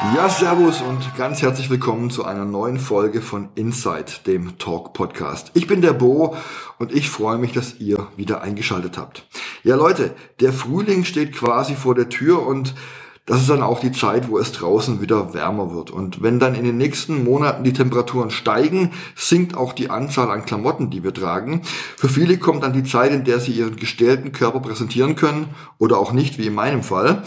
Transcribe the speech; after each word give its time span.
Ja, 0.00 0.28
servus 0.28 0.80
und 0.80 1.16
ganz 1.16 1.42
herzlich 1.42 1.70
willkommen 1.70 2.10
zu 2.10 2.24
einer 2.24 2.44
neuen 2.44 2.78
Folge 2.78 3.20
von 3.20 3.48
Inside, 3.56 4.04
dem 4.28 4.56
Talk 4.56 4.92
Podcast. 4.92 5.50
Ich 5.54 5.66
bin 5.66 5.80
der 5.80 5.92
Bo 5.92 6.36
und 6.78 6.92
ich 6.92 7.10
freue 7.10 7.36
mich, 7.36 7.50
dass 7.50 7.80
ihr 7.80 8.06
wieder 8.16 8.40
eingeschaltet 8.40 8.96
habt. 8.96 9.26
Ja, 9.64 9.74
Leute, 9.74 10.14
der 10.38 10.52
Frühling 10.52 11.04
steht 11.04 11.32
quasi 11.32 11.74
vor 11.74 11.96
der 11.96 12.08
Tür 12.08 12.46
und 12.46 12.76
das 13.26 13.40
ist 13.40 13.50
dann 13.50 13.60
auch 13.60 13.80
die 13.80 13.90
Zeit, 13.90 14.30
wo 14.30 14.38
es 14.38 14.52
draußen 14.52 15.00
wieder 15.00 15.34
wärmer 15.34 15.74
wird. 15.74 15.90
Und 15.90 16.22
wenn 16.22 16.38
dann 16.38 16.54
in 16.54 16.64
den 16.64 16.76
nächsten 16.76 17.24
Monaten 17.24 17.64
die 17.64 17.72
Temperaturen 17.72 18.30
steigen, 18.30 18.92
sinkt 19.16 19.56
auch 19.56 19.72
die 19.72 19.90
Anzahl 19.90 20.30
an 20.30 20.44
Klamotten, 20.44 20.90
die 20.90 21.02
wir 21.02 21.12
tragen. 21.12 21.62
Für 21.96 22.08
viele 22.08 22.38
kommt 22.38 22.62
dann 22.62 22.72
die 22.72 22.84
Zeit, 22.84 23.10
in 23.10 23.24
der 23.24 23.40
sie 23.40 23.50
ihren 23.50 23.74
gestellten 23.74 24.30
Körper 24.30 24.60
präsentieren 24.60 25.16
können 25.16 25.48
oder 25.76 25.98
auch 25.98 26.12
nicht, 26.12 26.38
wie 26.38 26.46
in 26.46 26.54
meinem 26.54 26.84
Fall. 26.84 27.24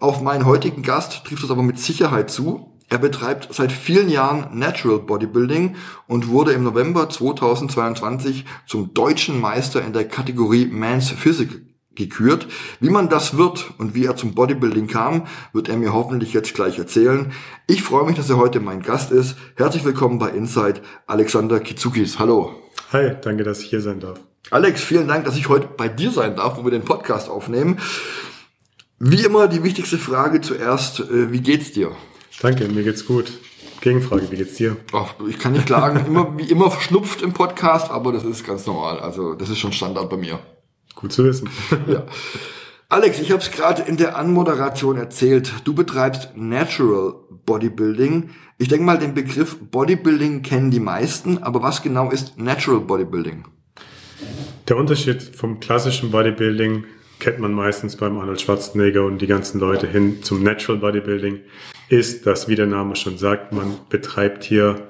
Auf 0.00 0.20
meinen 0.20 0.44
heutigen 0.44 0.82
Gast 0.82 1.24
trifft 1.24 1.44
es 1.44 1.50
aber 1.50 1.62
mit 1.62 1.78
Sicherheit 1.78 2.30
zu. 2.30 2.72
Er 2.88 2.98
betreibt 2.98 3.48
seit 3.52 3.72
vielen 3.72 4.08
Jahren 4.08 4.58
Natural 4.58 4.98
Bodybuilding 4.98 5.76
und 6.06 6.28
wurde 6.28 6.52
im 6.52 6.64
November 6.64 7.08
2022 7.08 8.44
zum 8.66 8.92
deutschen 8.92 9.40
Meister 9.40 9.82
in 9.82 9.92
der 9.92 10.06
Kategorie 10.06 10.66
Man's 10.66 11.10
Physical 11.10 11.62
gekürt. 11.94 12.48
Wie 12.80 12.90
man 12.90 13.08
das 13.08 13.36
wird 13.36 13.72
und 13.78 13.94
wie 13.94 14.04
er 14.04 14.16
zum 14.16 14.34
Bodybuilding 14.34 14.88
kam, 14.88 15.26
wird 15.52 15.68
er 15.68 15.76
mir 15.76 15.92
hoffentlich 15.92 16.32
jetzt 16.32 16.54
gleich 16.54 16.78
erzählen. 16.78 17.32
Ich 17.66 17.82
freue 17.82 18.04
mich, 18.04 18.16
dass 18.16 18.28
er 18.28 18.36
heute 18.36 18.60
mein 18.60 18.82
Gast 18.82 19.12
ist. 19.12 19.36
Herzlich 19.56 19.84
willkommen 19.84 20.18
bei 20.18 20.30
Inside, 20.30 20.82
Alexander 21.06 21.60
Kitsukis. 21.60 22.18
Hallo. 22.18 22.54
Hi, 22.92 23.12
danke, 23.22 23.44
dass 23.44 23.60
ich 23.60 23.70
hier 23.70 23.80
sein 23.80 24.00
darf. 24.00 24.20
Alex, 24.50 24.82
vielen 24.82 25.08
Dank, 25.08 25.24
dass 25.24 25.36
ich 25.36 25.48
heute 25.48 25.68
bei 25.76 25.88
dir 25.88 26.10
sein 26.10 26.36
darf, 26.36 26.58
wo 26.58 26.64
wir 26.64 26.70
den 26.70 26.84
Podcast 26.84 27.30
aufnehmen. 27.30 27.78
Wie 29.06 29.22
immer 29.22 29.48
die 29.48 29.62
wichtigste 29.62 29.98
Frage 29.98 30.40
zuerst, 30.40 31.00
äh, 31.00 31.30
wie 31.30 31.42
geht's 31.42 31.72
dir? 31.72 31.92
Danke, 32.40 32.66
mir 32.68 32.84
geht's 32.84 33.04
gut. 33.04 33.34
Gegenfrage, 33.82 34.30
wie 34.30 34.36
geht's 34.36 34.54
dir? 34.54 34.78
Ach, 34.94 35.12
ich 35.28 35.38
kann 35.38 35.52
nicht 35.52 35.66
klagen, 35.66 36.06
immer, 36.06 36.38
wie 36.38 36.50
immer 36.50 36.70
verschnupft 36.70 37.20
im 37.20 37.34
Podcast, 37.34 37.90
aber 37.90 38.12
das 38.12 38.24
ist 38.24 38.46
ganz 38.46 38.64
normal. 38.64 38.98
Also 39.00 39.34
das 39.34 39.50
ist 39.50 39.58
schon 39.58 39.74
Standard 39.74 40.08
bei 40.08 40.16
mir. 40.16 40.38
Gut 40.94 41.12
zu 41.12 41.22
wissen. 41.22 41.50
ja. 41.86 42.04
Alex, 42.88 43.20
ich 43.20 43.30
habe 43.30 43.42
es 43.42 43.50
gerade 43.50 43.82
in 43.82 43.98
der 43.98 44.16
Anmoderation 44.16 44.96
erzählt. 44.96 45.52
Du 45.64 45.74
betreibst 45.74 46.30
Natural 46.34 47.12
Bodybuilding. 47.44 48.30
Ich 48.56 48.68
denke 48.68 48.86
mal, 48.86 48.96
den 48.96 49.12
Begriff 49.12 49.58
Bodybuilding 49.70 50.40
kennen 50.40 50.70
die 50.70 50.80
meisten, 50.80 51.42
aber 51.42 51.60
was 51.60 51.82
genau 51.82 52.10
ist 52.10 52.38
Natural 52.38 52.80
Bodybuilding? 52.80 53.44
Der 54.66 54.78
Unterschied 54.78 55.22
vom 55.22 55.60
klassischen 55.60 56.10
Bodybuilding 56.10 56.84
kennt 57.24 57.38
man 57.38 57.54
meistens 57.54 57.96
beim 57.96 58.18
Arnold 58.18 58.42
Schwarzenegger 58.42 59.02
und 59.06 59.22
die 59.22 59.26
ganzen 59.26 59.58
Leute 59.58 59.86
hin 59.86 60.22
zum 60.22 60.42
Natural 60.42 60.78
Bodybuilding, 60.78 61.40
ist, 61.88 62.26
dass, 62.26 62.48
wie 62.48 62.54
der 62.54 62.66
Name 62.66 62.96
schon 62.96 63.16
sagt, 63.16 63.50
man 63.50 63.78
betreibt 63.88 64.44
hier 64.44 64.88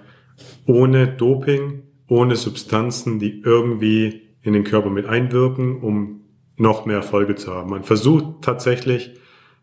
ohne 0.66 1.06
Doping, 1.06 1.84
ohne 2.08 2.34
Substanzen, 2.34 3.20
die 3.20 3.40
irgendwie 3.44 4.22
in 4.42 4.52
den 4.52 4.64
Körper 4.64 4.90
mit 4.90 5.06
einwirken, 5.06 5.80
um 5.80 6.22
noch 6.56 6.86
mehr 6.86 6.96
Erfolge 6.96 7.36
zu 7.36 7.54
haben. 7.54 7.70
Man 7.70 7.84
versucht 7.84 8.42
tatsächlich 8.42 9.14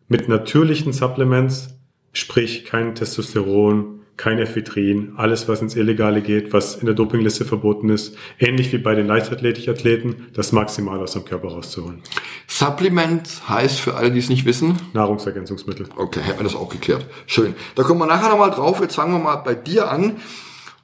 mit 0.08 0.30
natürlichen 0.30 0.94
Supplements, 0.94 1.78
sprich 2.14 2.64
kein 2.64 2.96
Testosteron, 2.96 4.01
kein 4.22 4.38
Ephedrin, 4.38 5.14
alles, 5.18 5.48
was 5.48 5.64
ins 5.64 5.76
Illegale 5.76 6.22
geht, 6.22 6.54
was 6.54 6.76
in 6.76 6.86
der 6.86 6.94
Dopingliste 6.94 7.44
verboten 7.44 7.90
ist, 7.90 8.16
ähnlich 8.38 8.72
wie 8.72 8.78
bei 8.78 8.94
den 8.94 9.08
Leichtathletikathleten, 9.08 10.28
das 10.36 10.52
maximal 10.52 11.00
aus 11.00 11.14
dem 11.14 11.26
Körper 11.26 11.48
rauszuholen. 11.48 12.04
Supplement 12.46 13.28
heißt 13.50 13.80
für 13.80 13.96
alle, 13.96 14.12
die 14.12 14.20
es 14.20 14.30
nicht 14.30 14.46
wissen? 14.46 14.78
Nahrungsergänzungsmittel. 14.94 15.88
Okay, 15.96 16.20
hätten 16.20 16.38
wir 16.38 16.44
das 16.44 16.56
auch 16.56 16.70
geklärt. 16.70 17.08
Schön. 17.26 17.56
Da 17.74 17.82
kommen 17.82 18.00
wir 18.00 18.06
nachher 18.06 18.30
nochmal 18.30 18.52
drauf. 18.52 18.80
Jetzt 18.80 18.94
fangen 18.94 19.12
wir 19.12 19.18
mal 19.18 19.38
bei 19.38 19.56
dir 19.56 19.90
an. 19.90 20.18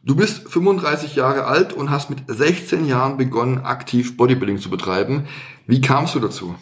Du 0.03 0.15
bist 0.15 0.49
35 0.49 1.15
Jahre 1.15 1.45
alt 1.45 1.73
und 1.73 1.91
hast 1.91 2.09
mit 2.09 2.23
16 2.25 2.87
Jahren 2.87 3.17
begonnen, 3.17 3.59
aktiv 3.59 4.17
Bodybuilding 4.17 4.57
zu 4.57 4.71
betreiben. 4.71 5.27
Wie 5.67 5.79
kamst 5.79 6.15
du 6.15 6.19
dazu? 6.19 6.55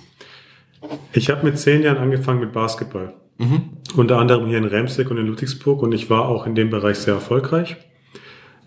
Ich 1.13 1.29
habe 1.29 1.45
mit 1.45 1.57
10 1.57 1.83
Jahren 1.83 1.99
angefangen 1.99 2.41
mit 2.41 2.51
Basketball. 2.51 3.13
Mhm. 3.37 3.69
Unter 3.95 4.17
anderem 4.17 4.47
hier 4.47 4.57
in 4.57 4.65
Remsek 4.65 5.11
und 5.11 5.17
in 5.17 5.27
Ludwigsburg 5.27 5.81
und 5.81 5.91
ich 5.93 6.09
war 6.09 6.27
auch 6.27 6.45
in 6.45 6.55
dem 6.55 6.69
Bereich 6.69 6.97
sehr 6.97 7.13
erfolgreich. 7.13 7.77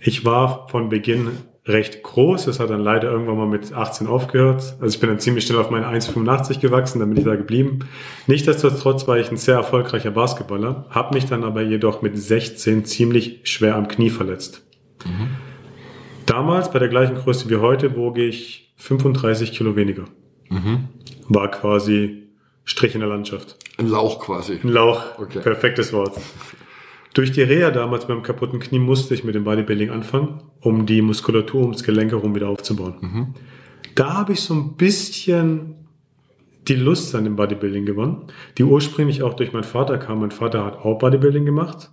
Ich 0.01 0.25
war 0.25 0.69
von 0.69 0.89
Beginn 0.89 1.31
recht 1.69 2.03
groß. 2.03 2.47
Das 2.47 2.61
hat 2.61 2.71
dann 2.71 2.81
leider 2.81 3.11
irgendwann 3.11 3.37
mal 3.37 3.47
mit 3.47 3.73
18 3.73 4.07
aufgehört. 4.07 4.77
Also 4.81 4.95
ich 4.95 5.01
bin 5.01 5.11
dann 5.11 5.21
ziemlich 5.21 5.45
schnell 5.45 5.59
auf 5.59 5.71
meine 5.71 5.87
1,85 5.87 6.61
gewachsen, 6.61 7.01
dann 7.01 7.11
bin 7.11 7.19
ich 7.19 7.25
da 7.25 7.37
geblieben. 7.37 7.81
Nichtsdestotrotz 8.27 9.07
war 9.07 9.19
ich 9.19 9.31
ein 9.31 9.37
sehr 9.37 9.57
erfolgreicher 9.57 10.11
Basketballer, 10.11 10.87
habe 10.91 11.15
mich 11.15 11.27
dann 11.27 11.45
aber 11.45 11.63
jedoch 11.63 12.03
mit 12.03 12.19
16 12.19 12.85
ziemlich 12.85 13.41
schwer 13.45 13.77
am 13.77 13.89
Knie 13.89 14.11
verletzt. 14.11 14.65
Mhm. 15.05 15.29
Damals 16.27 16.71
bei 16.71 16.79
der 16.79 16.89
gleichen 16.89 17.17
Größe 17.17 17.49
wie 17.49 17.57
heute 17.57 17.97
wog 17.97 18.19
ich 18.19 18.73
35 18.77 19.53
Kilo 19.53 19.77
weniger. 19.77 20.05
Mhm. 20.49 20.89
War 21.29 21.51
quasi 21.51 22.28
Strich 22.69 22.95
in 22.95 23.01
der 23.01 23.09
Landschaft. 23.09 23.57
Ein 23.79 23.89
Lauch 23.89 24.21
quasi. 24.21 24.61
Ein 24.63 24.69
Lauch. 24.69 25.19
Okay. 25.19 25.41
Perfektes 25.41 25.95
Wort. 25.95 26.13
Durch 27.15 27.33
die 27.33 27.41
Reha 27.41 27.71
damals 27.71 28.07
beim 28.07 28.23
kaputten 28.23 28.61
Knie 28.61 28.79
musste 28.79 29.15
ich 29.15 29.25
mit 29.25 29.35
dem 29.35 29.45
Bodybuilding 29.45 29.89
anfangen, 29.89 30.43
um 30.61 30.85
die 30.85 31.01
Muskulatur 31.01 31.63
ums 31.63 31.83
Gelenk 31.83 32.13
herum 32.13 32.35
wieder 32.35 32.51
aufzubauen. 32.51 32.97
Mhm. 33.01 33.35
Da 33.95 34.13
habe 34.13 34.35
ich 34.35 34.43
so 34.43 34.53
ein 34.53 34.77
bisschen 34.77 35.77
die 36.69 36.75
Lust 36.75 37.15
an 37.15 37.25
dem 37.25 37.37
Bodybuilding 37.37 37.87
gewonnen, 37.87 38.27
die 38.59 38.65
ursprünglich 38.65 39.23
auch 39.23 39.33
durch 39.33 39.55
meinen 39.55 39.65
Vater 39.65 39.97
kam. 39.97 40.21
Mein 40.21 40.31
Vater 40.31 40.67
hat 40.67 40.77
auch 40.77 40.99
Bodybuilding 40.99 41.47
gemacht, 41.47 41.91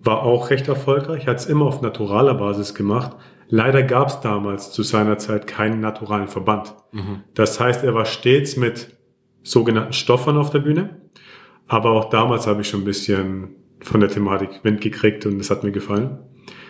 war 0.00 0.22
auch 0.22 0.50
recht 0.50 0.68
erfolgreich, 0.68 1.26
hat 1.26 1.38
es 1.38 1.46
immer 1.46 1.64
auf 1.64 1.80
naturaler 1.80 2.34
Basis 2.34 2.74
gemacht. 2.74 3.12
Leider 3.48 3.82
gab 3.82 4.08
es 4.08 4.20
damals 4.20 4.70
zu 4.70 4.82
seiner 4.82 5.16
Zeit 5.16 5.46
keinen 5.46 5.80
naturalen 5.80 6.28
Verband. 6.28 6.74
Mhm. 6.92 7.22
Das 7.32 7.58
heißt, 7.58 7.82
er 7.84 7.94
war 7.94 8.04
stets 8.04 8.58
mit 8.58 8.94
sogenannten 9.44 9.92
Stoffern 9.92 10.36
auf 10.36 10.50
der 10.50 10.58
Bühne. 10.58 11.00
Aber 11.68 11.92
auch 11.92 12.10
damals 12.10 12.48
habe 12.48 12.62
ich 12.62 12.68
schon 12.68 12.80
ein 12.80 12.84
bisschen 12.84 13.54
von 13.80 14.00
der 14.00 14.10
Thematik 14.10 14.64
Wind 14.64 14.80
gekriegt 14.80 15.24
und 15.26 15.38
es 15.40 15.50
hat 15.50 15.62
mir 15.62 15.70
gefallen. 15.70 16.18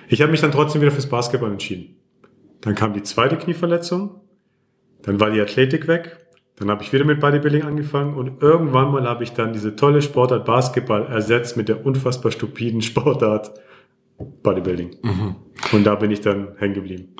Ich 0.09 0.21
habe 0.21 0.31
mich 0.31 0.43
dann 0.43 0.53
trotzdem 0.53 0.83
wieder 0.83 0.91
fürs 0.91 1.09
Basketball 1.09 1.51
entschieden. 1.51 1.97
Dann 2.61 2.75
kam 2.75 2.93
die 2.93 3.03
zweite 3.03 3.37
Knieverletzung, 3.37 4.21
dann 5.03 5.21
war 5.21 5.31
die 5.31 5.41
Athletik 5.41 5.87
weg, 5.87 6.19
dann 6.57 6.71
habe 6.71 6.83
ich 6.83 6.93
wieder 6.93 7.05
mit 7.05 7.21
Bodybuilding 7.21 7.63
angefangen 7.63 8.15
und 8.15 8.43
irgendwann 8.43 8.93
mal 8.93 9.09
habe 9.09 9.25
ich 9.25 9.33
dann 9.33 9.53
diese 9.53 9.77
tolle 9.77 10.03
Sportart 10.03 10.45
Basketball 10.45 11.07
ersetzt 11.07 11.57
mit 11.57 11.69
der 11.69 11.85
unfassbar 11.85 12.33
stupiden 12.33 12.81
Sportart 12.83 13.53
Bodybuilding. 14.43 14.97
Mhm. 15.03 15.37
Und 15.73 15.85
da 15.85 15.95
bin 15.97 16.11
ich 16.11 16.21
dann 16.21 16.55
hängen 16.59 16.75
geblieben. 16.75 17.15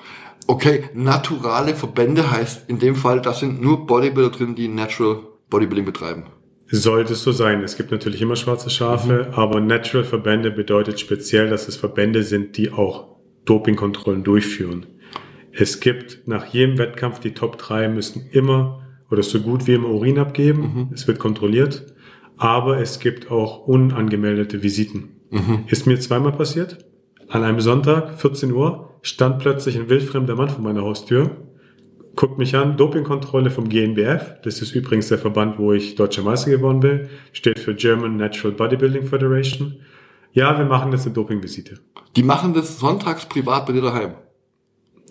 Okay, 0.47 0.89
naturale 0.93 1.75
Verbände 1.75 2.31
heißt 2.31 2.69
in 2.69 2.79
dem 2.79 2.95
Fall, 2.95 3.21
das 3.21 3.39
sind 3.39 3.61
nur 3.61 3.85
Bodybuilder 3.85 4.37
drin, 4.37 4.55
die 4.55 4.67
Natural 4.67 5.19
Bodybuilding 5.49 5.85
betreiben. 5.85 6.23
Sollte 6.67 7.13
es 7.13 7.21
so 7.21 7.31
sein. 7.31 7.63
Es 7.63 7.77
gibt 7.77 7.91
natürlich 7.91 8.21
immer 8.21 8.35
schwarze 8.35 8.69
Schafe, 8.69 9.27
mhm. 9.29 9.33
aber 9.35 9.61
Natural 9.61 10.03
Verbände 10.03 10.51
bedeutet 10.51 10.99
speziell, 10.99 11.49
dass 11.49 11.67
es 11.67 11.75
Verbände 11.75 12.23
sind, 12.23 12.57
die 12.57 12.71
auch 12.71 13.15
Dopingkontrollen 13.45 14.23
durchführen. 14.23 14.87
Es 15.51 15.79
gibt 15.79 16.27
nach 16.27 16.45
jedem 16.47 16.77
Wettkampf 16.77 17.19
die 17.19 17.33
Top 17.33 17.57
3 17.57 17.87
müssen 17.87 18.27
immer 18.31 18.81
oder 19.09 19.23
so 19.23 19.39
gut 19.39 19.67
wie 19.67 19.73
immer 19.75 19.89
Urin 19.89 20.17
abgeben. 20.17 20.61
Mhm. 20.61 20.89
Es 20.93 21.07
wird 21.07 21.19
kontrolliert. 21.19 21.85
Aber 22.37 22.79
es 22.79 22.99
gibt 22.99 23.31
auch 23.31 23.65
unangemeldete 23.65 24.61
Visiten. 24.61 25.21
Mhm. 25.29 25.63
Ist 25.67 25.87
mir 25.87 25.97
zweimal 25.99 26.33
passiert. 26.33 26.85
An 27.29 27.43
einem 27.43 27.61
Sonntag, 27.61 28.19
14 28.19 28.51
Uhr, 28.51 28.89
stand 29.01 29.39
plötzlich 29.39 29.77
ein 29.77 29.89
wildfremder 29.89 30.35
Mann 30.35 30.49
vor 30.49 30.61
meiner 30.61 30.81
Haustür 30.81 31.31
guckt 32.15 32.37
mich 32.37 32.55
an, 32.55 32.77
Dopingkontrolle 32.77 33.51
vom 33.51 33.69
GNBF, 33.69 34.41
das 34.43 34.61
ist 34.61 34.75
übrigens 34.75 35.07
der 35.09 35.17
Verband, 35.17 35.59
wo 35.59 35.73
ich 35.73 35.95
deutscher 35.95 36.23
Meister 36.23 36.51
geworden 36.51 36.79
bin, 36.79 37.09
steht 37.33 37.59
für 37.59 37.75
German 37.75 38.17
Natural 38.17 38.55
Bodybuilding 38.55 39.05
Federation. 39.05 39.77
Ja, 40.33 40.57
wir 40.57 40.65
machen 40.65 40.91
jetzt 40.91 41.05
eine 41.05 41.13
Dopingvisite. 41.13 41.79
Die 42.15 42.23
machen 42.23 42.53
das 42.53 42.79
sonntags 42.79 43.25
privat 43.25 43.65
bei 43.65 43.73
dir 43.73 43.81
daheim. 43.81 44.15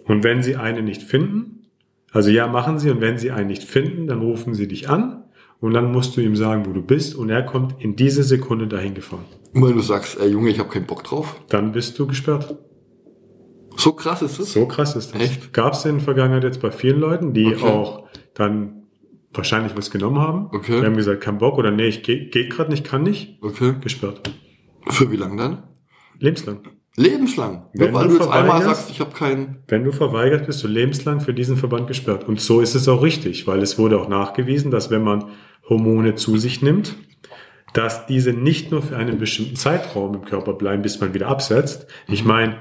Und 0.06 0.22
wenn 0.22 0.42
sie 0.42 0.56
eine 0.56 0.82
nicht 0.82 1.02
finden, 1.02 1.66
also 2.12 2.30
ja, 2.30 2.46
machen 2.46 2.78
sie, 2.78 2.90
und 2.90 3.00
wenn 3.00 3.18
sie 3.18 3.30
einen 3.30 3.48
nicht 3.48 3.64
finden, 3.64 4.06
dann 4.06 4.20
rufen 4.20 4.54
sie 4.54 4.68
dich 4.68 4.88
an 4.88 5.24
und 5.60 5.72
dann 5.72 5.90
musst 5.90 6.16
du 6.16 6.20
ihm 6.20 6.36
sagen, 6.36 6.66
wo 6.66 6.72
du 6.72 6.82
bist 6.82 7.14
und 7.14 7.30
er 7.30 7.42
kommt 7.42 7.82
in 7.82 7.96
diese 7.96 8.22
Sekunde 8.22 8.66
dahin 8.66 8.94
gefahren. 8.94 9.24
Und 9.54 9.66
wenn 9.66 9.74
du 9.74 9.82
sagst, 9.82 10.20
ey 10.20 10.28
Junge, 10.28 10.50
ich 10.50 10.58
habe 10.58 10.68
keinen 10.68 10.86
Bock 10.86 11.04
drauf, 11.04 11.40
dann 11.48 11.72
bist 11.72 11.98
du 11.98 12.06
gesperrt. 12.06 12.56
So 13.76 13.92
krass 13.92 14.22
ist 14.22 14.38
es? 14.38 14.52
So 14.52 14.66
krass 14.66 14.96
ist 14.96 15.14
das. 15.14 15.20
Echt? 15.20 15.52
Gab 15.52 15.72
es 15.74 15.84
in 15.84 15.96
der 15.96 16.04
Vergangenheit 16.04 16.44
jetzt 16.44 16.60
bei 16.60 16.70
vielen 16.70 17.00
Leuten, 17.00 17.32
die 17.32 17.46
Okay. 17.46 17.64
auch 17.64 18.04
dann 18.34 18.84
wahrscheinlich 19.32 19.76
was 19.76 19.90
genommen 19.90 20.18
haben. 20.18 20.48
Okay. 20.52 20.80
Die 20.80 20.86
haben 20.86 20.96
gesagt, 20.96 21.20
kein 21.20 21.38
Bock 21.38 21.58
oder 21.58 21.70
nee, 21.70 21.86
ich 21.86 22.02
gehe 22.02 22.26
geht 22.26 22.50
gerade 22.50 22.70
nicht, 22.70 22.84
kann 22.84 23.02
nicht. 23.02 23.38
Okay. 23.42 23.74
Gesperrt. 23.80 24.30
Für 24.88 25.10
wie 25.10 25.16
lange 25.16 25.36
dann? 25.36 25.62
Lebenslang. 26.18 26.60
Lebenslang. 26.96 27.66
Wenn 27.72 27.92
weil 27.92 28.06
du 28.06 28.14
du 28.18 28.20
jetzt 28.20 28.30
einmal 28.30 28.62
sagst, 28.62 28.90
ich 28.90 29.00
habe 29.00 29.10
keinen. 29.10 29.64
Wenn 29.66 29.82
du 29.82 29.90
verweigert 29.90 30.46
bist, 30.46 30.62
du 30.62 30.68
lebenslang 30.68 31.20
für 31.20 31.34
diesen 31.34 31.56
Verband 31.56 31.88
gesperrt. 31.88 32.28
Und 32.28 32.40
so 32.40 32.60
ist 32.60 32.76
es 32.76 32.86
auch 32.86 33.02
richtig, 33.02 33.46
weil 33.48 33.60
es 33.62 33.78
wurde 33.78 33.98
auch 33.98 34.08
nachgewiesen, 34.08 34.70
dass 34.70 34.90
wenn 34.90 35.02
man 35.02 35.24
Hormone 35.68 36.14
zu 36.14 36.36
sich 36.36 36.62
nimmt, 36.62 36.94
dass 37.72 38.06
diese 38.06 38.32
nicht 38.32 38.70
nur 38.70 38.82
für 38.82 38.96
einen 38.96 39.18
bestimmten 39.18 39.56
Zeitraum 39.56 40.14
im 40.14 40.24
Körper 40.24 40.52
bleiben, 40.52 40.82
bis 40.82 41.00
man 41.00 41.14
wieder 41.14 41.26
absetzt. 41.26 41.88
Ich 42.06 42.24
meine, 42.24 42.58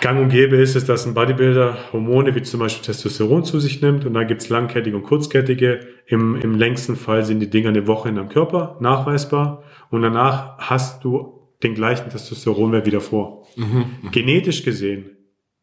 gang 0.00 0.20
und 0.20 0.28
gäbe 0.28 0.56
ist 0.56 0.76
es, 0.76 0.84
dass 0.84 1.06
ein 1.06 1.14
Bodybuilder 1.14 1.92
Hormone 1.92 2.34
wie 2.34 2.42
zum 2.42 2.60
Beispiel 2.60 2.84
Testosteron 2.84 3.44
zu 3.44 3.58
sich 3.58 3.80
nimmt 3.80 4.04
und 4.04 4.14
dann 4.14 4.26
gibt's 4.26 4.48
langkettige 4.48 4.96
und 4.96 5.04
kurzkettige. 5.04 5.80
Im, 6.06 6.36
Im 6.36 6.54
längsten 6.56 6.96
Fall 6.96 7.24
sind 7.24 7.40
die 7.40 7.48
Dinger 7.48 7.70
eine 7.70 7.86
Woche 7.86 8.08
in 8.10 8.16
deinem 8.16 8.28
Körper 8.28 8.76
nachweisbar 8.80 9.62
und 9.90 10.02
danach 10.02 10.58
hast 10.58 11.04
du 11.04 11.48
den 11.62 11.74
gleichen 11.74 12.10
Testosteronwert 12.10 12.86
wieder 12.86 13.00
vor. 13.00 13.46
Genetisch 14.12 14.62
gesehen 14.62 15.10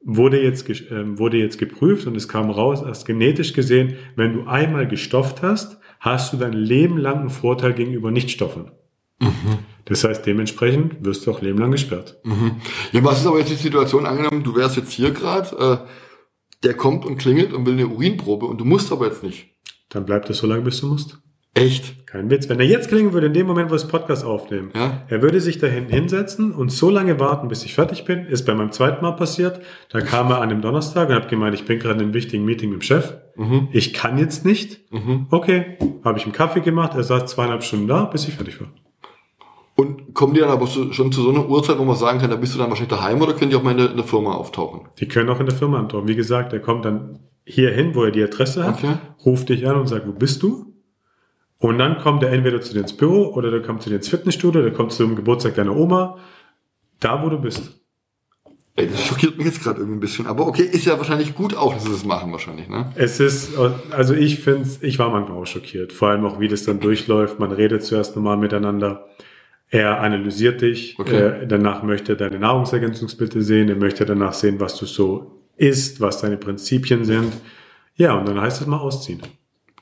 wurde 0.03 0.41
jetzt, 0.41 0.67
ähm, 0.91 1.19
wurde 1.19 1.37
jetzt 1.37 1.59
geprüft 1.59 2.07
und 2.07 2.17
es 2.17 2.27
kam 2.27 2.49
raus, 2.49 2.83
dass 2.83 3.05
genetisch 3.05 3.53
gesehen, 3.53 3.97
wenn 4.15 4.33
du 4.33 4.47
einmal 4.47 4.87
gestofft 4.87 5.43
hast, 5.43 5.79
hast 5.99 6.33
du 6.33 6.37
dein 6.37 6.53
Leben 6.53 6.97
lang 6.97 7.19
einen 7.19 7.29
Vorteil 7.29 7.73
gegenüber 7.73 8.09
Nichtstoffen. 8.09 8.71
Das 9.85 10.03
heißt, 10.03 10.25
dementsprechend 10.25 11.03
wirst 11.05 11.25
du 11.25 11.31
auch 11.31 11.41
Leben 11.41 11.57
lang 11.59 11.71
gesperrt. 11.71 12.17
Ja, 12.91 13.03
was 13.03 13.21
ist 13.21 13.27
aber 13.27 13.39
jetzt 13.39 13.51
die 13.51 13.55
Situation 13.55 14.05
angenommen, 14.05 14.43
du 14.43 14.55
wärst 14.55 14.77
jetzt 14.77 14.91
hier 14.91 15.11
gerade, 15.11 15.81
äh, 15.83 15.87
der 16.63 16.75
kommt 16.75 17.05
und 17.05 17.17
klingelt 17.17 17.53
und 17.53 17.65
will 17.65 17.73
eine 17.73 17.87
Urinprobe 17.87 18.45
und 18.45 18.59
du 18.59 18.65
musst 18.65 18.91
aber 18.91 19.07
jetzt 19.07 19.23
nicht. 19.23 19.47
Dann 19.89 20.05
bleibt 20.05 20.29
es 20.29 20.37
so 20.37 20.47
lange, 20.47 20.61
bis 20.61 20.79
du 20.81 20.87
musst. 20.87 21.17
Echt? 21.53 22.07
Kein 22.07 22.29
Witz. 22.29 22.47
Wenn 22.47 22.61
er 22.61 22.65
jetzt 22.65 22.87
klingen 22.87 23.11
würde, 23.11 23.27
in 23.27 23.33
dem 23.33 23.45
Moment, 23.45 23.67
wo 23.69 23.73
wir 23.73 23.77
das 23.79 23.87
Podcast 23.89 24.23
aufnehmen, 24.23 24.71
Ja. 24.73 25.03
er 25.09 25.21
würde 25.21 25.41
sich 25.41 25.57
dahin 25.59 25.89
hinsetzen 25.89 26.53
und 26.53 26.71
so 26.71 26.89
lange 26.89 27.19
warten, 27.19 27.49
bis 27.49 27.65
ich 27.65 27.73
fertig 27.73 28.05
bin. 28.05 28.25
Ist 28.25 28.45
bei 28.45 28.53
meinem 28.55 28.71
zweiten 28.71 29.01
Mal 29.03 29.11
passiert. 29.17 29.59
Da 29.89 29.99
kam 29.99 30.31
er 30.31 30.39
an 30.39 30.47
dem 30.47 30.61
Donnerstag 30.61 31.09
und 31.09 31.15
hat 31.15 31.27
gemeint, 31.27 31.53
ich 31.55 31.65
bin 31.65 31.77
gerade 31.79 31.95
in 31.95 32.01
einem 32.05 32.13
wichtigen 32.13 32.45
Meeting 32.45 32.69
mit 32.69 32.79
dem 32.79 32.83
Chef. 32.83 33.15
Ich 33.73 33.93
kann 33.93 34.17
jetzt 34.17 34.45
nicht. 34.45 34.79
Okay, 35.29 35.77
habe 36.05 36.17
ich 36.19 36.23
einen 36.23 36.31
Kaffee 36.33 36.61
gemacht. 36.61 36.93
Er 36.95 37.03
saß 37.03 37.25
zweieinhalb 37.31 37.63
Stunden 37.63 37.87
da, 37.87 38.05
bis 38.05 38.27
ich 38.29 38.35
fertig 38.35 38.61
war. 38.61 38.69
Und 39.81 40.13
kommen 40.13 40.33
die 40.33 40.39
dann 40.41 40.49
aber 40.49 40.67
schon 40.67 41.11
zu 41.11 41.21
so 41.21 41.29
einer 41.29 41.49
Uhrzeit, 41.49 41.79
wo 41.79 41.83
man 41.83 41.95
sagen 41.95 42.19
kann, 42.19 42.29
da 42.29 42.35
bist 42.35 42.53
du 42.53 42.59
dann 42.59 42.69
wahrscheinlich 42.69 42.95
daheim 42.95 43.19
oder 43.21 43.33
können 43.33 43.49
die 43.49 43.57
auch 43.57 43.63
mal 43.63 43.71
in 43.71 43.77
der, 43.77 43.89
in 43.91 43.97
der 43.97 44.05
Firma 44.05 44.33
auftauchen? 44.33 44.81
Die 44.99 45.07
können 45.07 45.29
auch 45.29 45.39
in 45.39 45.47
der 45.47 45.55
Firma 45.55 45.79
antworten. 45.79 46.07
Wie 46.07 46.15
gesagt, 46.15 46.53
er 46.53 46.59
kommt 46.59 46.85
dann 46.85 47.19
hier 47.45 47.71
hin, 47.71 47.95
wo 47.95 48.03
er 48.03 48.11
die 48.11 48.23
Adresse 48.23 48.63
hat, 48.63 48.75
Okay. 48.75 48.93
ruft 49.25 49.49
dich 49.49 49.67
an 49.67 49.75
und 49.77 49.87
sagt, 49.87 50.07
wo 50.07 50.11
bist 50.11 50.43
du? 50.43 50.73
Und 51.57 51.77
dann 51.79 51.97
kommt 51.99 52.21
er 52.23 52.31
entweder 52.31 52.61
zu 52.61 52.73
dir 52.73 52.81
ins 52.81 52.95
Büro 52.95 53.33
oder 53.33 53.49
der 53.51 53.61
kommt 53.61 53.81
zu 53.81 53.89
dir 53.89 53.95
ins 53.97 54.07
Fitnessstudio, 54.09 54.61
der 54.61 54.71
kommt 54.71 54.91
zum 54.91 55.15
Geburtstag 55.15 55.55
deiner 55.55 55.75
Oma, 55.75 56.17
da 56.99 57.23
wo 57.23 57.29
du 57.29 57.39
bist. 57.39 57.81
Ey, 58.75 58.87
das 58.87 59.03
schockiert 59.05 59.37
mich 59.37 59.47
jetzt 59.47 59.61
gerade 59.63 59.79
irgendwie 59.79 59.97
ein 59.97 59.99
bisschen. 59.99 60.27
Aber 60.27 60.47
okay, 60.47 60.63
ist 60.63 60.85
ja 60.85 60.97
wahrscheinlich 60.97 61.35
gut 61.35 61.55
auch, 61.55 61.73
dass 61.73 61.83
sie 61.83 61.91
das 61.91 62.05
machen 62.05 62.31
wahrscheinlich, 62.31 62.69
ne? 62.69 62.91
Es 62.95 63.19
ist, 63.19 63.51
also 63.91 64.13
ich 64.13 64.39
finde, 64.39 64.67
ich 64.81 64.97
war 64.97 65.09
manchmal 65.09 65.37
auch 65.37 65.45
schockiert. 65.45 65.91
Vor 65.91 66.09
allem 66.09 66.25
auch, 66.25 66.39
wie 66.39 66.47
das 66.47 66.63
dann 66.63 66.79
durchläuft. 66.79 67.37
Man 67.39 67.51
redet 67.51 67.83
zuerst 67.83 68.15
normal 68.15 68.37
miteinander. 68.37 69.07
Er 69.73 70.01
analysiert 70.01 70.61
dich. 70.61 70.99
Okay. 70.99 71.15
Äh, 71.43 71.47
danach 71.47 71.81
möchte 71.81 72.11
er 72.13 72.15
deine 72.17 72.37
Nahrungsergänzungsmittel 72.39 73.41
sehen. 73.41 73.69
Er 73.69 73.77
möchte 73.77 74.05
danach 74.05 74.33
sehen, 74.33 74.59
was 74.59 74.75
du 74.77 74.85
so 74.85 75.41
isst, 75.55 76.01
was 76.01 76.19
deine 76.21 76.35
Prinzipien 76.37 77.05
sind. 77.05 77.31
Ja, 77.95 78.13
und 78.17 78.27
dann 78.27 78.39
heißt 78.39 78.61
es 78.61 78.67
mal 78.67 78.77
ausziehen. 78.79 79.21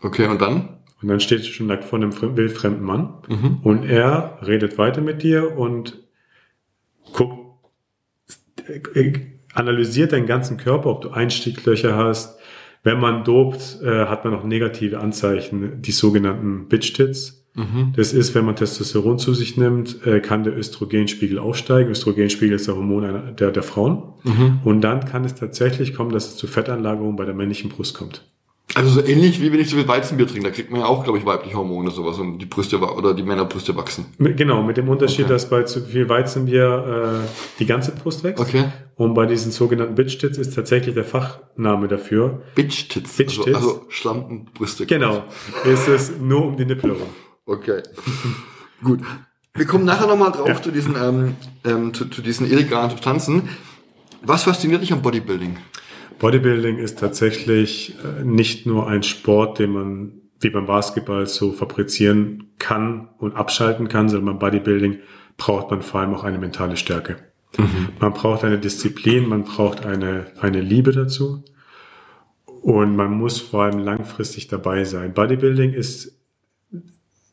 Okay, 0.01 0.27
und 0.27 0.39
dann? 0.41 0.77
Und 1.01 1.07
dann 1.07 1.19
steht 1.19 1.45
schon 1.45 1.68
nackt 1.68 1.86
vor 1.86 1.97
einem 1.97 2.12
fre- 2.12 2.36
wildfremden 2.36 2.83
Mann. 2.83 3.13
Und 3.63 3.83
er 3.86 4.38
redet 4.45 4.77
weiter 4.77 5.01
mit 5.01 5.24
dir 5.24 5.57
und 5.57 5.97
guckt, 7.13 7.39
äh, 8.94 9.13
analysiert 9.53 10.12
deinen 10.12 10.27
ganzen 10.27 10.57
Körper, 10.57 10.89
ob 10.92 11.01
du 11.01 11.09
Einstieglöcher 11.09 11.95
hast. 11.97 12.38
Wenn 12.83 13.00
man 13.00 13.24
dopt, 13.24 13.80
äh, 13.81 14.06
hat 14.06 14.24
man 14.24 14.35
auch 14.35 14.44
negative 14.44 15.00
Anzeichen, 15.00 15.81
die 15.81 15.92
sogenannten 15.92 16.68
Bitch-Tits. 16.68 17.38
Das 17.95 18.13
ist, 18.13 18.35
wenn 18.35 18.45
man 18.45 18.55
Testosteron 18.55 19.19
zu 19.19 19.33
sich 19.33 19.57
nimmt, 19.57 20.05
äh, 20.05 20.21
kann 20.21 20.43
der 20.43 20.57
Östrogenspiegel 20.57 21.39
aufsteigen. 21.39 21.91
Östrogenspiegel 21.91 22.55
ist 22.55 22.67
der 22.67 22.75
Hormon 22.75 23.03
einer, 23.03 23.19
der, 23.33 23.51
der 23.51 23.63
Frauen. 23.63 24.03
Und 24.63 24.81
dann 24.81 25.03
kann 25.05 25.25
es 25.25 25.35
tatsächlich 25.35 25.93
kommen, 25.93 26.11
dass 26.11 26.27
es 26.27 26.37
zu 26.37 26.47
Fettanlagerungen 26.47 27.15
bei 27.17 27.25
der 27.25 27.33
männlichen 27.33 27.69
Brust 27.69 27.95
kommt. 27.95 28.23
Also 28.75 28.91
so 28.91 29.03
ähnlich 29.03 29.41
wie 29.41 29.51
wenn 29.51 29.59
ich 29.59 29.67
so 29.69 29.77
viel 29.77 29.87
Weizenbier 29.87 30.27
trinke, 30.27 30.43
da 30.47 30.51
kriegt 30.53 30.69
man 30.69 30.81
ja 30.81 30.85
auch, 30.85 31.03
glaube 31.03 31.17
ich, 31.17 31.25
weibliche 31.25 31.57
Hormone 31.57 31.89
sowas 31.89 32.19
und 32.19 32.37
die 32.37 32.45
Brüste 32.45 32.77
oder 32.79 33.15
die 33.15 33.23
Männerbrüste 33.23 33.75
wachsen. 33.75 34.05
Genau, 34.19 34.61
mit 34.61 34.77
dem 34.77 34.87
Unterschied, 34.89 35.25
Okay. 35.25 35.33
dass 35.33 35.49
bei 35.49 35.63
zu 35.63 35.81
viel 35.81 36.07
Weizenbier 36.07 37.23
äh, 37.25 37.27
die 37.57 37.65
ganze 37.65 37.91
Brust 37.93 38.23
wächst. 38.23 38.39
Okay. 38.39 38.65
Und 38.95 39.15
bei 39.15 39.25
diesen 39.25 39.51
sogenannten 39.51 39.95
Bitch-Tits 39.95 40.37
ist 40.37 40.53
tatsächlich 40.53 40.93
der 40.93 41.03
Fachname 41.03 41.87
dafür. 41.87 42.43
Bitch-Tits. 42.53 43.09
Also, 43.09 43.17
Bitch-Tits. 43.17 43.55
also 43.57 43.85
Schlampenbrüste. 43.89 44.85
Genau, 44.85 45.23
ist 45.65 45.87
es 45.87 46.11
nur 46.21 46.45
um 46.45 46.55
die 46.55 46.65
Nippel 46.65 46.91
herum. 46.91 47.07
Okay. 47.49 47.81
Gut. 48.83 48.99
Wir 49.55 49.65
kommen 49.65 49.83
nachher 49.83 50.05
nochmal 50.07 50.31
drauf 50.31 50.47
Ja. 50.47 50.61
zu 50.61 50.71
diesen, 50.71 50.95
ähm, 50.95 51.35
ähm, 51.65 51.93
zu, 51.93 52.05
zu 52.05 52.21
diesen 52.21 52.45
illegalen 52.49 52.91
Substanzen. 52.91 53.49
Was 54.21 54.43
fasziniert 54.43 54.81
dich 54.83 54.93
am 54.93 55.01
Bodybuilding? 55.01 55.57
Bodybuilding 56.19 56.77
ist 56.77 56.99
tatsächlich 56.99 57.95
äh, 58.03 58.23
nicht 58.23 58.65
nur 58.67 58.87
ein 58.87 59.01
Sport, 59.01 59.57
den 59.57 59.71
man 59.71 60.11
wie 60.39 60.49
beim 60.51 60.67
Basketball 60.67 61.25
so 61.25 61.51
fabrizieren 61.51 62.51
kann 62.59 63.09
und 63.17 63.35
abschalten 63.35 63.87
kann, 63.89 64.07
sondern 64.09 64.37
beim 64.37 64.39
Bodybuilding 64.51 64.99
braucht 65.37 65.71
man 65.71 65.81
vor 65.81 66.01
allem 66.01 66.13
auch 66.13 66.23
eine 66.23 66.37
mentale 66.37 66.77
Stärke. 66.77 67.17
Man 67.99 68.13
braucht 68.13 68.43
eine 68.43 68.59
Disziplin, 68.59 69.27
man 69.27 69.43
braucht 69.43 69.85
eine, 69.85 70.27
eine 70.39 70.61
Liebe 70.61 70.91
dazu 70.91 71.43
und 72.61 72.95
man 72.95 73.11
muss 73.11 73.41
vor 73.41 73.63
allem 73.63 73.79
langfristig 73.79 74.47
dabei 74.47 74.83
sein. 74.85 75.13
Bodybuilding 75.13 75.73
ist 75.73 76.19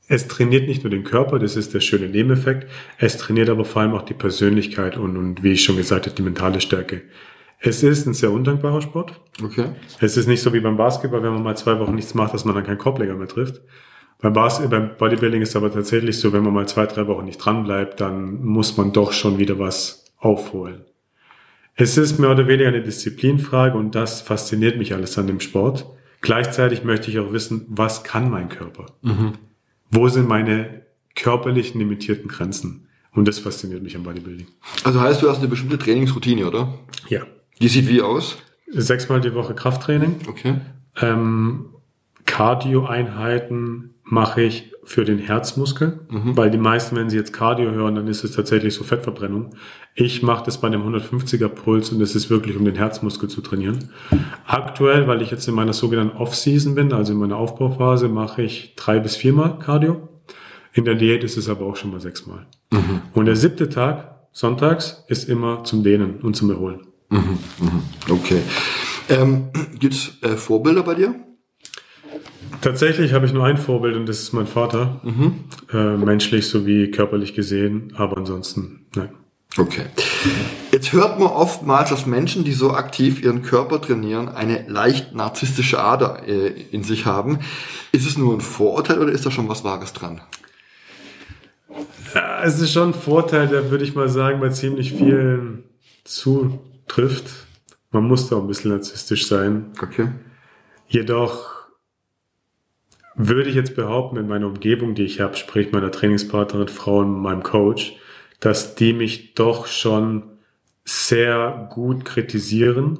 es 0.09 0.29
trainiert 0.29 0.69
nicht 0.69 0.85
nur 0.85 0.91
den 0.91 1.05
Körper, 1.05 1.39
das 1.39 1.57
ist 1.57 1.75
der 1.75 1.81
schöne 1.81 2.09
Nebeneffekt, 2.09 2.71
es 2.99 3.17
trainiert 3.17 3.49
aber 3.49 3.65
vor 3.65 3.83
allem 3.83 3.95
auch 3.95 4.03
die 4.03 4.15
Persönlichkeit 4.15 4.97
und, 4.97 5.17
und 5.17 5.43
wie 5.43 5.53
ich 5.53 5.65
schon 5.65 5.77
gesagt 5.77 6.07
habe, 6.07 6.15
die 6.15 6.23
mentale 6.23 6.61
Stärke. 6.61 7.03
Es 7.59 7.83
ist 7.83 8.07
ein 8.07 8.15
sehr 8.15 8.31
undankbarer 8.31 8.83
Sport. 8.83 9.21
Okay. 9.43 9.67
Es 10.01 10.17
ist 10.17 10.29
nicht 10.29 10.43
so 10.43 10.53
wie 10.53 10.61
beim 10.61 10.77
Basketball, 10.77 11.23
wenn 11.23 11.33
man 11.33 11.43
mal 11.43 11.57
zwei 11.57 11.79
Wochen 11.81 11.95
nichts 11.95 12.15
macht, 12.15 12.35
dass 12.35 12.45
man 12.45 12.55
dann 12.55 12.65
keinen 12.65 12.79
Korbleger 12.79 13.15
mehr 13.15 13.29
trifft. 13.29 13.63
Beim, 14.21 14.33
Bas 14.33 14.67
beim 14.69 14.97
Bodybuilding 14.97 15.43
ist 15.43 15.51
es 15.51 15.57
aber 15.57 15.73
tatsächlich 15.73 16.19
so, 16.19 16.33
wenn 16.33 16.43
man 16.43 16.55
mal 16.55 16.69
zwei, 16.69 16.87
drei 16.87 17.07
Wochen 17.07 17.25
nicht 17.25 17.39
dran 17.39 17.65
bleibt, 17.65 18.01
dann 18.01 18.45
muss 18.45 18.77
man 18.77 18.93
doch 18.93 19.13
schon 19.13 19.39
wieder 19.39 19.59
was 19.59 20.05
aufholen. 20.19 20.85
Es 21.75 21.99
ist 21.99 22.19
mehr 22.19 22.31
oder 22.31 22.47
weniger 22.47 22.69
eine 22.69 22.83
Disziplinfrage 22.83 23.77
und 23.77 23.95
das 23.95 24.23
fasziniert 24.23 24.79
mich 24.79 24.95
alles 24.95 25.19
an 25.19 25.27
dem 25.27 25.41
Sport. 25.41 25.87
Gleichzeitig 26.23 26.85
möchte 26.85 27.11
ich 27.11 27.19
auch 27.19 27.33
wissen, 27.33 27.67
was 27.69 28.05
kann 28.05 28.31
mein 28.31 28.49
Körper? 28.49 28.87
Wo 29.91 30.09
sind 30.09 30.29
meine 30.29 30.83
körperlichen 31.15 31.81
limitierten 31.81 32.29
Grenzen? 32.29 32.89
Und 33.13 33.27
das 33.27 33.39
fasziniert 33.39 33.83
mich 33.83 33.97
am 33.97 34.03
Bodybuilding. 34.03 34.47
Also 34.85 35.01
heißt, 35.01 35.23
du 35.23 35.31
hast 35.31 35.39
eine 35.39 35.49
bestimmte 35.49 35.79
Trainingsroutine, 35.79 36.47
oder? 36.47 36.79
Ja. 37.09 37.23
Die 37.61 37.69
sieht 37.69 37.89
wie 37.89 38.03
aus? 38.03 38.37
Sechsmal 38.69 39.21
die 39.21 39.35
Woche 39.35 39.55
Krafttraining. 39.55 40.17
Okay. 40.29 40.61
Ähm, 41.01 41.71
Cardio-Einheiten 42.27 43.95
mache 44.09 44.43
ich 44.43 44.73
für 44.85 45.05
den 45.05 45.19
Herzmuskel, 45.19 46.01
weil 46.37 46.49
die 46.51 46.59
meisten, 46.59 46.95
wenn 46.95 47.11
sie 47.11 47.17
jetzt 47.17 47.33
Cardio 47.33 47.73
hören, 47.73 47.97
dann 47.97 48.07
ist 48.07 48.23
es 48.23 48.31
tatsächlich 48.31 48.73
so 48.73 48.85
Fettverbrennung. 48.85 49.51
Ich 49.97 50.23
mache 50.23 50.45
das 50.45 50.61
bei 50.61 50.69
einem 50.69 50.83
150er 50.83 51.49
Puls 51.49 51.91
und 51.91 51.99
das 51.99 52.15
ist 52.15 52.31
wirklich, 52.31 52.57
um 52.57 52.65
den 52.65 52.77
Herzmuskel 52.77 53.29
zu 53.29 53.41
trainieren. 53.41 53.91
Aktuell, 54.47 55.09
weil 55.09 55.23
ich 55.23 55.33
jetzt 55.33 55.49
in 55.49 55.55
meiner 55.55 55.73
sogenannten 55.73 56.17
Off-Season 56.17 56.77
bin, 56.77 56.93
also 56.93 57.13
in 57.13 57.19
meiner 57.19 57.37
Aufbauphase, 57.37 58.09
mache 58.09 58.43
ich 58.43 58.75
drei 58.77 59.01
bis 59.01 59.17
viermal 59.17 59.59
Cardio. 59.59 60.09
In 60.73 60.85
der 60.85 60.95
Diät 60.95 61.25
ist 61.25 61.37
es 61.37 61.49
aber 61.49 61.67
auch 61.67 61.75
schon 61.75 61.91
mal 61.91 62.01
sechsmal. 62.01 62.47
Und 63.13 63.25
der 63.27 63.35
siebte 63.35 63.69
Tag, 63.69 64.29
sonntags, 64.31 65.05
ist 65.09 65.29
immer 65.29 65.65
zum 65.65 65.83
Dehnen 65.83 66.21
und 66.21 66.37
zum 66.37 66.51
Erholen. 66.51 66.87
Okay. 68.09 68.43
Ähm, 69.09 69.49
gibt's 69.79 70.13
äh, 70.23 70.37
Vorbilder 70.37 70.83
bei 70.83 70.95
dir? 70.95 71.26
Tatsächlich 72.61 73.13
habe 73.13 73.27
ich 73.27 73.33
nur 73.33 73.45
ein 73.45 73.59
Vorbild 73.59 73.97
und 73.97 74.07
das 74.07 74.21
ist 74.21 74.33
mein 74.33 74.47
Vater. 74.47 75.01
Äh, 75.73 75.97
menschlich 75.97 76.49
sowie 76.49 76.91
körperlich 76.91 77.35
gesehen, 77.35 77.93
aber 77.97 78.17
ansonsten 78.17 78.87
nein. 78.95 79.11
Okay. 79.59 79.87
Jetzt 80.71 80.93
hört 80.93 81.19
man 81.19 81.29
oftmals, 81.29 81.91
dass 81.91 82.05
Menschen, 82.05 82.45
die 82.45 82.53
so 82.53 82.73
aktiv 82.73 83.23
ihren 83.23 83.43
Körper 83.43 83.81
trainieren, 83.81 84.29
eine 84.29 84.69
leicht 84.69 85.15
narzisstische 85.15 85.79
Ader 85.81 86.29
äh, 86.29 86.49
in 86.71 86.83
sich 86.83 87.07
haben. 87.07 87.39
Ist 87.93 88.07
es 88.07 88.19
nur 88.19 88.35
ein 88.35 88.43
Vorurteil 88.43 88.99
oder 88.99 89.13
ist 89.13 89.25
da 89.25 89.31
schon 89.31 89.49
was 89.49 89.65
Wahres 89.65 89.95
dran? 89.95 90.21
Ja, 92.15 92.43
es 92.43 92.61
ist 92.61 92.73
schon 92.73 92.91
ein 92.91 92.95
Vorteil, 92.95 93.49
da 93.49 93.71
würde 93.71 93.85
ich 93.85 93.95
mal 93.95 94.09
sagen, 94.09 94.41
bei 94.41 94.51
ziemlich 94.51 94.93
vielen 94.93 95.65
trifft. 96.89 97.27
Man 97.91 98.05
muss 98.05 98.29
da 98.29 98.37
ein 98.37 98.47
bisschen 98.47 98.73
narzisstisch 98.73 99.27
sein. 99.27 99.67
Okay. 99.81 100.09
Jedoch 100.89 101.56
würde 103.17 103.49
ich 103.49 103.57
jetzt 103.57 103.77
behaupten, 103.77 104.17
in 104.17 104.29
meiner 104.29 104.47
Umgebung, 104.47 104.95
die 104.95 105.05
ich 105.05 105.21
habe, 105.21 105.37
sprich 105.37 105.73
meiner 105.73 105.91
Trainingspartnerin, 105.91 106.69
Frau 106.69 106.99
und 106.99 107.21
meinem 107.21 107.43
Coach, 107.43 107.97
dass 108.41 108.75
die 108.75 108.93
mich 108.93 109.35
doch 109.35 109.67
schon 109.67 110.25
sehr 110.85 111.69
gut 111.73 112.05
kritisieren, 112.05 112.99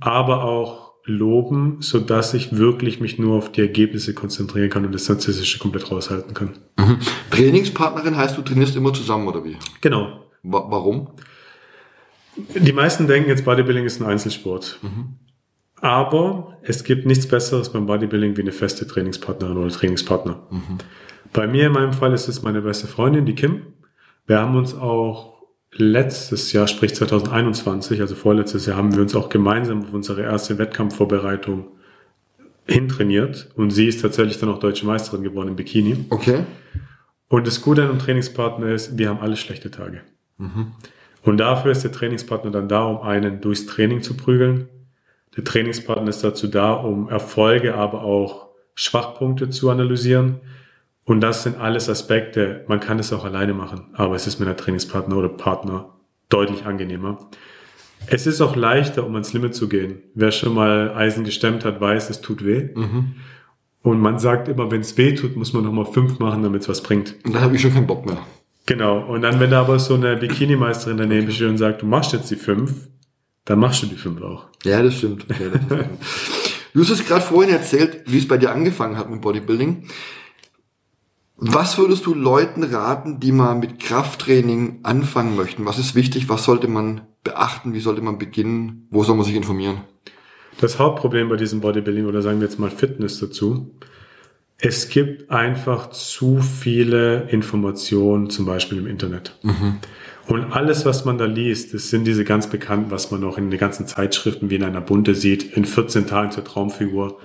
aber 0.00 0.44
auch 0.44 0.86
loben, 1.04 1.78
so 1.80 2.00
dass 2.00 2.34
ich 2.34 2.56
wirklich 2.56 3.00
mich 3.00 3.18
nur 3.18 3.36
auf 3.36 3.52
die 3.52 3.60
Ergebnisse 3.60 4.12
konzentrieren 4.12 4.68
kann 4.68 4.84
und 4.84 4.92
das 4.92 5.08
Narzisstische 5.08 5.58
komplett 5.58 5.90
raushalten 5.90 6.34
kann. 6.34 6.58
Mhm. 6.76 6.98
Trainingspartnerin 7.30 8.16
heißt, 8.16 8.36
du 8.36 8.42
trainierst 8.42 8.76
immer 8.76 8.92
zusammen 8.92 9.28
oder 9.28 9.44
wie? 9.44 9.56
Genau. 9.80 10.26
Wa 10.42 10.66
warum? 10.68 11.08
Die 12.36 12.72
meisten 12.72 13.06
denken 13.06 13.30
jetzt 13.30 13.44
Bodybuilding 13.44 13.86
ist 13.86 14.00
ein 14.00 14.06
Einzelsport. 14.06 14.78
Aber 15.80 16.58
es 16.62 16.84
gibt 16.84 17.06
nichts 17.06 17.28
Besseres 17.28 17.70
beim 17.70 17.86
Bodybuilding 17.86 18.36
wie 18.36 18.42
eine 18.42 18.52
feste 18.52 18.86
Trainingspartnerin 18.86 19.56
oder 19.56 19.70
Trainingspartner. 19.70 20.40
Bei 21.32 21.46
mir 21.46 21.66
in 21.66 21.72
meinem 21.72 21.92
Fall 21.92 22.12
ist 22.12 22.28
es 22.28 22.42
meine 22.42 22.62
beste 22.62 22.86
Freundin, 22.86 23.26
die 23.26 23.34
Kim. 23.34 23.62
Wir 24.26 24.40
haben 24.40 24.56
uns 24.56 24.74
auch 24.74 25.42
letztes 25.72 26.52
Jahr, 26.52 26.66
sprich 26.66 26.94
2021, 26.94 28.00
also 28.00 28.14
vorletztes 28.14 28.66
Jahr, 28.66 28.76
haben 28.76 28.94
wir 28.94 29.02
uns 29.02 29.14
auch 29.14 29.28
gemeinsam 29.28 29.82
auf 29.82 29.92
unsere 29.92 30.22
erste 30.22 30.58
Wettkampfvorbereitung 30.58 31.68
hintrainiert. 32.66 33.50
Und 33.54 33.70
sie 33.70 33.86
ist 33.86 34.00
tatsächlich 34.00 34.38
dann 34.38 34.48
auch 34.48 34.58
deutsche 34.58 34.86
Meisterin 34.86 35.22
geworden 35.22 35.48
im 35.48 35.56
Bikini. 35.56 36.06
Okay. 36.10 36.44
Und 37.28 37.46
das 37.46 37.60
Gute 37.60 37.82
an 37.82 37.90
einem 37.90 37.98
Trainingspartner 37.98 38.68
ist, 38.68 38.98
wir 38.98 39.08
haben 39.08 39.20
alle 39.20 39.36
schlechte 39.36 39.70
Tage. 39.70 40.00
Und 41.22 41.38
dafür 41.38 41.72
ist 41.72 41.82
der 41.82 41.92
Trainingspartner 41.92 42.50
dann 42.50 42.68
da, 42.68 42.84
um 42.84 43.02
einen 43.02 43.40
durchs 43.40 43.66
Training 43.66 44.00
zu 44.02 44.16
prügeln. 44.16 44.68
Der 45.36 45.44
Trainingspartner 45.44 46.08
ist 46.08 46.24
dazu 46.24 46.46
da, 46.46 46.72
um 46.72 47.08
Erfolge, 47.08 47.74
aber 47.74 48.02
auch 48.02 48.48
Schwachpunkte 48.74 49.50
zu 49.50 49.70
analysieren. 49.70 50.40
Und 51.04 51.20
das 51.20 51.42
sind 51.44 51.58
alles 51.58 51.88
Aspekte, 51.88 52.64
man 52.68 52.80
kann 52.80 52.98
es 52.98 53.12
auch 53.12 53.24
alleine 53.24 53.54
machen, 53.54 53.90
aber 53.92 54.16
es 54.16 54.26
ist 54.26 54.40
mit 54.40 54.48
einem 54.48 54.56
Trainingspartner 54.56 55.16
oder 55.16 55.28
Partner 55.28 55.90
deutlich 56.28 56.66
angenehmer. 56.66 57.18
Es 58.08 58.26
ist 58.26 58.40
auch 58.40 58.56
leichter, 58.56 59.06
um 59.06 59.14
ans 59.14 59.32
Limit 59.32 59.54
zu 59.54 59.68
gehen. 59.68 60.02
Wer 60.14 60.32
schon 60.32 60.54
mal 60.54 60.92
Eisen 60.94 61.24
gestemmt 61.24 61.64
hat, 61.64 61.80
weiß, 61.80 62.10
es 62.10 62.20
tut 62.20 62.44
weh. 62.44 62.70
Und 63.82 64.00
man 64.00 64.18
sagt 64.18 64.48
immer, 64.48 64.70
wenn 64.70 64.80
es 64.80 64.98
weh 64.98 65.14
tut, 65.14 65.36
muss 65.36 65.52
man 65.52 65.64
nochmal 65.64 65.86
fünf 65.86 66.18
machen, 66.18 66.42
damit 66.42 66.62
es 66.62 66.68
was 66.68 66.82
bringt. 66.82 67.14
Und 67.24 67.34
dann 67.34 67.42
habe 67.42 67.54
ich 67.54 67.62
schon 67.62 67.72
keinen 67.72 67.86
Bock 67.86 68.04
mehr. 68.04 68.18
Genau. 68.66 68.98
Und 68.98 69.22
dann, 69.22 69.38
wenn 69.38 69.50
da 69.50 69.60
aber 69.60 69.78
so 69.78 69.94
eine 69.94 70.16
Bikini-Meisterin 70.16 70.96
daneben 70.96 71.30
steht 71.30 71.48
und 71.48 71.58
sagt, 71.58 71.82
du 71.82 71.86
machst 71.86 72.12
jetzt 72.12 72.30
die 72.30 72.36
fünf, 72.36 72.88
dann 73.46 73.60
machst 73.60 73.82
du 73.82 73.86
die 73.86 73.94
fünf 73.94 74.20
auch. 74.20 74.44
Ja, 74.64 74.82
das 74.82 74.94
stimmt. 74.96 75.24
Ja, 75.28 75.48
das 75.48 75.62
stimmt. 75.64 75.88
du 76.74 76.80
hast 76.80 76.90
es 76.90 77.06
gerade 77.06 77.22
vorhin 77.22 77.54
erzählt, 77.54 78.02
wie 78.06 78.18
es 78.18 78.28
bei 78.28 78.36
dir 78.36 78.50
angefangen 78.50 78.98
hat 78.98 79.08
mit 79.08 79.22
Bodybuilding. 79.22 79.88
Was 81.38 81.78
würdest 81.78 82.06
du 82.06 82.14
Leuten 82.14 82.64
raten, 82.64 83.20
die 83.20 83.30
mal 83.30 83.54
mit 83.54 83.78
Krafttraining 83.78 84.80
anfangen 84.82 85.36
möchten? 85.36 85.64
Was 85.64 85.78
ist 85.78 85.94
wichtig? 85.94 86.28
Was 86.28 86.44
sollte 86.44 86.66
man 86.66 87.02
beachten? 87.24 87.72
Wie 87.72 87.80
sollte 87.80 88.02
man 88.02 88.18
beginnen? 88.18 88.88
Wo 88.90 89.04
soll 89.04 89.16
man 89.16 89.24
sich 89.24 89.36
informieren? 89.36 89.82
Das 90.60 90.78
Hauptproblem 90.78 91.28
bei 91.28 91.36
diesem 91.36 91.60
Bodybuilding 91.60 92.06
oder 92.06 92.22
sagen 92.22 92.40
wir 92.40 92.48
jetzt 92.48 92.58
mal 92.58 92.70
Fitness 92.70 93.20
dazu, 93.20 93.74
es 94.58 94.88
gibt 94.88 95.30
einfach 95.30 95.90
zu 95.90 96.40
viele 96.40 97.28
Informationen, 97.28 98.30
zum 98.30 98.46
Beispiel 98.46 98.78
im 98.78 98.86
Internet. 98.86 99.38
Und 100.26 100.52
alles, 100.52 100.84
was 100.84 101.04
man 101.04 101.18
da 101.18 101.24
liest, 101.24 101.72
das 101.72 101.90
sind 101.90 102.04
diese 102.04 102.24
ganz 102.24 102.48
bekannten, 102.48 102.90
was 102.90 103.10
man 103.10 103.22
auch 103.22 103.38
in 103.38 103.50
den 103.50 103.60
ganzen 103.60 103.86
Zeitschriften 103.86 104.50
wie 104.50 104.56
in 104.56 104.64
einer 104.64 104.80
Bunte 104.80 105.14
sieht, 105.14 105.56
in 105.56 105.64
14 105.64 106.06
Tagen 106.06 106.32
zur 106.32 106.44
Traumfigur. 106.44 107.20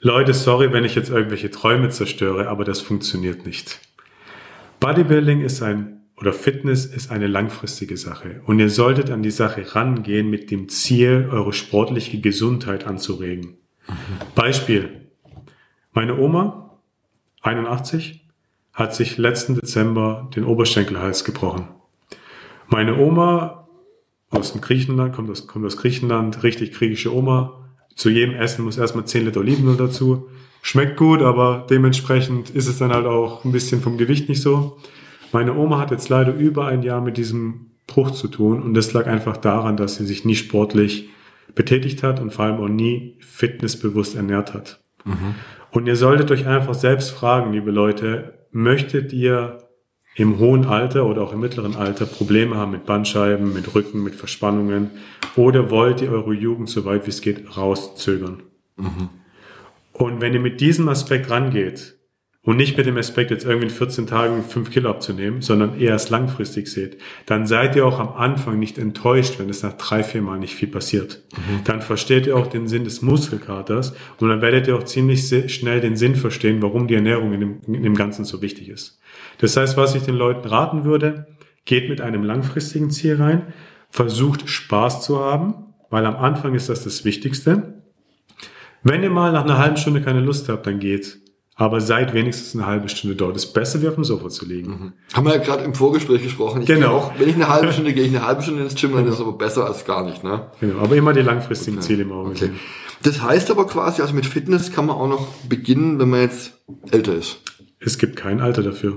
Leute, 0.00 0.34
sorry, 0.34 0.72
wenn 0.72 0.84
ich 0.84 0.96
jetzt 0.96 1.10
irgendwelche 1.10 1.52
Träume 1.52 1.90
zerstöre, 1.90 2.48
aber 2.48 2.64
das 2.64 2.80
funktioniert 2.80 3.46
nicht. 3.46 3.80
Bodybuilding 4.80 5.40
ist 5.42 5.62
ein, 5.62 6.00
oder 6.16 6.32
Fitness 6.32 6.84
ist 6.84 7.12
eine 7.12 7.28
langfristige 7.28 7.96
Sache. 7.96 8.40
Und 8.46 8.58
ihr 8.58 8.70
solltet 8.70 9.10
an 9.10 9.22
die 9.22 9.30
Sache 9.30 9.76
rangehen 9.76 10.28
mit 10.28 10.50
dem 10.50 10.68
Ziel, 10.68 11.28
eure 11.30 11.52
sportliche 11.52 12.20
Gesundheit 12.20 12.86
anzuregen. 12.88 13.58
Beispiel. 14.34 15.08
Meine 15.92 16.18
Oma, 16.18 16.80
81, 17.42 18.26
hat 18.72 18.94
sich 18.94 19.18
letzten 19.18 19.54
Dezember 19.54 20.28
den 20.34 20.44
Oberschenkelhals 20.44 21.24
gebrochen. 21.24 21.68
Meine 22.72 22.96
Oma 22.96 23.68
aus 24.30 24.52
dem 24.52 24.62
Griechenland, 24.62 25.14
kommt 25.14 25.28
aus, 25.28 25.46
kommt 25.46 25.66
aus 25.66 25.76
Griechenland, 25.76 26.42
richtig 26.42 26.72
griechische 26.72 27.14
Oma. 27.14 27.68
Zu 27.96 28.08
jedem 28.08 28.34
Essen 28.34 28.64
muss 28.64 28.78
erstmal 28.78 29.04
10 29.04 29.26
Liter 29.26 29.40
Olivenöl 29.40 29.76
dazu. 29.76 30.30
Schmeckt 30.62 30.96
gut, 30.96 31.20
aber 31.20 31.66
dementsprechend 31.68 32.48
ist 32.48 32.68
es 32.68 32.78
dann 32.78 32.90
halt 32.90 33.04
auch 33.04 33.44
ein 33.44 33.52
bisschen 33.52 33.82
vom 33.82 33.98
Gewicht 33.98 34.30
nicht 34.30 34.40
so. 34.40 34.78
Meine 35.32 35.54
Oma 35.54 35.78
hat 35.78 35.90
jetzt 35.90 36.08
leider 36.08 36.34
über 36.34 36.66
ein 36.66 36.82
Jahr 36.82 37.02
mit 37.02 37.18
diesem 37.18 37.72
Bruch 37.86 38.12
zu 38.12 38.26
tun 38.28 38.62
und 38.62 38.72
das 38.72 38.94
lag 38.94 39.06
einfach 39.06 39.36
daran, 39.36 39.76
dass 39.76 39.96
sie 39.96 40.06
sich 40.06 40.24
nie 40.24 40.34
sportlich 40.34 41.10
betätigt 41.54 42.02
hat 42.02 42.20
und 42.20 42.32
vor 42.32 42.46
allem 42.46 42.56
auch 42.56 42.68
nie 42.68 43.18
fitnessbewusst 43.20 44.16
ernährt 44.16 44.54
hat. 44.54 44.80
Und 45.72 45.86
ihr 45.88 45.96
solltet 45.96 46.30
euch 46.30 46.46
einfach 46.46 46.74
selbst 46.74 47.10
fragen, 47.10 47.52
liebe 47.52 47.70
Leute, 47.70 48.46
möchtet 48.50 49.12
ihr 49.12 49.58
im 50.14 50.38
hohen 50.38 50.66
Alter 50.66 51.06
oder 51.06 51.22
auch 51.22 51.32
im 51.32 51.40
mittleren 51.40 51.76
Alter 51.76 52.06
Probleme 52.06 52.56
haben 52.56 52.72
mit 52.72 52.84
Bandscheiben, 52.86 53.54
mit 53.54 53.74
Rücken, 53.74 54.02
mit 54.02 54.14
Verspannungen 54.14 54.90
oder 55.36 55.70
wollt 55.70 56.02
ihr 56.02 56.12
eure 56.12 56.34
Jugend 56.34 56.68
so 56.68 56.84
weit 56.84 57.06
wie 57.06 57.10
es 57.10 57.22
geht 57.22 57.56
rauszögern? 57.56 58.42
Und 59.92 60.20
wenn 60.20 60.34
ihr 60.34 60.40
mit 60.40 60.60
diesem 60.60 60.88
Aspekt 60.88 61.30
rangeht 61.30 61.96
und 62.42 62.56
nicht 62.56 62.76
mit 62.76 62.86
dem 62.86 62.96
Aspekt 62.96 63.30
jetzt 63.30 63.44
irgendwie 63.44 63.68
in 63.68 63.72
14 63.72 64.06
Tagen 64.06 64.42
5 64.42 64.70
Kilo 64.70 64.90
abzunehmen, 64.90 65.42
sondern 65.42 65.78
eher 65.78 65.94
es 65.94 66.10
langfristig 66.10 66.66
seht, 66.68 66.98
dann 67.26 67.46
seid 67.46 67.76
ihr 67.76 67.86
auch 67.86 68.00
am 68.00 68.14
Anfang 68.14 68.58
nicht 68.58 68.78
enttäuscht, 68.78 69.38
wenn 69.38 69.48
es 69.48 69.62
nach 69.62 69.74
drei, 69.74 70.02
vier 70.02 70.22
Mal 70.22 70.38
nicht 70.38 70.54
viel 70.54 70.68
passiert. 70.68 71.22
Dann 71.64 71.82
versteht 71.82 72.26
ihr 72.26 72.36
auch 72.36 72.48
den 72.48 72.66
Sinn 72.66 72.84
des 72.84 73.00
Muskelkaters 73.00 73.94
und 74.18 74.28
dann 74.28 74.42
werdet 74.42 74.66
ihr 74.66 74.76
auch 74.76 74.84
ziemlich 74.84 75.24
schnell 75.52 75.80
den 75.80 75.96
Sinn 75.96 76.16
verstehen, 76.16 76.60
warum 76.60 76.88
die 76.88 76.96
Ernährung 76.96 77.32
in 77.32 77.40
dem, 77.40 77.60
in 77.66 77.82
dem 77.82 77.94
Ganzen 77.94 78.24
so 78.24 78.42
wichtig 78.42 78.68
ist. 78.68 78.98
Das 79.42 79.56
heißt, 79.56 79.76
was 79.76 79.94
ich 79.96 80.04
den 80.04 80.14
Leuten 80.14 80.48
raten 80.48 80.84
würde, 80.84 81.26
geht 81.64 81.88
mit 81.90 82.00
einem 82.00 82.22
langfristigen 82.22 82.90
Ziel 82.90 83.16
rein, 83.20 83.52
versucht 83.90 84.48
Spaß 84.48 85.02
zu 85.02 85.18
haben, 85.20 85.74
weil 85.90 86.06
am 86.06 86.16
Anfang 86.16 86.54
ist 86.54 86.68
das 86.68 86.84
das 86.84 87.04
Wichtigste. 87.04 87.82
Wenn 88.84 89.02
ihr 89.02 89.10
mal 89.10 89.32
nach 89.32 89.44
einer 89.44 89.58
halben 89.58 89.76
Stunde 89.76 90.00
keine 90.00 90.20
Lust 90.20 90.48
habt, 90.48 90.66
dann 90.66 90.78
geht. 90.78 91.18
Aber 91.54 91.80
seid 91.80 92.14
wenigstens 92.14 92.54
eine 92.54 92.66
halbe 92.66 92.88
Stunde 92.88 93.14
dort. 93.14 93.36
Es 93.36 93.44
ist 93.44 93.52
besser, 93.52 93.82
wie 93.82 93.88
auf 93.88 93.96
dem 93.96 94.04
Sofa 94.04 94.28
zu 94.30 94.46
liegen. 94.46 94.94
Haben 95.12 95.26
wir 95.26 95.34
ja 95.36 95.42
gerade 95.42 95.64
im 95.64 95.74
Vorgespräch 95.74 96.22
gesprochen. 96.22 96.62
Ich 96.62 96.66
Genau. 96.68 96.96
auch, 96.96 97.12
wenn 97.18 97.28
ich 97.28 97.34
eine 97.34 97.48
halbe 97.48 97.72
Stunde 97.72 97.92
gehe, 97.92 98.04
ich 98.04 98.16
eine 98.16 98.26
halbe 98.26 98.42
Stunde 98.42 98.62
ins 98.62 98.74
Gym, 98.74 98.92
dann 98.94 99.06
ist 99.06 99.14
es 99.14 99.20
aber 99.20 99.32
besser 99.32 99.66
als 99.66 99.84
gar 99.84 100.04
nicht, 100.04 100.24
ne? 100.24 100.46
Genau. 100.60 100.78
Aber 100.80 100.96
immer 100.96 101.12
die 101.12 101.20
langfristigen 101.20 101.80
Ziele 101.82 102.02
im 102.04 102.12
Auge 102.12 102.30
Okay. 102.30 102.50
Das 103.02 103.20
heißt 103.20 103.50
aber 103.50 103.66
quasi, 103.66 104.00
also 104.02 104.14
mit 104.14 104.24
Fitness 104.24 104.72
kann 104.72 104.86
man 104.86 104.96
auch 104.96 105.08
noch 105.08 105.26
beginnen, 105.48 105.98
wenn 105.98 106.08
man 106.10 106.20
jetzt 106.20 106.54
älter 106.90 107.14
ist. 107.14 107.40
Es 107.80 107.98
gibt 107.98 108.14
kein 108.16 108.40
Alter 108.40 108.62
dafür. 108.62 108.96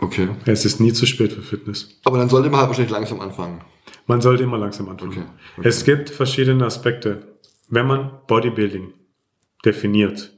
Okay. 0.00 0.28
Es 0.44 0.64
ist 0.64 0.80
nie 0.80 0.92
zu 0.92 1.06
spät 1.06 1.32
für 1.32 1.42
Fitness. 1.42 2.00
Aber 2.04 2.18
dann 2.18 2.28
sollte 2.28 2.50
man 2.50 2.60
halt 2.60 2.68
wahrscheinlich 2.68 2.92
langsam 2.92 3.20
anfangen. 3.20 3.60
Man 4.06 4.20
sollte 4.20 4.42
immer 4.42 4.58
langsam 4.58 4.88
anfangen. 4.88 5.12
Okay, 5.12 5.22
okay. 5.56 5.68
Es 5.68 5.84
gibt 5.84 6.10
verschiedene 6.10 6.64
Aspekte. 6.64 7.36
Wenn 7.68 7.86
man 7.86 8.10
Bodybuilding 8.26 8.92
definiert 9.64 10.32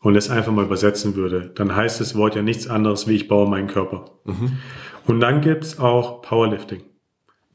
und 0.00 0.16
es 0.16 0.28
einfach 0.28 0.52
mal 0.52 0.64
übersetzen 0.64 1.14
würde, 1.14 1.50
dann 1.54 1.74
heißt 1.74 2.00
das 2.00 2.14
Wort 2.14 2.34
ja 2.34 2.42
nichts 2.42 2.66
anderes 2.66 3.08
wie 3.08 3.14
ich 3.14 3.28
baue 3.28 3.48
meinen 3.48 3.68
Körper. 3.68 4.10
Und 5.06 5.20
dann 5.20 5.40
gibt's 5.40 5.78
auch 5.78 6.20
Powerlifting. 6.22 6.82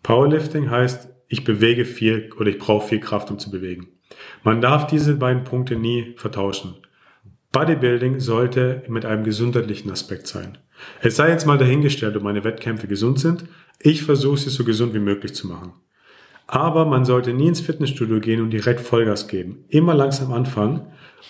Powerlifting 0.02 0.70
heißt, 0.70 1.10
ich 1.28 1.44
bewege 1.44 1.86
viel 1.86 2.32
oder 2.40 2.50
ich 2.50 2.58
brauche 2.58 2.88
viel 2.88 3.00
Kraft, 3.00 3.30
um 3.30 3.38
zu 3.38 3.52
bewegen. 3.52 3.90
Man 4.44 4.62
darf 4.62 4.88
diese 4.88 5.16
beiden 5.16 5.44
Punkte 5.44 5.76
nie 5.76 6.16
vertauschen. 6.18 6.76
Bodybuilding 7.52 8.20
sollte 8.20 8.84
mit 8.88 9.06
einem 9.06 9.24
gesundheitlichen 9.24 9.92
Aspekt 9.92 10.28
sein. 10.28 10.58
Es 11.02 11.16
sei 11.16 11.30
jetzt 11.30 11.48
mal 11.48 11.58
dahingestellt, 11.58 12.16
ob 12.16 12.24
meine 12.24 12.44
Wettkämpfe 12.44 12.88
gesund 12.88 13.20
sind. 13.20 13.46
Ich 13.80 14.04
versuche 14.04 14.38
sie 14.38 14.50
so 14.50 14.64
gesund 14.64 14.94
wie 14.94 15.00
möglich 15.00 15.34
zu 15.34 15.48
machen. 15.48 15.74
Aber 16.46 16.86
man 16.86 17.06
sollte 17.06 17.34
nie 17.34 17.48
ins 17.48 17.62
Fitnessstudio 17.62 18.20
gehen 18.20 18.42
und 18.42 18.50
direkt 18.52 18.82
Vollgas 18.82 19.28
geben. 19.28 19.66
Immer 19.70 19.94
langsam 19.94 20.34
anfangen. 20.34 20.82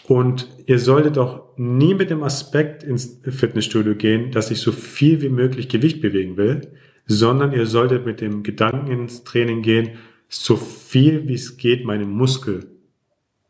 Und 0.07 0.47
ihr 0.65 0.79
solltet 0.79 1.17
auch 1.17 1.57
nie 1.57 1.93
mit 1.93 2.09
dem 2.09 2.23
Aspekt 2.23 2.83
ins 2.83 3.19
Fitnessstudio 3.23 3.95
gehen, 3.95 4.31
dass 4.31 4.51
ich 4.51 4.59
so 4.59 4.71
viel 4.71 5.21
wie 5.21 5.29
möglich 5.29 5.67
Gewicht 5.67 6.01
bewegen 6.01 6.37
will, 6.37 6.71
sondern 7.05 7.51
ihr 7.51 7.65
solltet 7.65 8.05
mit 8.05 8.21
dem 8.21 8.43
Gedanken 8.43 8.91
ins 8.91 9.23
Training 9.23 9.61
gehen, 9.61 9.91
so 10.29 10.55
viel 10.55 11.27
wie 11.27 11.33
es 11.33 11.57
geht, 11.57 11.85
meine 11.85 12.05
Muskel 12.05 12.67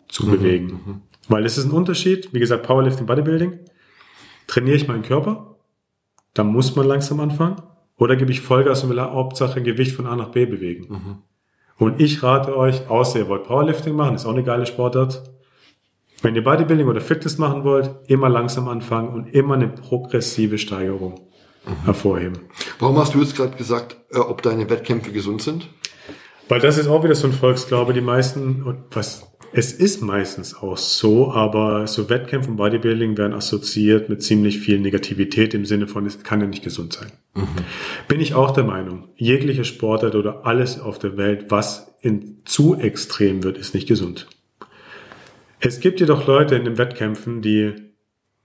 zu 0.07 0.25
bewegen. 0.25 1.01
Weil 1.29 1.45
es 1.45 1.57
ist 1.57 1.65
ein 1.65 1.71
Unterschied, 1.71 2.33
wie 2.33 2.39
gesagt, 2.39 2.63
Powerlifting, 2.63 3.05
Bodybuilding. 3.05 3.59
Trainiere 4.47 4.75
ich 4.75 4.87
meinen 4.87 5.03
Körper, 5.03 5.55
dann 6.33 6.47
muss 6.47 6.75
man 6.75 6.87
langsam 6.87 7.19
anfangen. 7.19 7.61
Oder 7.97 8.15
gebe 8.15 8.31
ich 8.31 8.41
Vollgas 8.41 8.83
und 8.83 8.89
will 8.89 8.99
Hauptsache 8.99 9.61
Gewicht 9.61 9.95
von 9.95 10.07
A 10.07 10.15
nach 10.15 10.29
B 10.29 10.45
bewegen. 10.45 11.21
Und 11.77 12.01
ich 12.01 12.23
rate 12.23 12.57
euch, 12.57 12.89
außer 12.89 13.19
ihr 13.19 13.27
wollt 13.27 13.43
Powerlifting 13.43 13.95
machen, 13.95 14.15
ist 14.15 14.25
auch 14.25 14.33
eine 14.33 14.43
geile 14.43 14.65
Sportart. 14.65 15.23
Wenn 16.21 16.35
ihr 16.35 16.43
Bodybuilding 16.43 16.87
oder 16.87 16.99
Fitness 16.99 17.37
machen 17.37 17.63
wollt, 17.63 17.91
immer 18.07 18.27
langsam 18.27 18.67
anfangen 18.67 19.09
und 19.09 19.33
immer 19.33 19.53
eine 19.53 19.67
progressive 19.69 20.57
Steigerung 20.57 21.29
hervorheben. 21.85 22.39
Warum 22.79 22.97
hast 22.97 23.13
du 23.13 23.21
jetzt 23.21 23.35
gerade 23.35 23.55
gesagt, 23.55 23.97
äh, 24.11 24.17
ob 24.17 24.41
deine 24.41 24.69
Wettkämpfe 24.69 25.11
gesund 25.11 25.41
sind? 25.41 25.69
Weil 26.47 26.59
das 26.59 26.77
ist 26.77 26.87
auch 26.87 27.03
wieder 27.03 27.15
so 27.15 27.27
ein 27.27 27.33
Volksglaube. 27.33 27.93
Die 27.93 28.01
meisten, 28.01 28.83
was, 28.91 29.29
es 29.51 29.71
ist 29.71 30.01
meistens 30.01 30.55
auch 30.55 30.77
so, 30.77 31.31
aber 31.31 31.87
so 31.87 32.09
Wettkämpfe 32.09 32.49
und 32.49 32.57
Bodybuilding 32.57 33.17
werden 33.17 33.33
assoziiert 33.33 34.09
mit 34.09 34.21
ziemlich 34.21 34.59
viel 34.59 34.79
Negativität 34.79 35.53
im 35.53 35.65
Sinne 35.65 35.87
von, 35.87 36.05
es 36.05 36.23
kann 36.23 36.41
ja 36.41 36.47
nicht 36.47 36.63
gesund 36.63 36.93
sein. 36.93 37.11
Bin 38.07 38.19
ich 38.19 38.33
auch 38.33 38.51
der 38.51 38.63
Meinung, 38.63 39.09
jegliche 39.15 39.65
Sportart 39.65 40.15
oder 40.15 40.45
alles 40.45 40.79
auf 40.79 40.99
der 40.99 41.17
Welt, 41.17 41.45
was 41.49 41.95
in 42.01 42.41
zu 42.45 42.75
extrem 42.75 43.43
wird, 43.43 43.57
ist 43.57 43.73
nicht 43.73 43.87
gesund. 43.87 44.27
Es 45.59 45.79
gibt 45.79 45.99
jedoch 45.99 46.25
Leute 46.27 46.55
in 46.55 46.65
den 46.65 46.77
Wettkämpfen, 46.77 47.41
die 47.41 47.73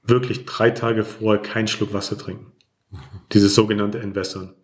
wirklich 0.02 0.44
drei 0.44 0.70
Tage 0.70 1.04
vorher 1.04 1.42
keinen 1.42 1.68
Schluck 1.68 1.92
Wasser 1.92 2.18
trinken. 2.18 2.52
Dieses 3.32 3.54
sogenannte 3.54 4.00
Entwässern. 4.00 4.54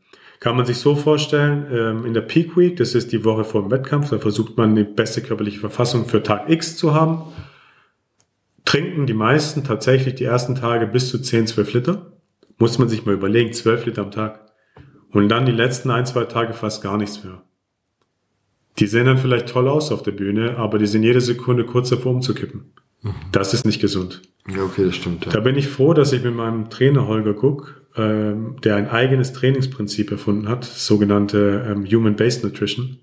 Kann 0.40 0.56
man 0.56 0.64
sich 0.64 0.78
so 0.78 0.96
vorstellen, 0.96 1.66
ähm, 1.70 2.06
in 2.06 2.14
der 2.14 2.22
Peak 2.22 2.56
Week, 2.56 2.76
das 2.76 2.94
ist 2.94 3.12
die 3.12 3.24
Woche 3.24 3.44
vor 3.44 3.60
dem 3.62 3.70
Wettkampf, 3.70 4.08
da 4.10 4.18
versucht 4.18 4.56
man 4.56 4.74
die 4.74 4.84
beste 4.84 5.20
körperliche 5.20 5.60
Verfassung 5.60 6.06
für 6.06 6.22
Tag 6.22 6.48
X 6.48 6.76
zu 6.78 6.94
haben. 6.94 7.22
Trinken 8.64 9.06
die 9.06 9.14
meisten 9.14 9.64
tatsächlich 9.64 10.14
die 10.14 10.24
ersten 10.24 10.54
Tage 10.54 10.86
bis 10.86 11.10
zu 11.10 11.18
10, 11.20 11.46
12 11.46 11.72
Liter. 11.74 12.12
Muss 12.58 12.78
man 12.78 12.88
sich 12.88 13.04
mal 13.04 13.14
überlegen, 13.14 13.52
12 13.52 13.86
Liter 13.86 14.02
am 14.02 14.10
Tag. 14.10 14.40
Und 15.12 15.28
dann 15.28 15.44
die 15.44 15.52
letzten 15.52 15.90
ein, 15.90 16.06
zwei 16.06 16.24
Tage 16.24 16.52
fast 16.52 16.82
gar 16.82 16.96
nichts 16.96 17.24
mehr. 17.24 17.42
Die 18.78 18.86
sehen 18.86 19.06
dann 19.06 19.18
vielleicht 19.18 19.48
toll 19.48 19.68
aus 19.68 19.90
auf 19.92 20.02
der 20.02 20.12
Bühne, 20.12 20.56
aber 20.56 20.78
die 20.78 20.86
sind 20.86 21.02
jede 21.02 21.20
Sekunde 21.20 21.64
kurz 21.64 21.90
davor 21.90 22.12
umzukippen. 22.12 22.72
Das 23.32 23.52
ist 23.54 23.66
nicht 23.66 23.80
gesund. 23.80 24.22
Ja, 24.48 24.62
okay, 24.62 24.84
das 24.84 24.96
stimmt. 24.96 25.26
Da 25.26 25.32
Ja. 25.32 25.40
bin 25.40 25.56
ich 25.56 25.68
froh, 25.68 25.92
dass 25.94 26.12
ich 26.12 26.22
mit 26.22 26.34
meinem 26.34 26.70
Trainer 26.70 27.06
Holger 27.08 27.34
Guck, 27.34 27.79
ähm, 27.96 28.56
der 28.62 28.76
ein 28.76 28.88
eigenes 28.88 29.32
Trainingsprinzip 29.32 30.10
erfunden 30.10 30.48
hat, 30.48 30.64
sogenannte 30.64 31.66
ähm, 31.68 31.84
Human-Based 31.86 32.44
Nutrition, 32.44 32.98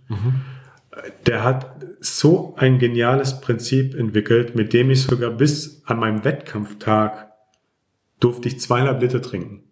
äh, 0.91 1.11
der 1.25 1.43
hat 1.43 1.77
so 1.99 2.55
ein 2.57 2.79
geniales 2.79 3.41
Prinzip 3.41 3.95
entwickelt, 3.95 4.55
mit 4.55 4.73
dem 4.73 4.89
ich 4.89 5.03
sogar 5.03 5.31
bis 5.31 5.83
an 5.85 5.99
meinem 5.99 6.23
Wettkampftag 6.23 7.31
durfte 8.19 8.47
ich 8.47 8.59
zweieinhalb 8.59 9.01
Liter 9.01 9.21
trinken. 9.21 9.63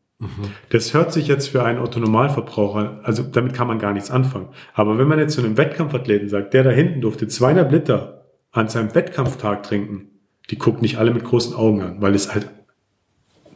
Das 0.69 0.93
hört 0.93 1.11
sich 1.11 1.27
jetzt 1.27 1.49
für 1.49 1.63
einen 1.63 1.79
Autonomalverbraucher, 1.79 3.01
also 3.03 3.23
damit 3.23 3.53
kann 3.53 3.67
man 3.67 3.79
gar 3.79 3.93
nichts 3.93 4.11
anfangen. 4.11 4.49
Aber 4.73 4.97
wenn 4.97 5.07
man 5.07 5.19
jetzt 5.19 5.35
zu 5.35 5.41
einem 5.41 5.57
Wettkampfathleten 5.57 6.29
sagt, 6.29 6.53
der 6.53 6.63
da 6.63 6.71
hinten 6.71 7.01
durfte 7.01 7.27
zweieinhalb 7.27 7.71
Liter 7.71 8.25
an 8.51 8.69
seinem 8.69 8.95
Wettkampftag 8.95 9.63
trinken, 9.63 10.09
die 10.49 10.57
gucken 10.57 10.81
nicht 10.81 10.97
alle 10.97 11.11
mit 11.11 11.23
großen 11.23 11.53
Augen 11.55 11.81
an, 11.81 12.01
weil 12.01 12.15
es 12.15 12.33
halt 12.33 12.49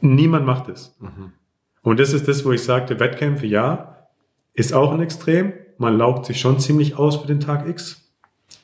niemand 0.02 0.46
macht 0.46 0.70
es. 0.70 0.98
Und 1.82 2.00
das 2.00 2.14
ist 2.14 2.28
das, 2.28 2.46
wo 2.46 2.52
ich 2.52 2.64
sagte, 2.64 3.00
Wettkämpfe, 3.00 3.46
ja, 3.46 4.08
ist 4.54 4.74
auch 4.74 4.92
ein 4.92 5.02
Extrem. 5.02 5.54
Man 5.78 5.98
laugt 5.98 6.26
sich 6.26 6.40
schon 6.40 6.60
ziemlich 6.60 6.98
aus 6.98 7.18
für 7.18 7.28
den 7.28 7.40
Tag 7.40 7.68
X. 7.68 8.12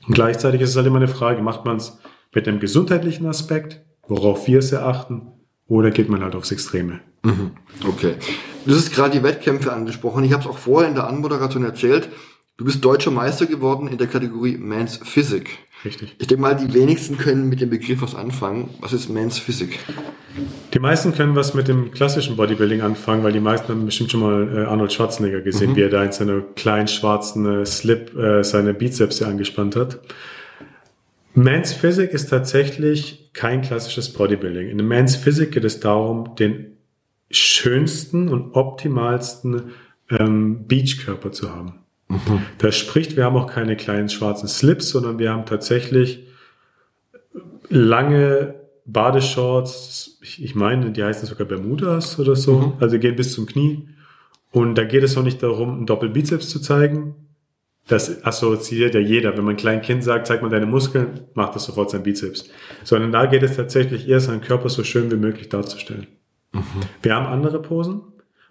Und 0.08 0.14
gleichzeitig 0.14 0.62
ist 0.62 0.72
es 0.72 0.76
halt 0.76 0.88
immer 0.88 0.98
eine 0.98 1.08
Frage, 1.08 1.42
macht 1.42 1.66
man 1.66 1.78
es 1.78 1.98
mit 2.34 2.48
einem 2.48 2.60
gesundheitlichen 2.60 3.26
Aspekt, 3.26 3.82
worauf 4.08 4.48
wir 4.48 4.60
es 4.60 4.72
erachten, 4.72 5.32
oder 5.68 5.92
geht 5.92 6.10
man 6.10 6.22
halt 6.22 6.36
aufs 6.36 6.52
Extreme? 6.52 7.00
Okay. 7.88 8.16
Du 8.66 8.76
hast 8.76 8.94
gerade 8.94 9.18
die 9.18 9.24
Wettkämpfe 9.24 9.72
angesprochen. 9.74 10.24
Ich 10.24 10.34
habe 10.34 10.44
es 10.44 10.50
auch 10.50 10.58
vorher 10.58 10.90
in 10.90 10.96
der 10.96 11.08
Anmoderation 11.08 11.64
erzählt. 11.64 12.10
Du 12.58 12.66
bist 12.66 12.84
deutscher 12.86 13.12
Meister 13.12 13.46
geworden 13.48 13.88
in 13.88 13.98
der 13.98 14.08
Kategorie 14.08 14.58
Men's 14.58 14.98
Physik. 14.98 15.60
Richtig. 15.86 16.16
Ich 16.18 16.28
denke 16.28 16.42
mal, 16.42 16.56
die 16.56 16.74
wenigsten 16.74 17.18
können 17.18 17.48
mit 17.48 17.62
dem 17.62 17.70
Begriff 17.70 18.02
was 18.02 18.16
anfangen. 18.16 18.72
Was 18.82 18.92
ist 18.92 19.08
Men's 19.08 19.38
Physik? 19.38 19.80
Die 20.74 20.80
meisten 20.80 21.14
können 21.14 21.36
was 21.36 21.54
mit 21.54 21.68
dem 21.68 21.92
klassischen 21.92 22.36
Bodybuilding 22.36 22.82
anfangen, 22.82 23.24
weil 23.24 23.32
die 23.32 23.40
meisten 23.40 23.70
haben 23.70 23.86
bestimmt 23.86 24.12
schon 24.12 24.22
mal 24.22 24.58
äh, 24.58 24.66
Arnold 24.66 24.92
Schwarzenegger 24.92 25.42
gesehen, 25.42 25.76
wie 25.76 25.82
er 25.82 25.90
da 25.90 26.04
in 26.04 26.12
seiner 26.12 26.42
kleinen 26.42 26.88
schwarzen 26.88 27.62
äh, 27.62 27.66
Slip 27.66 28.16
äh, 28.18 28.44
seine 28.44 28.74
Bizeps 28.74 29.22
angespannt 29.22 29.76
hat. 29.76 30.00
Men's 31.36 31.74
Physik 31.74 32.12
ist 32.12 32.30
tatsächlich 32.30 33.32
kein 33.34 33.62
klassisches 33.62 34.12
Bodybuilding. 34.12 34.70
In 34.70 34.78
der 34.78 34.88
Men's 34.88 35.16
Physik 35.16 35.52
geht 35.52 35.66
es 35.66 35.80
darum, 35.80 36.36
den 36.36 36.78
schönsten 37.30 38.30
und 38.30 38.56
optimalsten 38.56 39.74
ähm, 40.10 40.66
Beachkörper 40.68 41.32
zu 41.32 41.54
haben. 41.54 41.85
Das 42.59 42.75
spricht, 42.75 43.15
wir 43.15 43.25
haben 43.25 43.35
auch 43.35 43.51
keine 43.51 43.75
kleinen 43.75 44.09
schwarzen 44.09 44.48
Slips, 44.48 44.89
sondern 44.89 45.20
wir 45.20 45.31
haben 45.31 45.46
tatsächlich 45.46 46.27
lange 47.70 48.55
Badeshorts, 48.85 50.20
ich, 50.22 50.44
ich 50.44 50.55
meine, 50.55 50.91
die 50.91 51.03
heißen 51.03 51.27
sogar 51.27 51.48
Bermudas 51.48 52.20
oder 52.20 52.35
so, 52.35 52.77
also 52.79 53.00
gehen 53.00 53.15
bis 53.15 53.33
zum 53.33 53.48
Knie. 53.48 53.89
Und 54.51 54.75
da 54.75 54.83
geht 54.83 55.03
es 55.03 55.18
auch 55.18 55.24
nicht 55.24 55.41
darum, 55.41 55.74
einen 55.74 55.85
Doppelbizeps 55.85 56.50
zu 56.50 56.59
zeigen. 56.59 57.15
Das 57.87 58.24
assoziiert 58.24 58.96
ja 58.96 59.00
jeder. 59.00 59.35
Wenn 59.35 59.44
man 59.44 59.55
ein 59.55 59.57
kleines 59.57 59.85
Kind 59.85 60.03
sagt, 60.03 60.27
zeig 60.27 60.41
mal 60.41 60.50
deine 60.50 60.65
Muskeln, 60.65 61.22
macht 61.33 61.55
das 61.55 61.65
sofort 61.65 61.91
sein 61.91 62.03
Bizeps. 62.03 62.50
Sondern 62.83 63.11
da 63.11 63.25
geht 63.25 63.44
es 63.44 63.55
tatsächlich 63.55 64.07
eher, 64.07 64.20
seinen 64.20 64.41
Körper 64.41 64.70
so 64.70 64.83
schön 64.83 65.11
wie 65.11 65.18
möglich 65.18 65.50
darzustellen. 65.50 66.07
Wir 67.01 67.15
haben 67.15 67.25
andere 67.25 67.61
Posen. 67.61 68.01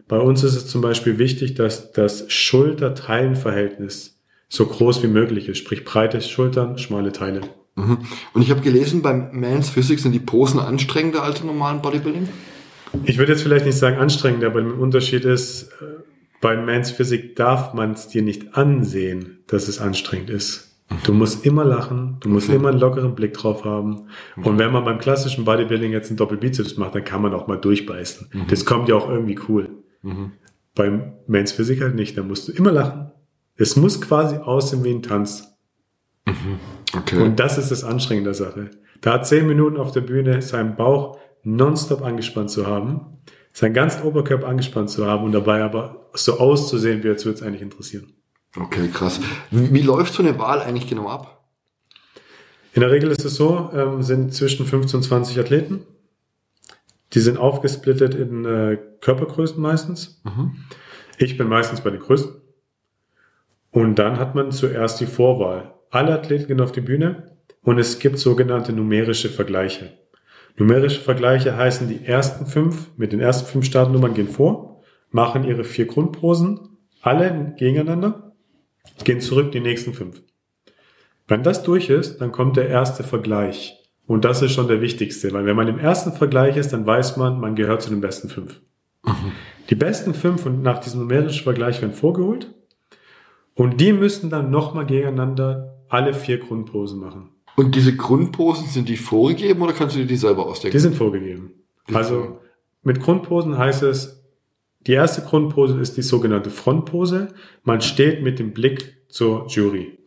Bei 0.09 0.19
uns 0.19 0.45
ist 0.45 0.55
es 0.55 0.67
zum 0.67 0.81
Beispiel 0.81 1.19
wichtig, 1.19 1.55
dass 1.55 1.93
das 1.93 2.31
Schulter-Teilen-Verhältnis 2.31 4.21
so 4.49 4.67
groß 4.67 5.03
wie 5.03 5.09
möglich 5.09 5.49
ist. 5.49 5.59
Sprich 5.59 5.85
breite 5.85 6.21
Schultern, 6.21 6.79
schmale 6.79 7.13
Teile. 7.13 7.41
Mhm. 7.77 7.99
Und 8.33 8.43
ich 8.43 8.51
habe 8.51 8.61
gelesen, 8.61 9.03
beim 9.03 9.31
Men's 9.33 9.71
Physik 9.71 9.99
sind 9.99 10.13
die 10.13 10.21
Posen 10.21 10.61
anstrengender 10.61 11.23
als 11.23 11.41
im 11.41 11.47
normalen 11.47 11.83
Bodybuilding. 11.83 12.29
Ich 13.05 13.19
würde 13.19 13.33
jetzt 13.33 13.43
vielleicht 13.43 13.67
nicht 13.67 13.79
sagen 13.79 13.97
anstrengend, 13.97 14.45
aber 14.45 14.63
der 14.63 14.79
Unterschied 14.79 15.25
ist, 15.25 15.71
äh, 15.81 16.03
bei 16.41 16.57
Mans 16.57 16.91
Physik 16.91 17.37
darf 17.37 17.73
man 17.73 17.93
es 17.93 18.09
dir 18.09 18.23
nicht 18.23 18.55
ansehen, 18.55 19.39
dass 19.47 19.67
es 19.67 19.81
anstrengend 19.81 20.31
ist. 20.31 20.77
Du 21.05 21.15
musst 21.15 21.47
immer 21.47 21.65
lachen, 21.65 22.19
du 22.21 22.29
musst 22.29 22.51
immer 22.51 22.69
einen 22.69 22.79
lockeren 22.79 23.15
Blick 23.15 23.33
drauf 23.33 23.65
haben. 23.65 24.09
Und 24.37 24.59
wenn 24.59 24.71
man 24.71 24.85
beim 24.85 24.99
klassischen 24.99 25.47
Bodybuilding 25.47 25.91
jetzt 25.91 26.11
einen 26.11 26.19
Doppelbizeps 26.19 26.77
macht, 26.77 26.95
dann 26.95 27.05
kann 27.05 27.23
man 27.23 27.33
auch 27.33 27.47
mal 27.47 27.57
durchbeißen. 27.57 28.29
Das 28.49 28.67
kommt 28.67 28.91
ja 28.91 28.95
auch 28.95 29.09
irgendwie 29.09 29.39
cool. 29.49 29.71
Beim 30.75 31.13
Mans 31.27 31.53
Physik 31.53 31.81
halt 31.81 31.95
nicht, 31.95 32.17
da 32.19 32.23
musst 32.23 32.49
du 32.49 32.53
immer 32.53 32.73
lachen. 32.73 33.13
Es 33.57 33.77
muss 33.77 34.01
quasi 34.01 34.37
aussehen 34.37 34.83
wie 34.85 34.91
ein 34.91 35.03
Tanz. 35.03 35.55
Okay. 36.97 37.23
Und 37.23 37.39
das 37.39 37.59
ist 37.59 37.71
das 37.71 37.85
Anstrengende 37.85 38.31
der 38.31 38.35
Sache. 38.35 38.71
Da 39.01 39.23
zehn 39.23 39.47
Minuten 39.47 39.77
auf 39.77 39.93
der 39.93 40.01
Bühne 40.01 40.43
seinen 40.43 40.77
Bauch 40.77 41.19
nonstop 41.43 42.03
angespannt 42.03 42.51
zu 42.51 42.67
haben, 42.67 43.19
seinen 43.53 43.75
ganzen 43.75 44.03
Oberkörper 44.03 44.49
angespannt 44.49 44.91
zu 44.91 45.07
haben 45.07 45.25
und 45.25 45.33
dabei 45.33 45.63
aber 45.63 46.09
so 46.15 46.39
auszusehen, 46.39 47.03
wie 47.05 47.09
als 47.09 47.25
würde 47.25 47.39
es 47.39 47.43
eigentlich 47.43 47.63
interessieren. 47.63 48.13
okay, 48.57 48.89
krass. 48.93 49.21
Wie, 49.51 49.73
wie 49.73 49.83
läuft 49.83 50.15
so 50.15 50.23
eine 50.23 50.39
Wahl 50.39 50.61
eigentlich 50.61 50.89
genau 50.89 51.09
ab? 51.09 51.45
In 52.73 52.81
der 52.81 52.91
Regel 52.91 53.11
ist 53.11 53.25
es 53.25 53.37
so, 53.37 53.71
ähm, 53.73 54.03
sind 54.03 54.35
zwischen 54.35 54.67
15 54.67 54.99
und 54.99 55.03
20 55.03 55.39
Athleten. 55.39 55.83
Die 57.15 57.21
sind 57.21 57.39
aufgesplittet 57.39 58.15
in 58.15 58.45
äh, 58.45 58.79
Körpergrößen 59.01 59.61
meistens. 59.61 60.21
Ich 61.19 61.39
bin 61.39 61.49
meistens 61.49 61.81
bei 61.81 61.91
den 61.91 62.01
größten. 62.01 62.35
Und 63.71 63.99
dann 63.99 64.19
hat 64.19 64.35
man 64.35 64.53
zuerst 64.53 65.01
die 65.01 65.07
Vorwahl. 65.07 65.75
Alle 65.91 66.13
Athleten 66.13 66.49
gehen 66.49 66.61
auf 66.61 66.73
die 66.73 66.81
Bühne 66.81 67.37
und 67.63 67.79
es 67.79 67.99
gibt 67.99 68.19
sogenannte 68.19 68.73
numerische 68.73 69.29
Vergleiche. 69.29 69.93
Numerische 70.57 71.01
Vergleiche 71.01 71.57
heißen, 71.57 71.89
die 71.89 72.05
ersten 72.05 72.47
fünf 72.47 72.91
mit 72.97 73.13
den 73.13 73.21
ersten 73.21 73.47
fünf 73.47 73.65
Startnummern 73.65 74.15
gehen 74.15 74.29
vor, 74.29 74.83
machen 75.11 75.45
ihre 75.45 75.65
vier 75.65 75.87
Grundposen, 75.87 76.61
alle 77.01 77.55
gegeneinander, 77.57 78.33
gehen 79.05 79.21
zurück 79.21 79.53
die 79.53 79.61
nächsten 79.61 79.95
fünf. 79.95 80.23
Wenn 81.27 81.43
das 81.43 81.63
durch 81.63 81.91
ist, 81.91 82.19
dann 82.21 82.33
kommt 82.33 82.57
der 82.57 82.69
erste 82.69 83.03
Vergleich. 83.03 83.84
Und 84.07 84.25
das 84.25 84.43
ist 84.43 84.53
schon 84.53 84.69
der 84.69 84.81
wichtigste, 84.81 85.33
weil 85.33 85.47
wenn 85.47 85.57
man 85.57 85.69
im 85.69 85.79
ersten 85.79 86.13
Vergleich 86.13 86.57
ist, 86.57 86.73
dann 86.73 86.87
weiß 86.87 87.17
man, 87.17 87.41
man 87.41 87.55
gehört 87.55 87.83
zu 87.83 87.91
den 87.91 88.01
besten 88.01 88.29
fünf. 88.29 88.61
Die 89.71 89.75
besten 89.75 90.15
fünf 90.15 90.45
und 90.45 90.63
nach 90.63 90.79
diesem 90.79 91.01
numerischen 91.01 91.45
Vergleich 91.45 91.81
werden 91.81 91.95
vorgeholt. 91.95 92.53
Und 93.55 93.81
die 93.81 93.93
müssen 93.93 94.31
dann 94.31 94.51
nochmal 94.51 94.85
gegeneinander 94.85 95.79
alle 95.89 96.13
vier 96.13 96.39
Grundposen 96.39 97.01
machen. 97.01 97.31
Und 97.57 97.75
diese 97.77 97.97
Grundposen, 97.97 98.67
sind 98.67 98.89
die 98.89 98.97
vorgegeben 98.97 99.63
oder 99.63 99.73
kannst 99.73 99.95
du 99.95 100.01
dir 100.01 100.07
die 100.07 100.17
selber 100.17 100.47
ausdenken? 100.47 100.77
Die 100.77 100.81
sind 100.81 100.97
vorgegeben. 100.97 101.53
Also 101.93 102.41
mit 102.83 103.01
Grundposen 103.01 103.57
heißt 103.57 103.85
es, 103.85 104.25
die 104.87 104.93
erste 104.93 105.23
Grundpose 105.23 105.81
ist 105.81 105.97
die 105.97 106.03
sogenannte 106.03 106.51
Frontpose. 106.51 107.29
Man 107.63 107.81
steht 107.81 108.23
mit 108.23 108.39
dem 108.39 108.53
Blick 108.53 108.97
zur 109.09 109.47
Jury. 109.49 109.99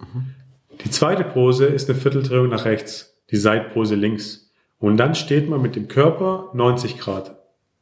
Die 0.84 0.90
zweite 0.92 1.24
Pose 1.24 1.66
ist 1.66 1.90
eine 1.90 1.98
Vierteldrehung 1.98 2.50
nach 2.50 2.66
rechts, 2.66 3.17
die 3.32 3.38
Seitpose 3.38 3.96
links. 3.96 4.52
Und 4.80 4.98
dann 4.98 5.16
steht 5.16 5.50
man 5.50 5.62
mit 5.62 5.76
dem 5.76 5.88
Körper 5.88 6.50
90 6.54 6.98
Grad 7.00 7.36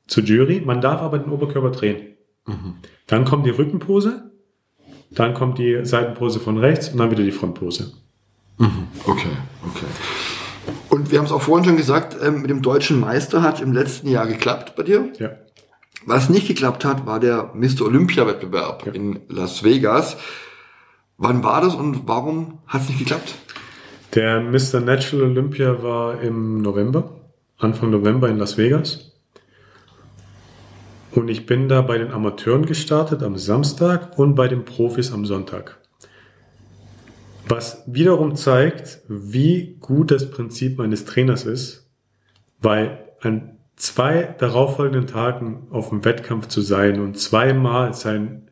zur 0.08 0.24
Jury. 0.24 0.62
Man 0.66 0.82
darf 0.82 1.02
aber 1.02 1.20
den 1.20 1.32
Oberkörper 1.32 1.72
drehen. 1.72 2.16
Dann 3.08 3.26
kommt 3.26 3.46
die 3.46 3.50
Rückenpose. 3.52 4.32
dann 5.12 5.34
kommt 5.34 5.58
die 5.60 5.86
Seitenpose 5.86 6.40
von 6.40 6.58
rechts 6.58 6.90
und 6.90 6.98
dann 6.98 7.12
wieder 7.12 7.24
die 7.24 7.32
Frontpose. 7.32 7.94
Okay, 8.58 9.30
okay. 9.68 9.86
Und 10.90 11.12
wir 11.12 11.20
haben 11.20 11.26
es 11.26 11.32
auch 11.32 11.42
vorhin 11.42 11.66
schon 11.66 11.78
gesagt, 11.78 12.16
ähm, 12.24 12.42
mit 12.42 12.50
dem 12.50 12.62
deutschen 12.62 13.00
Meister 13.00 13.42
hat 13.42 13.62
im 13.62 13.74
letzten 13.74 14.08
Jahr 14.10 14.26
geklappt 14.28 14.76
bei 14.76 14.84
dir. 14.84 15.10
Ja. 15.20 15.32
Was 16.06 16.30
nicht 16.30 16.48
geklappt 16.48 16.86
hat, 16.86 17.06
war 17.06 17.20
der 17.20 17.52
Mr. 17.54 17.82
Olympia-Wettbewerb 17.84 18.86
Ja. 18.86 18.94
in 18.94 19.20
Las 19.28 19.64
Vegas. 19.64 20.18
Wann 21.18 21.44
war 21.44 21.62
das 21.62 21.76
und 21.76 22.08
warum 22.08 22.60
hat 22.68 22.82
es 22.84 22.90
nicht 22.90 23.00
geklappt? 23.00 23.36
Der 24.16 24.40
Mr. 24.40 24.80
Natural 24.80 25.26
Olympia 25.26 25.84
war 25.84 26.22
im 26.22 26.62
November, 26.62 27.20
Anfang 27.58 27.90
November 27.90 28.30
in 28.30 28.38
Las 28.38 28.58
Vegas. 28.58 29.12
Und 31.12 31.28
ich 31.28 31.46
bin 31.46 31.68
da 31.68 31.82
bei 31.82 31.98
den 31.98 32.12
Amateuren 32.12 32.66
gestartet 32.66 33.24
am 33.24 33.38
Samstag 33.38 34.18
und 34.18 34.36
bei 34.36 34.48
den 34.48 34.64
Profis 34.64 35.12
am 35.12 35.26
Sonntag. 35.26 35.82
Was 37.50 37.84
wiederum 37.88 38.38
zeigt, 38.38 39.02
wie 39.10 39.76
gut 39.82 40.12
das 40.12 40.32
Prinzip 40.32 40.78
meines 40.78 41.04
Trainers 41.04 41.46
ist, 41.46 41.92
weil 42.62 43.10
an 43.20 43.58
zwei 43.76 44.34
darauffolgenden 44.40 45.08
Tagen 45.08 45.68
auf 45.72 45.90
dem 45.90 46.06
Wettkampf 46.06 46.48
zu 46.48 46.62
sein 46.62 47.02
und 47.02 47.20
zweimal 47.20 47.94
sein, 47.94 48.50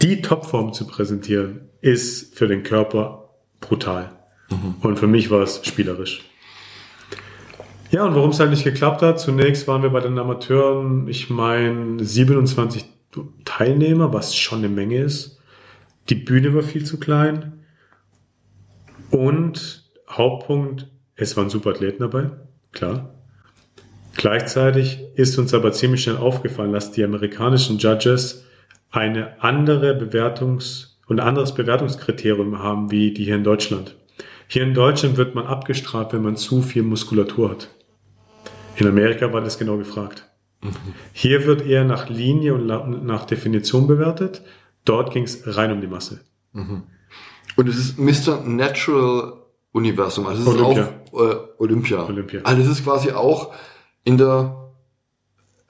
die 0.00 0.22
Topform 0.22 0.72
zu 0.72 0.86
präsentieren, 0.86 1.68
ist 1.82 2.34
für 2.34 2.48
den 2.48 2.62
Körper 2.62 3.19
brutal. 3.60 4.10
Und 4.82 4.98
für 4.98 5.06
mich 5.06 5.30
war 5.30 5.40
es 5.42 5.60
spielerisch. 5.64 6.22
Ja, 7.90 8.04
und 8.04 8.14
warum 8.14 8.30
es 8.30 8.40
halt 8.40 8.50
nicht 8.50 8.64
geklappt 8.64 9.02
hat, 9.02 9.18
zunächst 9.18 9.66
waren 9.66 9.82
wir 9.82 9.90
bei 9.90 10.00
den 10.00 10.18
Amateuren, 10.18 11.08
ich 11.08 11.28
meine, 11.28 12.02
27 12.02 12.84
Teilnehmer, 13.44 14.12
was 14.12 14.36
schon 14.36 14.58
eine 14.60 14.68
Menge 14.68 14.98
ist. 14.98 15.40
Die 16.08 16.14
Bühne 16.14 16.54
war 16.54 16.62
viel 16.62 16.84
zu 16.84 17.00
klein. 17.00 17.64
Und 19.10 19.90
Hauptpunkt, 20.08 20.86
es 21.16 21.36
waren 21.36 21.50
super 21.50 21.70
Athleten 21.70 22.00
dabei, 22.00 22.30
klar. 22.72 23.14
Gleichzeitig 24.14 25.00
ist 25.14 25.38
uns 25.38 25.54
aber 25.54 25.72
ziemlich 25.72 26.02
schnell 26.02 26.16
aufgefallen, 26.16 26.72
dass 26.72 26.92
die 26.92 27.02
amerikanischen 27.02 27.78
Judges 27.78 28.44
eine 28.90 29.42
andere 29.42 29.92
Bewertungs- 29.92 30.89
und 31.10 31.18
ein 31.18 31.26
anderes 31.26 31.54
Bewertungskriterium 31.54 32.60
haben 32.60 32.92
wie 32.92 33.12
die 33.12 33.24
hier 33.24 33.34
in 33.34 33.42
Deutschland. 33.42 33.96
Hier 34.46 34.62
in 34.62 34.74
Deutschland 34.74 35.16
wird 35.16 35.34
man 35.34 35.44
abgestraft, 35.44 36.12
wenn 36.12 36.22
man 36.22 36.36
zu 36.36 36.62
viel 36.62 36.84
Muskulatur 36.84 37.50
hat. 37.50 37.68
In 38.76 38.86
Amerika 38.86 39.32
war 39.32 39.40
das 39.40 39.58
genau 39.58 39.76
gefragt. 39.76 40.30
Hier 41.12 41.46
wird 41.46 41.66
eher 41.66 41.84
nach 41.84 42.08
Linie 42.08 42.54
und 42.54 43.04
nach 43.04 43.24
Definition 43.24 43.88
bewertet. 43.88 44.42
Dort 44.84 45.12
ging 45.12 45.24
es 45.24 45.42
rein 45.56 45.72
um 45.72 45.80
die 45.80 45.88
Masse. 45.88 46.20
Und 47.56 47.68
es 47.68 47.76
ist 47.76 47.98
Mr. 47.98 48.44
Natural 48.44 49.32
Universum, 49.72 50.28
also 50.28 50.42
es 50.42 50.48
ist 50.48 50.62
Olympia. 50.62 50.92
auch 51.12 51.20
äh, 51.22 51.36
Olympia. 51.58 52.06
Olympia. 52.06 52.40
Also 52.44 52.62
es 52.62 52.68
ist 52.68 52.84
quasi 52.84 53.10
auch 53.10 53.52
in 54.04 54.16
der 54.16 54.69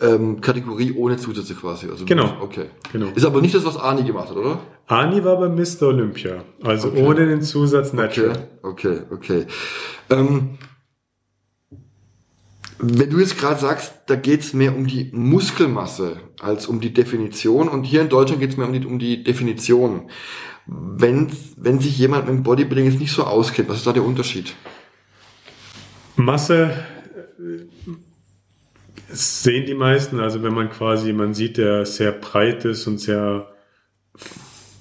ähm, 0.00 0.40
Kategorie 0.40 0.92
ohne 0.96 1.16
Zusätze 1.16 1.54
quasi. 1.54 1.88
Also 1.88 2.04
Genau. 2.04 2.38
Okay. 2.40 2.66
Genau. 2.92 3.08
Ist 3.14 3.24
aber 3.24 3.40
nicht 3.40 3.54
das, 3.54 3.64
was 3.64 3.76
Ani 3.76 4.02
gemacht 4.04 4.30
hat, 4.30 4.36
oder? 4.36 4.58
Ani 4.86 5.22
war 5.24 5.38
bei 5.38 5.48
Mr. 5.48 5.82
Olympia, 5.88 6.44
also 6.62 6.88
Okay. 6.88 7.02
ohne 7.06 7.26
den 7.26 7.42
Zusatz 7.42 7.88
Okay, 7.88 7.96
Natural. 7.96 8.48
okay, 8.62 9.00
okay. 9.10 9.46
Ähm, 10.10 10.58
wenn 12.78 13.10
du 13.10 13.18
jetzt 13.18 13.38
gerade 13.38 13.60
sagst, 13.60 13.92
da 14.06 14.16
geht's 14.16 14.54
mehr 14.54 14.74
um 14.74 14.86
die 14.86 15.10
Muskelmasse 15.12 16.16
als 16.40 16.66
um 16.66 16.80
die 16.80 16.92
Definition 16.94 17.68
und 17.68 17.84
hier 17.84 18.00
in 18.00 18.08
Deutschland 18.08 18.40
geht's 18.40 18.56
mehr 18.56 18.66
um 18.66 18.72
die, 18.72 18.86
um 18.86 18.98
die 18.98 19.22
Definition. 19.22 20.10
Wenn, 20.66 21.30
wenn 21.56 21.78
sich 21.80 21.98
jemand 21.98 22.26
mit 22.26 22.34
dem 22.36 22.42
Bodybuilding 22.42 22.86
jetzt 22.86 23.00
nicht 23.00 23.12
so 23.12 23.24
auskennt, 23.24 23.68
was 23.68 23.78
ist 23.78 23.86
da 23.86 23.92
der 23.92 24.04
Unterschied? 24.04 24.54
Masse 26.16 26.70
sehen 29.12 29.66
die 29.66 29.74
meisten, 29.74 30.20
also 30.20 30.42
wenn 30.42 30.54
man 30.54 30.70
quasi, 30.70 31.12
man 31.12 31.34
sieht, 31.34 31.56
der 31.56 31.86
sehr 31.86 32.12
breit 32.12 32.64
ist 32.64 32.86
und 32.86 32.98
sehr 32.98 33.48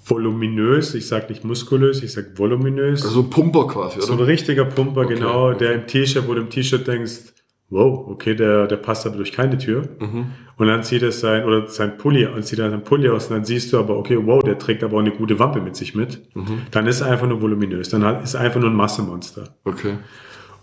voluminös, 0.06 0.96
ich 0.96 1.08
sage 1.08 1.28
nicht 1.30 1.44
muskulös, 1.44 2.02
ich 2.04 2.14
sage 2.14 2.32
voluminös. 2.36 3.04
Also 3.06 3.22
ein 3.22 3.30
Pumper 3.30 3.68
quasi, 3.68 4.02
so 4.02 4.14
ein 4.14 4.20
oder? 4.20 4.28
richtiger 4.28 4.66
Pumper, 4.66 5.02
Okay, 5.02 5.16
genau, 5.16 5.50
okay. 5.50 5.58
der 5.60 5.74
im 5.74 5.88
T-Shirt, 5.88 6.28
wo 6.28 6.34
du 6.34 6.42
im 6.42 6.50
T-Shirt 6.50 6.88
denkst, 6.88 7.34
wow, 7.70 8.08
okay, 8.08 8.36
der, 8.36 8.68
der 8.68 8.78
passt 8.78 9.06
aber 9.06 9.18
durch 9.18 9.32
keine 9.32 9.58
Tür. 9.58 9.88
Mhm. 10.00 10.32
Und 10.58 10.68
dann 10.68 10.84
zieht 10.84 11.04
es 11.04 11.20
sein, 11.20 11.46
oder 11.46 11.68
sein 11.68 11.98
Pulli, 11.98 12.26
und 12.26 12.44
zieht 12.44 12.60
er 12.60 12.70
sein 12.70 12.84
Pulli 12.84 13.10
aus, 13.10 13.28
und 13.28 13.36
dann 13.36 13.46
siehst 13.46 13.72
du 13.72 13.80
aber, 13.80 13.98
okay, 13.98 14.18
wow, 14.22 14.42
der 14.44 14.58
trägt 14.58 14.84
aber 14.84 14.98
auch 14.98 15.02
eine 15.02 15.12
gute 15.12 15.40
Wampe 15.40 15.62
mit 15.62 15.76
sich 15.76 15.96
mit. 15.96 16.22
Mhm. 16.36 16.64
Dann 16.72 16.88
ist 16.88 17.02
er 17.02 17.12
einfach 17.12 17.28
nur 17.28 17.42
voluminös, 17.42 17.90
dann 17.90 18.24
ist 18.24 18.34
er 18.34 18.42
einfach 18.42 18.60
nur 18.60 18.70
ein 18.70 18.76
Massemonster. 18.76 19.56
Okay. 19.64 19.98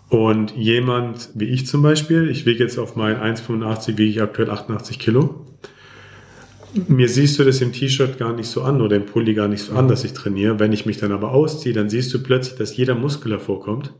Und 0.09 0.55
jemand 0.55 1.29
wie 1.35 1.45
ich 1.45 1.67
zum 1.67 1.81
Beispiel, 1.81 2.29
ich 2.29 2.45
wiege 2.45 2.63
jetzt 2.63 2.77
auf 2.77 2.95
mein 2.95 3.17
1,85, 3.17 3.97
wiege 3.97 4.05
ich 4.05 4.21
aktuell 4.21 4.49
88 4.49 4.99
Kilo. 4.99 5.45
Mir 6.87 7.09
siehst 7.09 7.39
du 7.39 7.43
das 7.43 7.61
im 7.61 7.73
T-Shirt 7.73 8.17
gar 8.17 8.33
nicht 8.33 8.47
so 8.47 8.61
an 8.61 8.81
oder 8.81 8.95
im 8.97 9.05
Pulli 9.05 9.33
gar 9.33 9.47
nicht 9.47 9.63
so 9.63 9.73
an, 9.73 9.87
dass 9.87 10.03
ich 10.03 10.13
trainiere. 10.13 10.59
Wenn 10.59 10.73
ich 10.73 10.85
mich 10.85 10.97
dann 10.97 11.11
aber 11.11 11.31
ausziehe, 11.31 11.73
dann 11.73 11.89
siehst 11.89 12.13
du 12.13 12.21
plötzlich, 12.21 12.57
dass 12.57 12.77
jeder 12.77 12.93
Muskel 12.93 13.31
hervorkommt. 13.31 13.93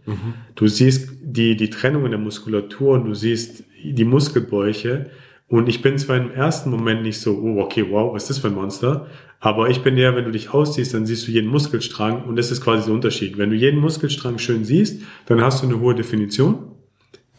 Du 0.56 0.68
siehst 0.68 1.10
die, 1.22 1.58
die 1.58 1.70
Trennung 1.70 2.06
in 2.06 2.12
der 2.12 2.20
Muskulatur 2.20 2.94
und 2.94 3.06
du 3.06 3.14
siehst 3.14 3.64
die 3.84 4.06
Muskelbäuche. 4.06 5.10
Und 5.50 5.70
ich 5.70 5.82
bin 5.82 5.98
zwar 5.98 6.18
im 6.18 6.32
ersten 6.32 6.70
Moment 6.70 7.04
nicht 7.04 7.22
so, 7.22 7.38
oh, 7.38 7.62
okay, 7.62 7.86
wow, 7.90 8.14
was 8.14 8.24
ist 8.24 8.30
das 8.30 8.38
für 8.40 8.48
ein 8.48 8.56
Monster? 8.56 9.08
Aber 9.40 9.70
ich 9.70 9.82
bin 9.82 9.98
eher, 9.98 10.16
wenn 10.16 10.26
du 10.26 10.32
dich 10.32 10.54
ausziehst, 10.54 10.94
dann 10.94 11.06
siehst 11.06 11.28
du 11.28 11.32
jeden 11.32 11.50
Muskelstrang 11.50 12.24
und 12.26 12.36
das 12.36 12.52
ist 12.52 12.62
quasi 12.62 12.86
der 12.86 12.94
Unterschied. 12.94 13.38
Wenn 13.38 13.52
du 13.52 13.56
jeden 13.56 13.80
Muskelstrang 13.80 14.40
schön 14.40 14.66
siehst, 14.66 15.02
dann 15.28 15.42
hast 15.42 15.64
du 15.64 15.68
eine 15.68 15.80
hohe 15.80 15.96
Definition. 15.96 16.72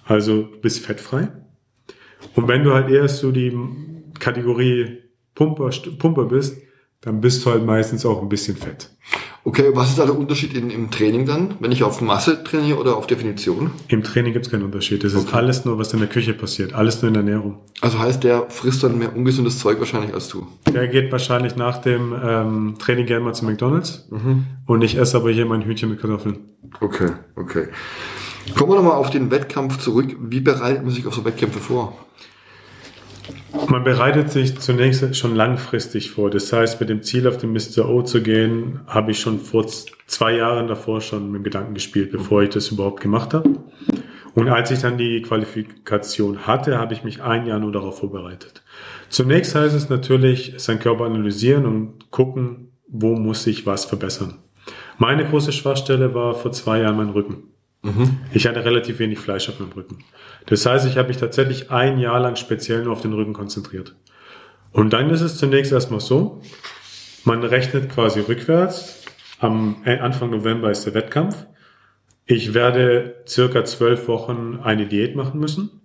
Also 0.04 0.42
du 0.42 0.60
bist 0.60 0.86
fettfrei. 0.86 1.28
Und 2.34 2.48
wenn 2.48 2.64
du 2.64 2.72
halt 2.72 2.88
eher 2.88 3.08
so 3.08 3.30
die 3.30 3.56
Kategorie 4.18 5.02
Pumper, 5.34 5.70
Pumper 5.98 6.24
bist, 6.24 6.56
dann 7.02 7.20
bist 7.20 7.44
du 7.44 7.50
halt 7.50 7.64
meistens 7.64 8.06
auch 8.06 8.22
ein 8.22 8.28
bisschen 8.28 8.56
fett. 8.56 8.90
Okay, 9.44 9.70
was 9.72 9.90
ist 9.90 9.98
da 9.98 10.04
der 10.04 10.18
Unterschied 10.18 10.52
in, 10.54 10.68
im 10.70 10.90
Training 10.90 11.24
dann, 11.24 11.54
wenn 11.60 11.72
ich 11.72 11.82
auf 11.82 12.00
Masse 12.02 12.42
trainiere 12.44 12.78
oder 12.78 12.96
auf 12.96 13.06
Definition? 13.06 13.70
Im 13.88 14.02
Training 14.02 14.32
gibt 14.34 14.46
es 14.46 14.50
keinen 14.52 14.64
Unterschied. 14.64 15.02
Das 15.04 15.14
ist 15.14 15.28
Okay. 15.28 15.36
alles 15.36 15.64
nur, 15.64 15.78
was 15.78 15.92
in 15.94 16.00
der 16.00 16.08
Küche 16.08 16.34
passiert. 16.34 16.74
Alles 16.74 17.00
nur 17.00 17.08
in 17.08 17.14
der 17.14 17.22
Ernährung. 17.22 17.58
Also 17.80 17.98
heißt, 17.98 18.22
der 18.24 18.50
frisst 18.50 18.82
dann 18.82 18.98
mehr 18.98 19.16
ungesundes 19.16 19.58
Zeug 19.58 19.78
wahrscheinlich 19.78 20.12
als 20.12 20.28
du. 20.28 20.46
Der 20.72 20.86
geht 20.88 21.10
wahrscheinlich 21.12 21.56
nach 21.56 21.78
dem 21.78 22.14
ähm, 22.22 22.74
Training 22.78 23.06
gerne 23.06 23.24
mal 23.24 23.34
zu 23.34 23.44
McDonalds. 23.46 24.08
Und 24.66 24.82
ich 24.82 24.98
esse 24.98 25.16
aber 25.16 25.30
hier 25.30 25.46
mein 25.46 25.62
Hühnchen 25.62 25.88
mit 25.88 26.00
Kartoffeln. 26.00 26.38
Okay, 26.80 27.10
okay. 27.36 27.68
Kommen 28.56 28.72
wir 28.72 28.76
nochmal 28.76 28.96
auf 28.96 29.10
den 29.10 29.30
Wettkampf 29.30 29.78
zurück. 29.78 30.16
Wie 30.20 30.40
bereitet 30.40 30.82
man 30.82 30.92
sich 30.92 31.06
auf 31.06 31.14
so 31.14 31.24
Wettkämpfe 31.24 31.58
vor? 31.60 31.96
Man 33.68 33.82
bereitet 33.84 34.30
sich 34.30 34.58
zunächst 34.58 35.16
schon 35.16 35.34
langfristig 35.34 36.10
vor. 36.10 36.30
Das 36.30 36.52
heißt, 36.52 36.80
mit 36.80 36.88
dem 36.88 37.02
Ziel, 37.02 37.26
auf 37.26 37.38
den 37.38 37.52
Mr. 37.52 37.88
O 37.88 38.02
zu 38.02 38.22
gehen, 38.22 38.80
habe 38.86 39.10
ich 39.10 39.20
schon 39.20 39.38
vor 39.38 39.66
zwei 40.06 40.36
Jahren 40.36 40.66
davor 40.68 41.00
schon 41.00 41.30
mit 41.30 41.40
dem 41.40 41.44
Gedanken 41.44 41.74
gespielt, 41.74 42.10
bevor 42.12 42.42
ich 42.42 42.50
das 42.50 42.68
überhaupt 42.68 43.00
gemacht 43.00 43.34
habe. 43.34 43.50
Und 44.34 44.48
als 44.48 44.70
ich 44.70 44.80
dann 44.80 44.98
die 44.98 45.22
Qualifikation 45.22 46.46
hatte, 46.46 46.78
habe 46.78 46.94
ich 46.94 47.04
mich 47.04 47.22
ein 47.22 47.46
Jahr 47.46 47.58
nur 47.58 47.72
darauf 47.72 47.98
vorbereitet. 47.98 48.62
Zunächst 49.08 49.54
heißt 49.54 49.74
es 49.74 49.88
natürlich, 49.88 50.54
seinen 50.58 50.78
Körper 50.78 51.06
analysieren 51.06 51.66
und 51.66 52.10
gucken, 52.10 52.72
wo 52.86 53.16
muss 53.16 53.46
ich 53.46 53.66
was 53.66 53.84
verbessern. 53.84 54.38
Meine 54.98 55.24
große 55.24 55.52
Schwachstelle 55.52 56.14
war 56.14 56.34
vor 56.34 56.52
zwei 56.52 56.80
Jahren 56.80 56.96
mein 56.96 57.10
Rücken. 57.10 57.44
Ich 58.32 58.46
hatte 58.46 58.64
relativ 58.64 58.98
wenig 58.98 59.18
Fleisch 59.18 59.48
auf 59.48 59.58
meinem 59.60 59.72
Rücken. 59.72 59.98
Das 60.46 60.64
heißt, 60.66 60.86
ich 60.86 60.96
habe 60.96 61.08
mich 61.08 61.16
tatsächlich 61.18 61.70
ein 61.70 61.98
Jahr 61.98 62.20
lang 62.20 62.36
speziell 62.36 62.82
nur 62.82 62.92
auf 62.92 63.02
den 63.02 63.12
Rücken 63.12 63.32
konzentriert. 63.32 63.94
Und 64.72 64.92
dann 64.92 65.10
ist 65.10 65.20
es 65.20 65.36
zunächst 65.38 65.72
erstmal 65.72 66.00
so, 66.00 66.42
man 67.24 67.42
rechnet 67.42 67.90
quasi 67.90 68.20
rückwärts. 68.20 69.02
Am 69.40 69.76
Anfang 69.84 70.30
November 70.30 70.70
ist 70.70 70.84
der 70.84 70.94
Wettkampf. 70.94 71.46
Ich 72.26 72.54
werde 72.54 73.22
circa 73.26 73.64
zwölf 73.64 74.08
Wochen 74.08 74.58
eine 74.62 74.86
Diät 74.86 75.16
machen 75.16 75.40
müssen, 75.40 75.80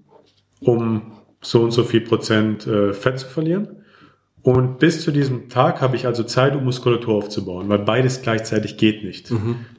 um 0.60 1.14
so 1.42 1.62
und 1.62 1.72
so 1.72 1.84
viel 1.84 2.02
Prozent 2.02 2.68
äh, 2.68 2.94
Fett 2.94 3.20
zu 3.20 3.28
verlieren. 3.28 3.83
Und 4.44 4.78
bis 4.78 5.02
zu 5.02 5.12
diesem 5.12 5.48
Tag 5.48 5.82
habe 5.82 5.96
ich 5.96 6.06
also 6.06 6.22
Zeit, 6.24 6.54
um 6.56 6.66
Muskulatur 6.66 7.16
aufzubauen, 7.16 7.70
weil 7.70 7.80
beides 7.80 8.22
gleichzeitig 8.22 8.76
geht 8.78 9.04
nicht. 9.04 9.34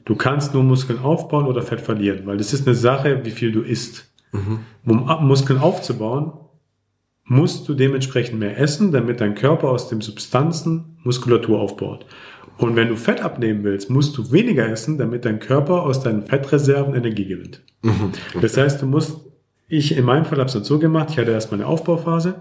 Du 0.05 0.15
kannst 0.15 0.53
nur 0.55 0.63
Muskeln 0.63 0.99
aufbauen 0.99 1.45
oder 1.45 1.61
Fett 1.61 1.81
verlieren, 1.81 2.25
weil 2.25 2.37
das 2.37 2.51
ist 2.51 2.65
eine 2.67 2.75
Sache, 2.75 3.23
wie 3.23 3.31
viel 3.31 3.51
du 3.51 3.61
isst. 3.61 4.11
Um 4.85 5.07
ab- 5.07 5.21
Muskeln 5.21 5.59
aufzubauen, 5.59 6.33
musst 7.25 7.67
du 7.69 7.73
dementsprechend 7.75 8.39
mehr 8.39 8.59
essen, 8.59 8.91
damit 8.91 9.21
dein 9.21 9.35
Körper 9.35 9.69
aus 9.69 9.87
den 9.87 10.01
Substanzen 10.01 10.97
Muskulatur 11.03 11.59
aufbaut. 11.59 12.05
Und 12.57 12.75
wenn 12.75 12.87
du 12.87 12.95
Fett 12.95 13.21
abnehmen 13.21 13.63
willst, 13.63 13.89
musst 13.89 14.17
du 14.17 14.31
weniger 14.31 14.67
essen, 14.67 14.97
damit 14.97 15.25
dein 15.25 15.39
Körper 15.39 15.83
aus 15.83 16.01
deinen 16.01 16.23
Fettreserven 16.23 16.95
Energie 16.95 17.25
gewinnt. 17.25 17.61
Das 18.41 18.57
heißt, 18.57 18.81
du 18.81 18.87
musst, 18.87 19.19
ich 19.67 19.95
in 19.95 20.05
meinem 20.05 20.25
Fall 20.25 20.39
habe 20.39 20.47
es 20.47 20.53
dann 20.53 20.63
so 20.63 20.79
gemacht, 20.79 21.09
ich 21.11 21.17
hatte 21.19 21.31
erstmal 21.31 21.59
eine 21.61 21.69
Aufbauphase 21.69 22.35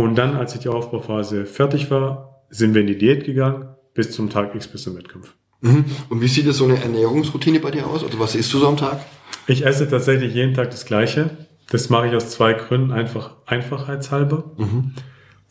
und 0.00 0.14
dann, 0.16 0.34
als 0.34 0.54
ich 0.54 0.60
die 0.60 0.68
Aufbauphase 0.68 1.44
fertig 1.44 1.90
war, 1.90 2.42
sind 2.48 2.72
wir 2.72 2.80
in 2.80 2.86
die 2.86 2.96
Diät 2.96 3.24
gegangen, 3.24 3.68
bis 3.92 4.12
zum 4.12 4.30
Tag 4.30 4.54
X, 4.54 4.66
bis 4.66 4.84
zum 4.84 4.96
Wettkampf. 4.96 5.34
Mhm. 5.60 5.84
Und 6.08 6.22
wie 6.22 6.28
sieht 6.28 6.48
das 6.48 6.56
so 6.56 6.64
eine 6.64 6.82
Ernährungsroutine 6.82 7.60
bei 7.60 7.70
dir 7.70 7.86
aus? 7.86 8.02
Also 8.02 8.18
was 8.18 8.34
isst 8.34 8.50
du 8.54 8.58
so 8.58 8.66
am 8.66 8.78
Tag? 8.78 9.00
Ich 9.46 9.66
esse 9.66 9.88
tatsächlich 9.90 10.34
jeden 10.34 10.54
Tag 10.54 10.70
das 10.70 10.86
Gleiche. 10.86 11.30
Das 11.68 11.90
mache 11.90 12.08
ich 12.08 12.14
aus 12.14 12.30
zwei 12.30 12.54
Gründen. 12.54 12.92
Einfach 12.92 13.36
einfachheitshalber 13.44 14.56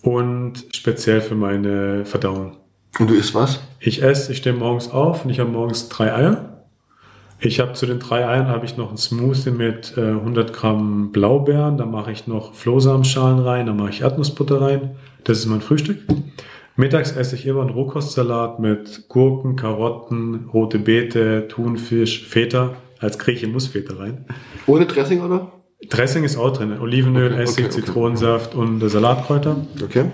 und 0.01 0.65
speziell 0.73 1.21
für 1.21 1.35
meine 1.35 2.05
Verdauung. 2.05 2.57
Und 2.97 3.09
du 3.09 3.13
isst 3.13 3.35
was? 3.35 3.62
Ich 3.79 4.01
esse, 4.01 4.31
ich 4.31 4.39
stehe 4.39 4.55
morgens 4.55 4.89
auf 4.89 5.25
und 5.25 5.29
ich 5.29 5.39
habe 5.39 5.51
morgens 5.51 5.89
drei 5.89 6.12
Eier. 6.12 6.59
Ich 7.41 7.62
habe 7.62 7.71
zu 7.73 7.86
den 7.86 7.99
drei 7.99 8.28
Eiern 8.28 8.47
habe 8.47 8.65
ich 8.65 8.75
noch 8.75 8.91
ein 8.91 8.97
Smoothie 8.97 9.52
mit 9.52 9.93
äh, 9.97 10.02
100 10.02 10.52
Gramm 10.52 11.12
Blaubeeren. 11.12 11.78
Da 11.78 11.86
mache 11.86 12.12
ich 12.12 12.28
noch 12.28 12.54
Flohsamenschalen 12.54 13.39
rein, 13.39 13.65
da 13.65 13.73
mache 13.73 13.91
ich 13.91 14.02
Erdnussbutter 14.02 14.60
rein. 14.60 14.91
Das 15.23 15.39
ist 15.39 15.45
mein 15.45 15.62
Frühstück. 15.62 15.99
Mittags 16.75 17.13
esse 17.13 17.36
ich 17.36 17.45
immer 17.45 17.62
einen 17.62 17.69
Rohkostsalat 17.69 18.60
mit 18.60 19.08
Gurken, 19.08 19.56
Karotten, 19.56 20.49
rote 20.54 20.80
Beete, 20.80 21.47
Thunfisch, 21.47 22.25
Feta. 22.25 22.73
Als 22.99 23.17
Grieche 23.17 23.47
muss 23.47 23.67
Feta 23.67 23.95
rein. 23.95 24.25
Ohne 24.67 24.86
Dressing, 24.86 25.21
oder? 25.21 25.52
Dressing 25.89 26.25
ist 26.25 26.38
auch 26.38 26.52
drin. 26.52 26.78
Olivenöl, 26.78 27.32
Okay, 27.32 27.41
Essig, 27.43 27.65
okay, 27.65 27.73
okay. 27.73 27.86
Zitronensaft 27.86 28.54
und 28.56 28.82
Salatkräuter. 28.82 29.56
Okay. 29.82 30.06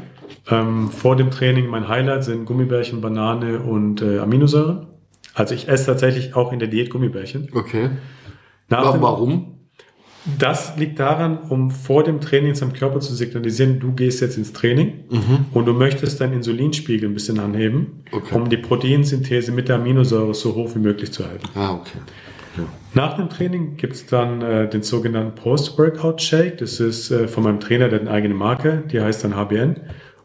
Ähm, 0.50 0.90
vor 0.90 1.16
dem 1.16 1.32
Training 1.32 1.68
mein 1.68 1.88
Highlight 1.88 2.24
sind 2.24 2.46
Gummibärchen, 2.46 3.02
Banane 3.02 3.60
und 3.60 4.04
äh, 4.04 4.20
Aminosäuren. 4.20 4.86
Also 5.36 5.54
ich 5.54 5.68
esse 5.68 5.86
tatsächlich 5.86 6.36
auch 6.36 6.52
in 6.52 6.60
der 6.60 6.68
Diät 6.70 6.90
Gummibärchen. 6.90 7.50
Okay. 7.54 7.90
Nach 8.70 9.00
Warum? 9.02 9.52
Das 10.40 10.76
liegt 10.78 11.00
daran, 11.00 11.38
um 11.50 11.70
vor 11.70 12.04
dem 12.04 12.20
Training 12.20 12.56
seinem 12.56 12.74
Körper 12.74 13.00
zu 13.00 13.14
signalisieren, 13.14 13.80
du 13.80 13.92
gehst 13.92 14.22
jetzt 14.22 14.38
ins 14.38 14.54
Training 14.54 15.04
und 15.54 15.66
du 15.68 15.74
möchtest 15.74 16.20
deinen 16.20 16.34
Insulinspiegel 16.34 17.08
ein 17.08 17.14
bisschen 17.14 17.38
anheben, 17.40 18.04
Okay. 18.12 18.34
um 18.34 18.50
die 18.50 18.58
Proteinsynthese 18.58 19.52
mit 19.52 19.70
der 19.70 19.76
Aminosäure 19.76 20.34
so 20.34 20.56
hoch 20.56 20.72
wie 20.74 20.80
möglich 20.80 21.12
zu 21.12 21.28
halten. 21.28 21.48
Ah, 21.54 21.74
okay. 21.76 22.00
Ja. 22.58 22.64
Nach 22.96 23.18
dem 23.18 23.30
Training 23.30 23.76
gibt's 23.78 24.08
dann 24.08 24.42
äh, 24.42 24.68
den 24.68 24.82
sogenannten 24.82 25.36
Post-Workout-Shake. 25.36 26.58
Das 26.58 26.80
ist 26.80 27.12
äh, 27.12 27.28
von 27.28 27.44
meinem 27.44 27.60
Trainer, 27.60 27.90
der 27.90 28.00
hat 28.00 28.08
eine 28.08 28.16
eigene 28.16 28.34
Marke, 28.34 28.84
die 28.92 29.02
heißt 29.02 29.24
dann 29.26 29.36
HBN. 29.36 29.76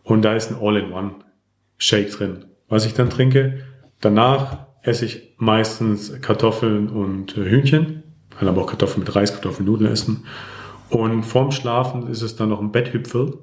Und 0.02 0.22
da 0.22 0.34
ist 0.34 0.50
ein 0.50 0.56
All-in-One-Shake 0.58 2.10
drin. 2.10 2.44
Was 2.68 2.86
ich 2.86 2.94
dann 2.94 3.10
trinke, 3.10 3.58
danach 4.00 4.66
esse 4.82 5.04
ich 5.04 5.34
meistens 5.38 6.20
Kartoffeln 6.20 6.88
und 6.88 7.36
äh, 7.36 7.44
Hühnchen. 7.44 8.02
Kann 8.38 8.48
aber 8.48 8.62
auch 8.62 8.66
Kartoffeln 8.66 9.00
mit 9.04 9.14
Reis, 9.14 9.32
Kartoffeln, 9.32 9.66
Nudeln 9.66 9.92
essen. 9.92 10.24
Und 10.88 11.22
vorm 11.24 11.52
Schlafen 11.52 12.08
ist 12.08 12.22
es 12.22 12.36
dann 12.36 12.48
noch 12.48 12.60
ein 12.60 12.72
Betthüpfel 12.72 13.38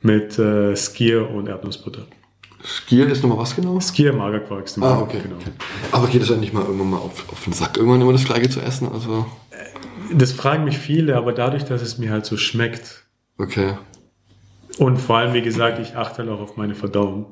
mit 0.00 0.38
äh, 0.38 0.74
Skier 0.74 1.30
und 1.30 1.48
Erdnussbutter. 1.48 2.02
Skier 2.64 3.08
ist 3.08 3.22
nochmal 3.22 3.38
was 3.38 3.54
genau? 3.54 3.78
Skier, 3.78 4.12
Magerquark 4.14 4.64
ist 4.64 4.78
Ah, 4.82 5.00
okay. 5.00 5.20
genau. 5.22 5.36
Aber 5.92 6.06
geht 6.08 6.22
es 6.22 6.30
nicht 6.30 6.54
mal 6.54 6.62
irgendwann 6.64 6.90
mal 6.90 6.96
auf, 6.96 7.30
auf 7.30 7.44
den 7.44 7.52
Sack, 7.52 7.76
irgendwann 7.76 8.00
immer 8.00 8.12
das 8.12 8.24
Gleiche 8.24 8.48
zu 8.48 8.60
essen? 8.60 8.88
Also, 8.90 9.26
Das 10.12 10.32
fragen 10.32 10.64
mich 10.64 10.78
viele, 10.78 11.16
aber 11.16 11.32
dadurch, 11.32 11.64
dass 11.64 11.82
es 11.82 11.98
mir 11.98 12.10
halt 12.10 12.24
so 12.24 12.36
schmeckt, 12.36 13.04
okay. 13.38 13.74
Und 14.78 14.96
vor 14.96 15.18
allem, 15.18 15.34
wie 15.34 15.42
gesagt, 15.42 15.78
ich 15.78 15.94
achte 15.96 16.18
halt 16.18 16.30
auch 16.30 16.40
auf 16.40 16.56
meine 16.56 16.74
Verdauung, 16.74 17.26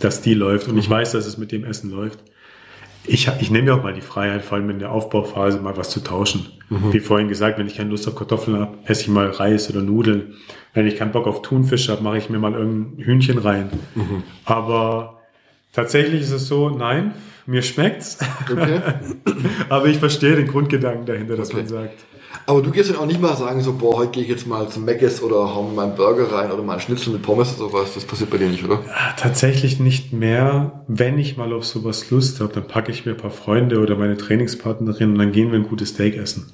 dass 0.00 0.20
die 0.20 0.34
läuft. 0.34 0.68
Und 0.68 0.76
ich 0.78 0.90
weiß, 0.90 1.12
dass 1.12 1.26
es 1.26 1.38
mit 1.38 1.52
dem 1.52 1.64
Essen 1.64 1.90
läuft. 1.90 2.18
Ich, 3.06 3.30
ich 3.40 3.50
nehme 3.50 3.66
mir 3.66 3.74
auch 3.74 3.82
mal 3.82 3.94
die 3.94 4.02
Freiheit, 4.02 4.42
vor 4.44 4.58
allem 4.58 4.68
in 4.70 4.78
der 4.78 4.92
Aufbauphase, 4.92 5.60
mal 5.60 5.76
was 5.76 5.90
zu 5.90 6.00
tauschen. 6.00 6.46
Wie 6.92 7.00
vorhin 7.00 7.28
gesagt, 7.28 7.58
wenn 7.58 7.66
ich 7.66 7.76
keine 7.76 7.90
Lust 7.90 8.06
auf 8.06 8.14
Kartoffeln 8.14 8.58
habe, 8.58 8.78
esse 8.84 9.02
ich 9.02 9.08
mal 9.08 9.28
Reis 9.28 9.70
oder 9.70 9.80
Nudeln. 9.82 10.34
Wenn 10.74 10.86
ich 10.86 10.96
keinen 10.96 11.10
Bock 11.10 11.26
auf 11.26 11.42
Thunfisch 11.42 11.88
habe, 11.88 12.02
mache 12.02 12.18
ich 12.18 12.30
mir 12.30 12.38
mal 12.38 12.52
irgendein 12.52 13.04
Hühnchen 13.04 13.38
rein. 13.38 13.70
Aber 14.44 15.19
tatsächlich 15.72 16.22
ist 16.22 16.32
es 16.32 16.46
so, 16.48 16.70
nein, 16.70 17.14
mir 17.46 17.62
schmeckt's. 17.62 18.18
Okay. 18.50 18.80
Aber 19.68 19.86
ich 19.86 19.98
verstehe 19.98 20.36
den 20.36 20.46
Grundgedanken 20.48 21.06
dahinter, 21.06 21.36
dass 21.36 21.48
Okay. 21.50 21.58
man 21.58 21.68
sagt, 21.68 22.04
Aber 22.46 22.62
du 22.62 22.70
gehst 22.70 22.90
dann 22.90 22.96
auch 22.96 23.06
nicht 23.06 23.20
mal 23.20 23.36
sagen, 23.36 23.60
so, 23.60 23.72
boah, 23.72 23.96
heute 23.98 24.12
gehe 24.12 24.22
ich 24.22 24.28
jetzt 24.28 24.46
mal 24.46 24.68
zum 24.68 24.84
Mc's 24.84 25.20
oder 25.22 25.54
hau 25.54 25.62
mir 25.64 25.74
meinen 25.74 25.94
Burger 25.96 26.32
rein 26.32 26.50
oder 26.52 26.62
mal 26.62 26.72
einen 26.72 26.80
Schnitzel 26.80 27.12
mit 27.12 27.22
Pommes 27.22 27.48
oder 27.58 27.70
sowas. 27.70 27.94
Das 27.94 28.04
passiert 28.04 28.30
bei 28.30 28.38
dir 28.38 28.48
nicht, 28.48 28.64
oder? 28.64 28.80
Tatsächlich 29.16 29.80
nicht 29.80 30.12
mehr. 30.12 30.84
Wenn 30.86 31.18
ich 31.18 31.36
mal 31.36 31.52
auf 31.52 31.64
sowas 31.64 32.10
Lust 32.10 32.40
habe, 32.40 32.52
dann 32.52 32.66
packe 32.66 32.92
ich 32.92 33.04
mir 33.06 33.12
ein 33.12 33.18
paar 33.18 33.30
Freunde 33.30 33.80
oder 33.80 33.96
meine 33.96 34.16
Trainingspartnerin 34.16 35.12
und 35.12 35.18
dann 35.18 35.32
gehen 35.32 35.50
wir 35.52 35.58
ein 35.58 35.68
gutes 35.68 35.90
Steak 35.90 36.16
essen. 36.16 36.46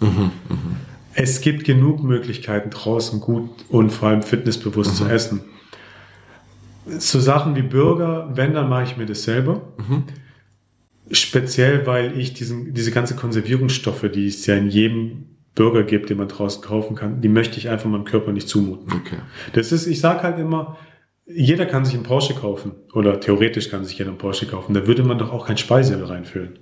Es 1.15 1.41
gibt 1.41 1.65
genug 1.65 2.03
Möglichkeiten 2.03 2.71
draußen 2.71 3.21
gut 3.21 3.49
und 3.69 3.91
vor 3.91 4.09
allem 4.09 4.23
fitnessbewusst 4.23 4.97
zu 4.97 5.07
essen. 5.07 5.41
So 6.99 7.21
Sachen 7.21 7.57
wie 7.57 7.63
Burger, 7.63 8.31
wenn, 8.35 8.55
dann 8.55 8.69
mache 8.69 8.85
ich 8.85 8.97
mir 8.97 9.07
das 9.07 9.25
selber. 9.25 9.61
Speziell, 11.11 11.87
weil 11.87 12.19
ich 12.19 12.35
diesen, 12.35 12.75
diese 12.75 12.91
ganze 12.91 13.15
Konservierungsstoffe, 13.15 14.11
die 14.13 14.27
es 14.27 14.45
ja 14.47 14.57
in 14.57 14.69
jedem 14.69 15.27
Burger 15.55 15.85
gibt, 15.85 16.11
den 16.11 16.19
man 16.19 16.27
draußen 16.29 16.63
kaufen 16.63 16.97
kann, 16.97 17.21
die 17.21 17.29
möchte 17.29 17.59
ich 17.59 17.69
einfach 17.69 17.89
meinem 17.89 18.05
Körper 18.05 18.33
nicht 18.33 18.49
zumuten. 18.49 18.93
Okay. 18.93 19.17
Das 19.53 19.71
ist, 19.71 19.87
ich 19.87 20.01
sag 20.01 20.23
halt 20.25 20.39
immer, 20.39 20.77
jeder 21.27 21.65
kann 21.67 21.85
sich 21.85 21.95
einen 21.95 22.03
Porsche 22.03 22.35
kaufen 22.35 22.73
oder 22.93 23.21
theoretisch 23.21 23.71
kann 23.71 23.85
sich 23.85 23.97
jeder 23.99 24.11
einen 24.11 24.19
Porsche 24.19 24.47
kaufen. 24.47 24.75
Da 24.75 24.87
würde 24.87 25.05
man 25.05 25.19
doch 25.19 25.33
auch 25.33 25.47
kein 25.47 25.57
Speiseöl 25.57 26.05
reinfüllen. 26.05 26.59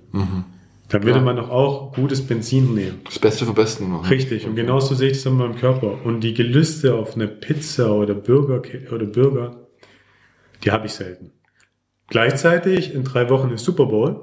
Da 0.89 1.01
würde 1.03 1.19
Ja. 1.19 1.25
man 1.25 1.35
doch 1.37 1.49
auch 1.49 1.93
gutes 1.93 2.21
Benzin 2.25 2.75
nehmen. 2.75 3.01
Das 3.05 3.17
Beste 3.17 3.45
vom 3.45 3.55
Besten 3.55 3.89
noch. 3.89 4.03
ne? 4.03 4.09
Richtig. 4.11 4.45
Und 4.45 4.55
genauso 4.55 4.93
sehe 4.93 5.09
ich 5.09 5.17
das 5.17 5.25
in 5.25 5.37
meinem 5.37 5.55
Körper. 5.55 6.05
Und 6.05 6.21
die 6.21 6.35
Gelüste 6.35 6.93
auf 6.93 7.15
eine 7.15 7.27
Pizza 7.27 7.91
oder 7.91 8.13
Burger 8.13 8.61
oder 8.93 9.05
Burger, 9.05 9.64
die 10.65 10.71
habe 10.71 10.87
ich 10.87 10.93
selten. 10.93 11.31
Gleichzeitig 12.07 12.93
in 12.93 13.03
drei 13.03 13.29
Wochen 13.29 13.51
ist 13.51 13.65
Super 13.65 13.85
Bowl. 13.85 14.21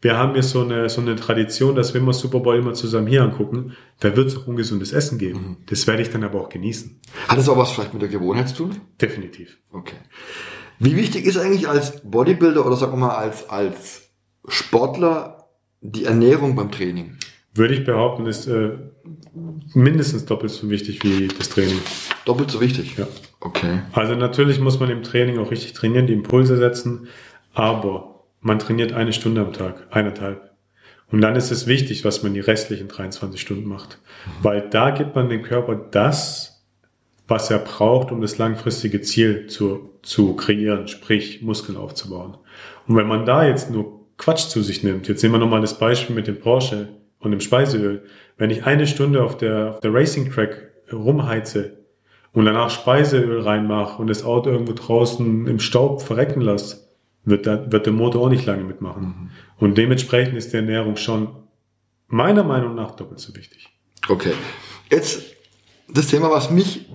Wir 0.00 0.18
haben 0.18 0.34
hier 0.34 0.42
so 0.42 0.62
eine, 0.62 0.88
so 0.88 1.00
eine 1.00 1.14
Tradition, 1.14 1.76
dass 1.76 1.94
wir 1.94 2.00
immer 2.00 2.12
Super 2.12 2.40
Bowl 2.40 2.56
immer 2.56 2.74
zusammen 2.74 3.06
hier 3.06 3.22
angucken. 3.22 3.76
Da 4.00 4.16
wird 4.16 4.28
es 4.28 4.36
auch 4.36 4.48
ungesundes 4.48 4.92
Essen 4.92 5.16
geben. 5.16 5.58
Das 5.66 5.86
werde 5.86 6.02
ich 6.02 6.10
dann 6.10 6.24
aber 6.24 6.40
auch 6.40 6.48
genießen. 6.48 7.00
Hat 7.28 7.38
das 7.38 7.48
auch 7.48 7.56
was 7.56 7.70
vielleicht 7.70 7.92
mit 7.92 8.02
der 8.02 8.08
Gewohnheit 8.08 8.48
zu 8.48 8.56
tun? 8.56 8.80
Definitiv. 9.00 9.58
Okay. 9.70 9.96
Wie 10.80 10.96
wichtig 10.96 11.24
ist 11.24 11.38
eigentlich 11.38 11.68
als 11.68 12.00
Bodybuilder 12.02 12.66
oder 12.66 12.76
sagen 12.76 12.92
wir 12.94 12.96
mal 12.98 13.14
als, 13.14 13.48
als 13.48 14.10
Sportler 14.48 15.48
die 15.80 16.04
Ernährung 16.04 16.56
beim 16.56 16.72
Training? 16.72 17.18
Würde 17.54 17.74
ich 17.74 17.84
behaupten, 17.84 18.26
ist 18.26 18.48
äh, 18.48 18.78
mindestens 19.74 20.24
doppelt 20.24 20.52
so 20.52 20.70
wichtig 20.70 21.02
wie 21.02 21.28
das 21.28 21.48
Training. 21.48 21.78
Doppelt 22.24 22.50
so 22.50 22.60
wichtig? 22.60 22.96
Ja. 22.96 23.06
Okay. 23.40 23.80
Also 23.92 24.14
natürlich 24.14 24.60
muss 24.60 24.78
man 24.78 24.90
im 24.90 25.02
Training 25.02 25.38
auch 25.38 25.50
richtig 25.50 25.72
trainieren, 25.72 26.06
die 26.06 26.12
Impulse 26.12 26.56
setzen, 26.56 27.08
aber 27.54 28.24
man 28.40 28.58
trainiert 28.58 28.92
eine 28.92 29.12
Stunde 29.12 29.40
am 29.40 29.52
Tag, 29.52 29.86
eineinhalb. 29.90 30.52
Und 31.10 31.20
dann 31.20 31.36
ist 31.36 31.50
es 31.50 31.66
wichtig, 31.66 32.04
was 32.04 32.22
man 32.22 32.34
die 32.34 32.40
restlichen 32.40 32.88
23 32.88 33.40
Stunden 33.40 33.68
macht. 33.68 33.98
Weil 34.40 34.68
da 34.70 34.90
gibt 34.90 35.14
man 35.14 35.28
dem 35.28 35.42
Körper 35.42 35.74
das, 35.74 36.64
was 37.28 37.50
er 37.50 37.58
braucht, 37.58 38.10
um 38.10 38.20
das 38.20 38.38
langfristige 38.38 39.02
Ziel 39.02 39.46
zu, 39.46 39.90
zu 40.02 40.34
kreieren, 40.36 40.88
sprich 40.88 41.42
Muskeln 41.42 41.76
aufzubauen. 41.76 42.36
Und 42.86 42.96
wenn 42.96 43.06
man 43.06 43.26
da 43.26 43.46
jetzt 43.46 43.70
nur 43.70 44.06
Quatsch 44.16 44.48
zu 44.48 44.62
sich 44.62 44.82
nimmt, 44.82 45.08
jetzt 45.08 45.22
nehmen 45.22 45.34
wir 45.34 45.38
nochmal 45.38 45.60
das 45.60 45.78
Beispiel 45.78 46.16
mit 46.16 46.26
dem 46.26 46.40
Porsche 46.40 46.88
und 47.20 47.30
dem 47.30 47.40
Speiseöl. 47.40 48.04
Wenn 48.36 48.50
ich 48.50 48.64
eine 48.64 48.86
Stunde 48.86 49.22
auf 49.22 49.36
der, 49.36 49.70
auf 49.70 49.80
der 49.80 49.92
Racing 49.92 50.30
Track 50.30 50.70
rumheize 50.92 51.78
und 52.32 52.44
danach 52.44 52.70
Speiseöl 52.70 53.40
reinmache 53.40 54.00
und 54.00 54.08
das 54.08 54.24
Auto 54.24 54.50
irgendwo 54.50 54.72
draußen 54.72 55.46
im 55.46 55.58
Staub 55.60 56.02
verrecken 56.02 56.40
lasse, 56.40 56.88
wird, 57.24 57.46
da, 57.46 57.70
wird 57.70 57.86
der 57.86 57.92
Motor 57.92 58.22
auch 58.22 58.30
nicht 58.30 58.46
lange 58.46 58.64
mitmachen. 58.64 59.30
Und 59.58 59.78
dementsprechend 59.78 60.36
ist 60.36 60.52
die 60.52 60.56
Ernährung 60.56 60.96
schon 60.96 61.28
meiner 62.08 62.44
Meinung 62.44 62.74
nach 62.74 62.92
doppelt 62.96 63.20
so 63.20 63.34
wichtig. 63.34 63.68
Okay. 64.08 64.32
Jetzt 64.90 65.22
das 65.88 66.08
Thema, 66.08 66.30
was 66.30 66.50
mich 66.50 66.86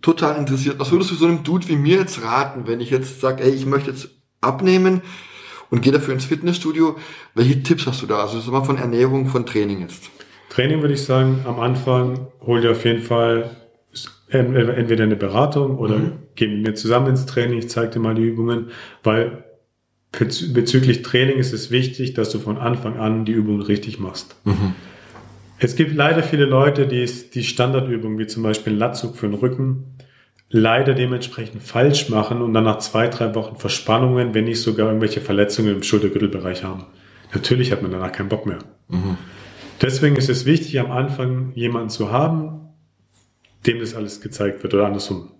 total 0.00 0.36
interessiert. 0.36 0.78
Was 0.78 0.90
würdest 0.90 1.10
du 1.10 1.14
so 1.16 1.26
einem 1.26 1.42
Dude 1.42 1.68
wie 1.68 1.76
mir 1.76 1.98
jetzt 1.98 2.22
raten, 2.22 2.66
wenn 2.66 2.80
ich 2.80 2.90
jetzt 2.90 3.20
sage, 3.20 3.42
ey, 3.42 3.50
ich 3.50 3.66
möchte 3.66 3.90
jetzt 3.90 4.08
abnehmen 4.40 5.02
und 5.70 5.82
gehe 5.82 5.92
dafür 5.92 6.14
ins 6.14 6.24
Fitnessstudio? 6.24 6.96
Welche 7.34 7.62
Tipps 7.62 7.86
hast 7.86 8.02
du 8.02 8.06
da? 8.06 8.20
Also 8.20 8.40
sag 8.40 8.52
mal 8.52 8.64
von 8.64 8.78
Ernährung, 8.78 9.28
von 9.28 9.46
Training 9.46 9.80
jetzt. 9.80 10.10
Training 10.50 10.80
würde 10.80 10.94
ich 10.94 11.02
sagen, 11.02 11.40
am 11.46 11.60
Anfang 11.60 12.28
hol 12.44 12.60
dir 12.60 12.70
auf 12.72 12.84
jeden 12.84 13.02
Fall 13.02 13.50
en- 14.30 14.54
entweder 14.54 15.04
eine 15.04 15.16
Beratung 15.16 15.78
oder 15.78 15.96
geh 16.34 16.46
mit 16.48 16.66
mir 16.66 16.74
zusammen 16.74 17.08
ins 17.08 17.26
Training, 17.26 17.58
ich 17.58 17.68
zeige 17.68 17.90
dir 17.92 17.98
mal 18.00 18.14
die 18.14 18.22
Übungen, 18.22 18.68
weil 19.02 19.44
bezü- 20.12 20.52
bezüglich 20.52 21.02
Training 21.02 21.36
ist 21.38 21.52
es 21.52 21.70
wichtig, 21.70 22.14
dass 22.14 22.30
du 22.30 22.38
von 22.38 22.58
Anfang 22.58 22.98
an 22.98 23.24
die 23.24 23.32
Übungen 23.32 23.62
richtig 23.62 23.98
machst. 23.98 24.36
Es 25.60 25.74
gibt 25.76 25.94
leider 25.94 26.22
viele 26.22 26.44
Leute, 26.44 26.86
die 26.86 27.04
die 27.34 27.42
Standardübungen, 27.44 28.18
wie 28.18 28.26
zum 28.26 28.42
Beispiel 28.42 28.72
einen 28.72 28.78
Latzug 28.80 29.16
für 29.16 29.26
den 29.26 29.34
Rücken, 29.34 29.96
leider 30.50 30.94
dementsprechend 30.94 31.62
falsch 31.62 32.08
machen 32.08 32.40
und 32.42 32.54
dann 32.54 32.64
nach 32.64 32.78
zwei, 32.78 33.08
drei 33.08 33.34
Wochen 33.34 33.56
Verspannungen, 33.56 34.34
wenn 34.34 34.44
nicht 34.44 34.62
sogar 34.62 34.86
irgendwelche 34.86 35.20
Verletzungen 35.20 35.74
im 35.74 35.82
Schultergürtelbereich 35.82 36.64
haben. 36.64 36.84
Natürlich 37.34 37.70
hat 37.72 37.82
man 37.82 37.90
danach 37.90 38.12
keinen 38.12 38.28
Bock 38.30 38.46
mehr. 38.46 38.58
Deswegen 39.80 40.16
ist 40.16 40.28
es 40.28 40.44
wichtig, 40.44 40.78
am 40.80 40.90
Anfang 40.90 41.52
jemanden 41.54 41.90
zu 41.90 42.10
haben, 42.10 42.68
dem 43.66 43.78
das 43.80 43.94
alles 43.94 44.20
gezeigt 44.20 44.62
wird 44.62 44.74
oder 44.74 44.86
andersrum. 44.86 45.30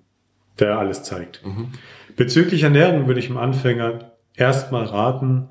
der 0.59 0.79
alles 0.79 1.03
zeigt. 1.05 1.43
Bezüglich 2.17 2.63
Ernährung 2.65 3.07
würde 3.07 3.21
ich 3.21 3.29
dem 3.29 3.37
Anfänger 3.37 4.13
erstmal 4.35 4.85
raten, 4.85 5.49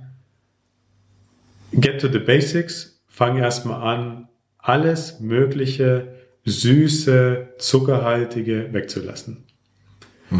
get 1.71 2.01
to 2.01 2.07
the 2.07 2.19
basics, 2.19 3.01
fang 3.07 3.37
erstmal 3.37 3.81
an, 3.81 4.27
alles 4.57 5.19
Mögliche, 5.21 6.15
süße, 6.45 7.53
zuckerhaltige 7.57 8.73
wegzulassen. 8.73 9.45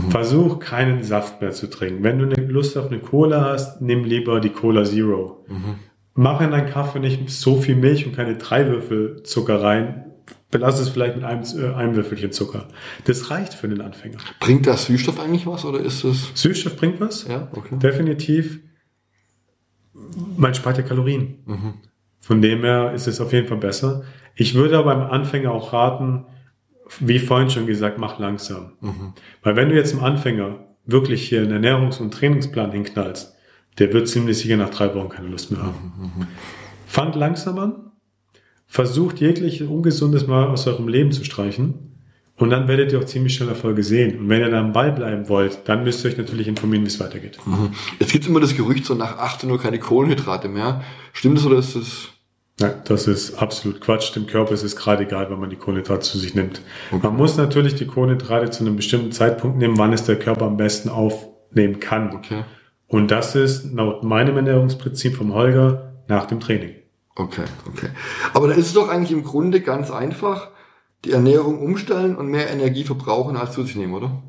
Versuch 0.09 0.59
keinen 0.59 1.01
Saft 1.03 1.39
mehr 1.41 1.51
zu 1.51 1.67
trinken. 1.69 2.03
Wenn 2.03 2.19
du 2.19 2.25
eine 2.25 2.45
Lust 2.47 2.77
auf 2.77 2.87
eine 2.87 2.99
Cola 2.99 3.45
hast, 3.45 3.81
nimm 3.81 4.03
lieber 4.03 4.41
die 4.41 4.49
Cola 4.49 4.83
Zero. 4.83 5.45
Mach 6.19 6.41
in 6.41 6.49
deinen 6.49 6.67
Kaffee 6.67 6.99
nicht 6.99 7.29
so 7.29 7.61
viel 7.61 7.75
Milch 7.75 8.07
und 8.07 8.15
keine 8.15 8.37
drei 8.37 8.67
Würfel 8.67 9.21
Zucker 9.21 9.61
rein. 9.61 10.11
Belass 10.49 10.79
es 10.79 10.89
vielleicht 10.89 11.15
mit 11.15 11.23
einem, 11.23 11.43
äh, 11.43 11.75
einem 11.75 11.95
Würfelchen 11.95 12.31
Zucker. 12.31 12.67
Das 13.03 13.29
reicht 13.29 13.53
für 13.53 13.67
den 13.67 13.81
Anfänger. 13.81 14.17
Bringt 14.39 14.65
das 14.65 14.87
Süßstoff 14.87 15.19
eigentlich 15.19 15.45
was 15.45 15.63
oder 15.63 15.79
ist 15.79 16.03
es? 16.03 16.31
Süßstoff 16.33 16.75
bringt 16.75 16.99
was. 16.99 17.27
Ja, 17.27 17.49
okay. 17.51 17.77
Definitiv. 17.77 18.59
Man 20.37 20.55
spart 20.55 20.77
ja 20.77 20.83
Kalorien. 20.83 21.75
Von 22.19 22.41
dem 22.41 22.63
her 22.63 22.93
ist 22.95 23.07
es 23.07 23.21
auf 23.21 23.31
jeden 23.31 23.47
Fall 23.47 23.57
besser. 23.57 24.03
Ich 24.33 24.55
würde 24.55 24.79
aber 24.79 24.95
beim 24.95 25.11
Anfänger 25.11 25.51
auch 25.51 25.71
raten, 25.71 26.25
wie 26.99 27.19
vorhin 27.19 27.51
schon 27.51 27.67
gesagt, 27.67 27.99
mach 27.99 28.17
langsam. 28.17 28.71
Weil 29.43 29.55
wenn 29.55 29.69
du 29.69 29.75
jetzt 29.75 29.93
im 29.93 30.03
Anfänger 30.03 30.65
wirklich 30.85 31.29
hier 31.29 31.41
einen 31.43 31.63
Ernährungs- 31.63 32.01
und 32.01 32.11
Trainingsplan 32.11 32.71
hinknallst, 32.71 33.36
der 33.79 33.93
wird 33.93 34.07
ziemlich 34.07 34.37
sicher 34.37 34.57
nach 34.57 34.69
drei 34.69 34.93
Wochen 34.95 35.09
keine 35.09 35.27
Lust 35.27 35.51
mehr 35.51 35.61
haben. 35.61 36.27
Fangt 36.85 37.15
langsam 37.15 37.59
an, 37.59 37.91
versucht 38.65 39.19
jegliche 39.19 39.67
Ungesundes 39.67 40.27
mal 40.27 40.47
aus 40.47 40.67
eurem 40.67 40.87
Leben 40.87 41.11
zu 41.11 41.23
streichen 41.23 41.87
und 42.37 42.51
dann 42.51 42.67
werdet 42.67 42.91
ihr 42.91 42.99
auch 42.99 43.05
ziemlich 43.05 43.33
schnell 43.33 43.49
Erfolge 43.49 43.83
sehen. 43.83 44.19
Und 44.19 44.29
wenn 44.29 44.41
ihr 44.41 44.49
dann 44.49 44.65
am 44.65 44.73
Ball 44.73 44.91
bleiben 44.91 45.27
wollt, 45.27 45.59
dann 45.65 45.83
müsst 45.83 46.05
ihr 46.05 46.11
euch 46.11 46.17
natürlich 46.17 46.47
informieren, 46.47 46.83
wie 46.83 46.87
es 46.87 46.99
weitergeht. 46.99 47.39
Es 47.99 48.11
gibt 48.11 48.27
immer 48.27 48.39
das 48.39 48.55
Gerücht, 48.55 48.85
so 48.85 48.93
nach 48.93 49.17
18 49.17 49.49
Uhr 49.49 49.59
keine 49.59 49.79
Kohlenhydrate 49.79 50.47
mehr. 50.47 50.83
Stimmt 51.13 51.37
das 51.37 51.45
oder 51.45 51.57
ist 51.57 51.75
das? 51.75 52.09
Nein, 52.59 52.73
das 52.85 53.07
ist 53.07 53.35
absolut 53.35 53.81
Quatsch. 53.81 54.15
Dem 54.15 54.25
Körper 54.25 54.53
ist 54.53 54.63
es 54.63 54.75
gerade 54.75 55.03
egal, 55.03 55.29
wenn 55.29 55.39
man 55.39 55.49
die 55.49 55.55
Kohlenhydrate 55.55 56.01
zu 56.01 56.17
sich 56.17 56.33
nimmt. 56.33 56.61
Man 56.91 57.15
muss 57.15 57.37
natürlich 57.37 57.75
die 57.75 57.85
Kohlenhydrate 57.85 58.49
zu 58.49 58.63
einem 58.63 58.75
bestimmten 58.75 59.11
Zeitpunkt 59.11 59.57
nehmen, 59.57 59.77
wann 59.77 59.93
es 59.93 60.03
der 60.03 60.17
Körper 60.17 60.45
am 60.45 60.57
besten 60.57 60.89
aufnehmen 60.89 61.79
kann. 61.79 62.15
Okay. 62.15 62.43
Und 62.87 63.11
das 63.11 63.35
ist 63.35 63.73
laut 63.73 64.03
meinem 64.03 64.37
Ernährungsprinzip 64.37 65.15
vom 65.15 65.33
Holger 65.33 65.93
nach 66.07 66.25
dem 66.25 66.39
Training. 66.39 66.75
Okay, 67.15 67.43
okay. 67.67 67.89
Aber 68.33 68.47
da 68.47 68.53
ist 68.53 68.67
es 68.67 68.73
doch 68.73 68.89
eigentlich 68.89 69.11
im 69.11 69.23
Grunde 69.23 69.61
ganz 69.61 69.91
einfach, 69.91 70.49
die 71.03 71.11
Ernährung 71.11 71.59
umstellen 71.59 72.15
und 72.15 72.27
mehr 72.27 72.49
Energie 72.49 72.83
verbrauchen 72.83 73.37
als 73.37 73.53
zu 73.53 73.63
sich 73.63 73.75
nehmen, 73.75 73.93
oder? 73.93 74.23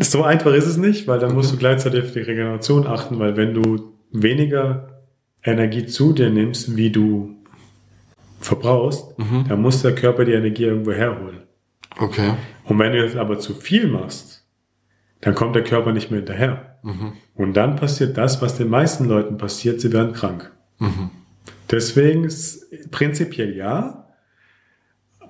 So 0.00 0.24
einfach 0.24 0.52
ist 0.52 0.66
es 0.66 0.76
nicht, 0.76 1.06
weil 1.06 1.18
dann 1.18 1.34
musst 1.34 1.52
du 1.52 1.56
gleichzeitig 1.56 2.04
auf 2.04 2.12
die 2.12 2.20
Regeneration 2.20 2.86
achten, 2.86 3.18
weil 3.18 3.36
wenn 3.36 3.54
du 3.54 3.92
weniger 4.10 5.02
Energie 5.42 5.86
zu 5.86 6.12
dir 6.12 6.30
nimmst, 6.30 6.76
wie 6.76 6.90
du 6.90 7.36
verbrauchst, 8.40 9.14
dann 9.48 9.62
muss 9.62 9.82
der 9.82 9.94
Körper 9.94 10.24
die 10.24 10.32
Energie 10.32 10.64
irgendwo 10.64 10.92
herholen. 10.92 11.42
Okay. 11.98 12.34
Und 12.64 12.78
wenn 12.78 12.92
du 12.92 13.02
jetzt 13.02 13.16
aber 13.16 13.38
zu 13.38 13.54
viel 13.54 13.86
machst, 13.88 14.35
dann 15.20 15.34
kommt 15.34 15.54
der 15.56 15.64
Körper 15.64 15.92
nicht 15.92 16.10
mehr 16.10 16.20
hinterher. 16.20 16.78
Und 17.34 17.54
dann 17.54 17.76
passiert 17.76 18.16
das, 18.16 18.40
was 18.42 18.56
den 18.56 18.68
meisten 18.68 19.06
Leuten 19.06 19.38
passiert, 19.38 19.80
sie 19.80 19.92
werden 19.92 20.12
krank. 20.12 20.52
Deswegen 21.70 22.24
ist 22.24 22.90
prinzipiell 22.90 23.56
ja, 23.56 24.08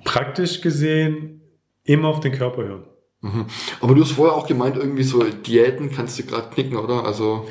praktisch 0.05 0.61
gesehen 0.61 1.40
immer 1.85 2.09
auf 2.09 2.20
den 2.20 2.33
Körper 2.33 2.64
hören. 2.64 2.85
Aber 3.81 3.94
du 3.94 4.03
hast 4.03 4.12
vorher 4.12 4.37
auch 4.37 4.46
gemeint, 4.46 4.77
irgendwie 4.77 5.03
so 5.03 5.22
Diäten 5.22 5.90
kannst 5.90 6.18
du 6.18 6.25
gerade 6.25 6.51
knicken, 6.51 6.77
oder? 6.77 7.05
Also, 7.05 7.49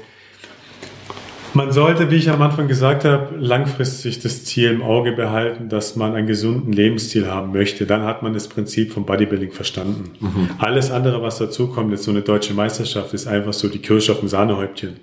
Man 1.56 1.72
sollte, 1.72 2.12
wie 2.12 2.15
ich 2.15 2.30
am 2.30 2.41
Anfang 2.41 2.68
gesagt 2.68 3.06
habe, 3.06 3.38
langfristig 3.38 4.20
das 4.20 4.44
Ziel 4.44 4.72
im 4.72 4.82
Auge 4.82 5.13
behalten, 5.13 5.70
dass 5.70 5.96
man 5.96 6.13
einen 6.13 6.28
gesunden 6.28 6.74
Lebensstil 6.74 7.32
haben 7.32 7.54
möchte. 7.54 7.86
Dann 7.86 8.04
hat 8.04 8.22
man 8.22 8.34
das 8.34 8.50
Prinzip 8.50 8.91
vom 8.91 9.06
Bodybuilding 9.06 9.54
verstanden. 9.54 10.12
Alles 10.58 10.91
andere, 10.91 11.22
was 11.22 11.38
dazukommt, 11.38 11.91
jetzt 11.91 12.04
so 12.04 12.12
eine 12.12 12.24
deutsche 12.24 12.54
Meisterschaft, 12.54 13.13
ist 13.13 13.28
einfach 13.28 13.54
so 13.54 13.70
die 13.70 13.80
Kirsche 13.80 14.12
auf 14.12 14.20
dem 14.20 14.28
Sahnehäubchen. 14.28 14.98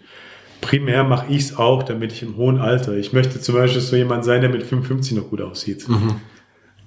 Primär 0.61 1.05
mache 1.05 1.33
ich 1.33 1.38
es 1.38 1.57
auch, 1.57 1.85
damit 1.85 2.12
ich 2.12 2.23
im 2.23 2.37
hohen 2.37 2.59
Alter, 2.59 2.97
ich 2.99 3.15
möchte 3.15 3.41
zum 3.41 3.55
Beispiel 3.55 3.81
so 3.81 3.97
jemand 3.97 4.27
sein, 4.27 4.43
der 4.43 4.51
mit 4.51 4.62
55 4.62 5.17
noch 5.17 5.31
gut 5.31 5.41
aussieht. 5.41 5.87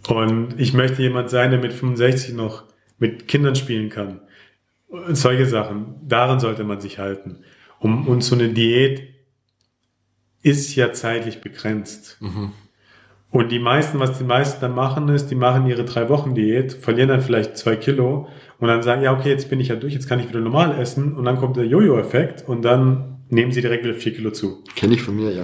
Und 0.08 0.60
ich 0.60 0.76
möchte 0.76 1.02
jemand 1.02 1.32
sein, 1.32 1.50
der 1.50 1.60
mit 1.60 1.74
65 1.74 2.36
noch 2.36 2.66
mit 3.00 3.28
Kindern 3.28 3.56
spielen 3.56 3.90
kann. 3.90 4.22
Und 4.90 5.18
solche 5.18 5.48
Sachen. 5.48 5.96
Daran 6.08 6.40
sollte 6.40 6.64
man 6.64 6.80
sich 6.80 7.00
halten. 7.00 7.40
Um, 7.80 8.08
und 8.08 8.24
so 8.24 8.36
eine 8.36 8.50
Diät 8.50 9.15
ist 10.46 10.76
ja 10.76 10.94
zeitlich 10.94 11.42
begrenzt. 11.42 12.18
Und 13.32 13.52
die 13.52 13.60
meisten, 13.60 14.00
was 14.00 14.18
die 14.20 14.24
meisten 14.24 14.62
dann 14.62 14.76
machen, 14.76 15.10
ist, 15.10 15.32
die 15.32 15.36
machen 15.36 15.66
ihre 15.68 15.84
drei 15.84 16.08
Wochen 16.08 16.36
Diät, 16.36 16.72
verlieren 16.72 17.10
dann 17.10 17.22
vielleicht 17.22 17.58
zwei 17.58 17.76
Kilo 17.76 18.28
und 18.60 18.68
dann 18.68 18.84
sagen, 18.84 19.02
ja, 19.02 19.12
okay, 19.12 19.30
jetzt 19.30 19.50
bin 19.50 19.60
ich 19.60 19.70
ja 19.70 19.76
durch, 19.76 19.94
jetzt 19.94 20.08
kann 20.08 20.20
ich 20.20 20.30
wieder 20.30 20.40
normal 20.40 20.80
essen 20.80 21.16
und 21.16 21.26
dann 21.26 21.38
kommt 21.38 21.58
der 21.58 21.66
Jojo-Effekt 21.66 22.48
und 22.48 22.62
dann 22.62 23.15
nehmen 23.36 23.52
sie 23.52 23.62
direkt 23.62 23.84
wieder 23.84 23.94
vier 23.94 24.14
Kilo 24.14 24.32
zu. 24.32 24.64
kenne 24.76 24.96
ich 24.96 25.02
von 25.02 25.16
mir, 25.16 25.32
ja. 25.32 25.44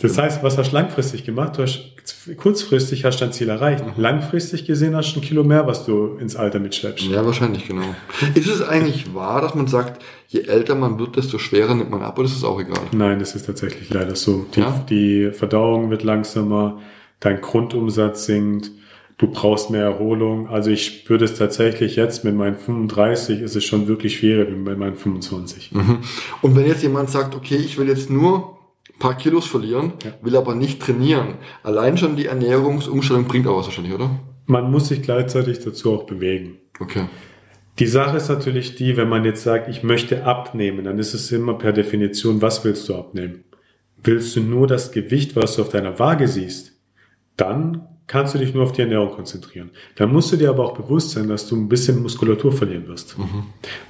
Das 0.00 0.16
heißt, 0.16 0.42
was 0.42 0.56
hast 0.56 0.70
du 0.70 0.76
langfristig 0.76 1.24
gemacht? 1.24 1.58
Du 1.58 1.62
hast 1.62 1.92
kurzfristig 2.36 3.04
hast 3.04 3.20
dein 3.20 3.32
Ziel 3.32 3.48
erreicht. 3.48 3.84
Langfristig 3.96 4.66
gesehen 4.66 4.94
hast 4.96 5.14
du 5.14 5.20
ein 5.20 5.22
Kilo 5.22 5.44
mehr, 5.44 5.66
was 5.66 5.84
du 5.84 6.16
ins 6.18 6.36
Alter 6.36 6.58
mitschleppst. 6.58 7.06
Ja, 7.06 7.24
wahrscheinlich, 7.24 7.66
genau. 7.66 7.94
Ist 8.34 8.48
es 8.48 8.62
eigentlich 8.62 9.14
wahr, 9.14 9.40
dass 9.40 9.54
man 9.54 9.66
sagt, 9.66 10.02
je 10.28 10.40
älter 10.42 10.74
man 10.74 10.98
wird, 10.98 11.16
desto 11.16 11.38
schwerer 11.38 11.74
nimmt 11.74 11.90
man 11.90 12.02
ab, 12.02 12.18
oder 12.18 12.26
ist 12.26 12.36
es 12.36 12.44
auch 12.44 12.60
egal? 12.60 12.80
Nein, 12.92 13.18
das 13.18 13.34
ist 13.34 13.46
tatsächlich 13.46 13.90
leider 13.90 14.14
so. 14.16 14.46
Die, 14.54 14.60
Ja? 14.60 14.84
die 14.88 15.30
Verdauung 15.32 15.90
wird 15.90 16.02
langsamer, 16.02 16.80
dein 17.20 17.40
Grundumsatz 17.40 18.26
sinkt, 18.26 18.70
du 19.18 19.28
brauchst 19.28 19.70
mehr 19.70 19.84
Erholung. 19.84 20.48
Also 20.48 20.70
ich 20.70 20.86
spüre 20.86 21.18
das 21.18 21.36
tatsächlich 21.36 21.96
jetzt 21.96 22.24
mit 22.24 22.34
meinen 22.34 22.56
35 22.56 23.40
ist 23.40 23.56
es 23.56 23.64
schon 23.64 23.88
wirklich 23.88 24.18
schwieriger 24.18 24.50
wie 24.50 24.56
mit 24.56 24.78
meinen 24.78 24.96
25. 24.96 25.72
Und 26.42 26.56
wenn 26.56 26.66
jetzt 26.66 26.82
jemand 26.82 27.10
sagt, 27.10 27.34
okay, 27.34 27.56
ich 27.56 27.78
will 27.78 27.88
jetzt 27.88 28.10
nur 28.10 28.58
ein 28.90 28.98
paar 28.98 29.16
Kilos 29.16 29.46
verlieren, 29.46 29.92
will 30.22 30.36
aber 30.36 30.54
nicht 30.54 30.80
trainieren, 30.80 31.34
allein 31.62 31.98
schon 31.98 32.16
die 32.16 32.26
Ernährungsumstellung 32.26 33.24
bringt 33.24 33.46
auch 33.46 33.58
was 33.58 33.66
wahrscheinlich, 33.66 33.94
oder? 33.94 34.10
Man 34.46 34.70
muss 34.70 34.88
sich 34.88 35.02
gleichzeitig 35.02 35.60
dazu 35.60 35.94
auch 35.94 36.04
bewegen. 36.04 36.58
Okay. 36.78 37.06
Die 37.78 37.86
Sache 37.86 38.18
ist 38.18 38.28
natürlich 38.28 38.76
die, 38.76 38.96
wenn 38.96 39.08
man 39.08 39.24
jetzt 39.24 39.42
sagt, 39.42 39.68
ich 39.68 39.82
möchte 39.82 40.24
abnehmen, 40.24 40.84
dann 40.84 40.98
ist 40.98 41.12
es 41.12 41.32
immer 41.32 41.54
per 41.54 41.72
Definition, 41.72 42.40
was 42.40 42.64
willst 42.64 42.88
du 42.88 42.94
abnehmen? 42.94 43.44
Willst 44.02 44.36
du 44.36 44.40
nur 44.40 44.66
das 44.66 44.92
Gewicht, 44.92 45.34
was 45.34 45.56
du 45.56 45.62
auf 45.62 45.70
deiner 45.70 45.98
Waage 45.98 46.28
siehst, 46.28 46.78
dann 47.36 47.88
kannst 48.06 48.34
du 48.34 48.38
dich 48.38 48.54
nur 48.54 48.64
auf 48.64 48.72
die 48.72 48.82
Ernährung 48.82 49.10
konzentrieren. 49.10 49.70
Dann 49.96 50.12
musst 50.12 50.32
du 50.32 50.36
dir 50.36 50.50
aber 50.50 50.64
auch 50.64 50.74
bewusst 50.74 51.10
sein, 51.10 51.28
dass 51.28 51.48
du 51.48 51.56
ein 51.56 51.68
bisschen 51.68 52.02
Muskulatur 52.02 52.52
verlieren 52.52 52.86
wirst. 52.86 53.16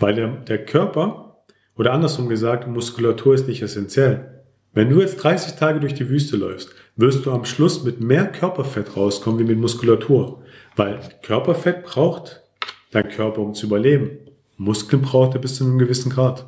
Weil 0.01 0.15
der, 0.15 0.29
der 0.29 0.65
Körper, 0.65 1.45
oder 1.77 1.93
andersrum 1.93 2.29
gesagt, 2.29 2.69
Muskulatur 2.69 3.35
ist 3.35 3.49
nicht 3.49 3.63
essentiell. 3.63 4.43
Wenn 4.73 4.91
du 4.91 5.01
jetzt 5.01 5.23
30 5.23 5.55
Tage 5.55 5.81
durch 5.81 5.95
die 5.95 6.09
Wüste 6.09 6.37
läufst, 6.37 6.71
wirst 6.97 7.27
du 7.27 7.33
am 7.33 7.45
Schluss 7.45 7.85
mit 7.85 8.01
mehr 8.01 8.27
Körperfett 8.27 8.97
rauskommen 8.97 9.41
wie 9.41 9.45
mit 9.45 9.59
Muskulatur. 9.59 10.43
Weil 10.77 11.01
Körperfett 11.23 11.85
braucht 11.85 12.43
dein 12.91 13.09
Körper, 13.09 13.41
um 13.41 13.55
zu 13.55 13.67
überleben. 13.67 14.19
Muskeln 14.57 15.03
braucht 15.03 15.35
er 15.35 15.41
bis 15.41 15.57
zu 15.57 15.65
einem 15.65 15.79
gewissen 15.79 16.11
Grad. 16.11 16.47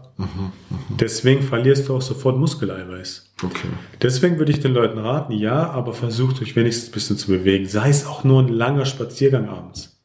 Deswegen 1.01 1.43
verlierst 1.43 1.89
du 1.89 1.97
auch 1.97 2.03
sofort 2.03 2.37
Muskeleiweiß. 2.39 3.35
Okay. 3.45 3.69
Deswegen 4.01 4.39
würde 4.39 4.53
ich 4.53 4.61
den 4.61 4.73
Leuten 4.73 4.99
raten, 4.99 5.33
ja, 5.33 5.71
aber 5.71 5.93
versucht 5.93 6.41
euch 6.41 6.55
wenigstens 6.57 6.89
ein 6.91 6.93
bisschen 6.93 7.17
zu 7.19 7.29
bewegen. 7.29 7.67
Sei 7.67 7.89
es 7.89 8.07
auch 8.07 8.25
nur 8.25 8.43
ein 8.43 8.49
langer 8.49 8.87
Spaziergang 8.87 9.49
abends. 9.49 10.01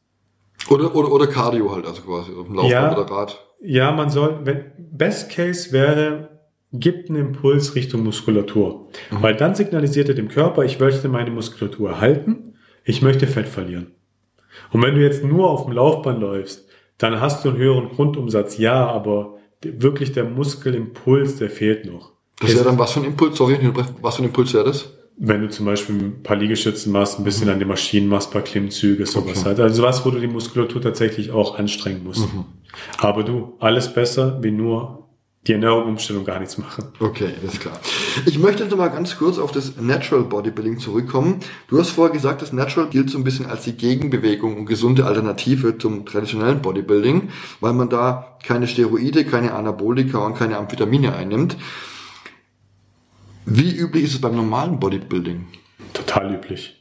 Oder, 0.68 0.94
oder, 0.94 1.10
oder 1.12 1.26
Cardio 1.26 1.72
halt, 1.74 1.86
also 1.86 2.02
quasi, 2.02 2.32
auf 2.32 2.46
dem 2.46 2.54
Laufband 2.54 2.70
Ja. 2.72 2.92
oder 2.98 3.10
Rad. 3.10 3.38
Ja, 3.62 3.92
man 3.92 4.10
soll, 4.10 4.40
wenn, 4.44 4.64
Best 4.78 5.30
Case 5.30 5.72
wäre, 5.72 6.28
gibt 6.72 7.08
einen 7.10 7.20
Impuls 7.28 7.74
Richtung 7.74 8.02
Muskulatur. 8.02 8.88
Weil 9.10 9.36
dann 9.36 9.54
signalisiert 9.54 10.08
er 10.08 10.14
dem 10.14 10.28
Körper, 10.28 10.64
ich 10.64 10.80
möchte 10.80 11.08
meine 11.08 11.30
Muskulatur 11.30 11.90
erhalten, 11.90 12.54
ich 12.84 13.02
möchte 13.02 13.26
Fett 13.26 13.48
verlieren. 13.48 13.92
Und 14.72 14.82
wenn 14.82 14.94
du 14.94 15.00
jetzt 15.00 15.22
nur 15.24 15.50
auf 15.50 15.64
dem 15.64 15.72
Laufband 15.74 16.20
läufst, 16.20 16.66
dann 16.98 17.20
hast 17.20 17.44
du 17.44 17.50
einen 17.50 17.58
höheren 17.58 17.88
Grundumsatz, 17.88 18.58
ja, 18.58 18.86
aber 18.86 19.38
wirklich 19.62 20.12
der 20.12 20.24
Muskelimpuls, 20.24 21.36
der 21.36 21.50
fehlt 21.50 21.86
noch. 21.86 22.12
Das 22.40 22.54
wäre 22.54 22.64
dann 22.64 22.78
was 22.78 22.92
für 22.92 23.00
ein 23.00 23.06
Impuls, 23.06 23.36
sorry, 23.36 23.58
was 24.00 24.16
für 24.16 24.22
ein 24.22 24.26
Impuls 24.26 24.52
wäre 24.54 24.64
das? 24.64 24.92
Wenn 25.16 25.42
du 25.42 25.48
zum 25.50 25.66
Beispiel 25.66 25.94
ein 25.96 26.22
paar 26.22 26.36
Liegestützen 26.36 26.90
machst, 26.90 27.18
ein 27.18 27.24
bisschen 27.24 27.48
an 27.48 27.58
den 27.58 27.68
Maschinen 27.68 28.08
machst, 28.08 28.30
ein 28.30 28.32
paar 28.32 28.42
Klimmzüge, 28.42 29.06
sowas 29.06 29.38
Okay. 29.38 29.44
halt. 29.44 29.60
Also 29.60 29.82
was, 29.82 30.04
wo 30.04 30.10
du 30.10 30.18
die 30.18 30.26
Muskulatur 30.26 30.80
tatsächlich 30.80 31.30
auch 31.30 31.58
anstrengen 31.58 32.02
musst. 32.02 32.26
Aber 32.98 33.22
du, 33.22 33.54
alles 33.60 33.92
besser, 33.92 34.42
wie 34.42 34.50
nur 34.50 35.01
die 35.46 35.54
Ernährung 35.54 35.96
gar 36.24 36.38
nichts 36.38 36.56
machen. 36.56 36.92
Okay, 37.00 37.32
ist 37.44 37.60
klar. 37.60 37.80
Ich 38.26 38.38
möchte 38.38 38.62
jetzt 38.62 38.70
noch 38.70 38.78
mal 38.78 38.88
ganz 38.88 39.16
kurz 39.18 39.38
auf 39.38 39.50
das 39.50 39.76
Natural 39.76 40.22
Bodybuilding 40.22 40.78
zurückkommen. 40.78 41.40
Du 41.66 41.80
hast 41.80 41.90
vorher 41.90 42.12
gesagt, 42.12 42.42
das 42.42 42.52
Natural 42.52 42.88
gilt 42.88 43.10
so 43.10 43.18
ein 43.18 43.24
bisschen 43.24 43.46
als 43.46 43.64
die 43.64 43.72
Gegenbewegung 43.72 44.56
und 44.56 44.66
gesunde 44.66 45.04
Alternative 45.04 45.78
zum 45.78 46.06
traditionellen 46.06 46.62
Bodybuilding, 46.62 47.30
weil 47.60 47.72
man 47.72 47.88
da 47.88 48.38
keine 48.44 48.68
Steroide, 48.68 49.24
keine 49.24 49.54
Anabolika 49.54 50.18
und 50.18 50.36
keine 50.36 50.58
Amphetamine 50.58 51.16
einnimmt. 51.16 51.56
Wie 53.44 53.74
üblich 53.76 54.04
ist 54.04 54.14
es 54.14 54.20
beim 54.20 54.36
normalen 54.36 54.78
Bodybuilding? 54.78 55.46
Total 55.92 56.32
üblich. 56.32 56.80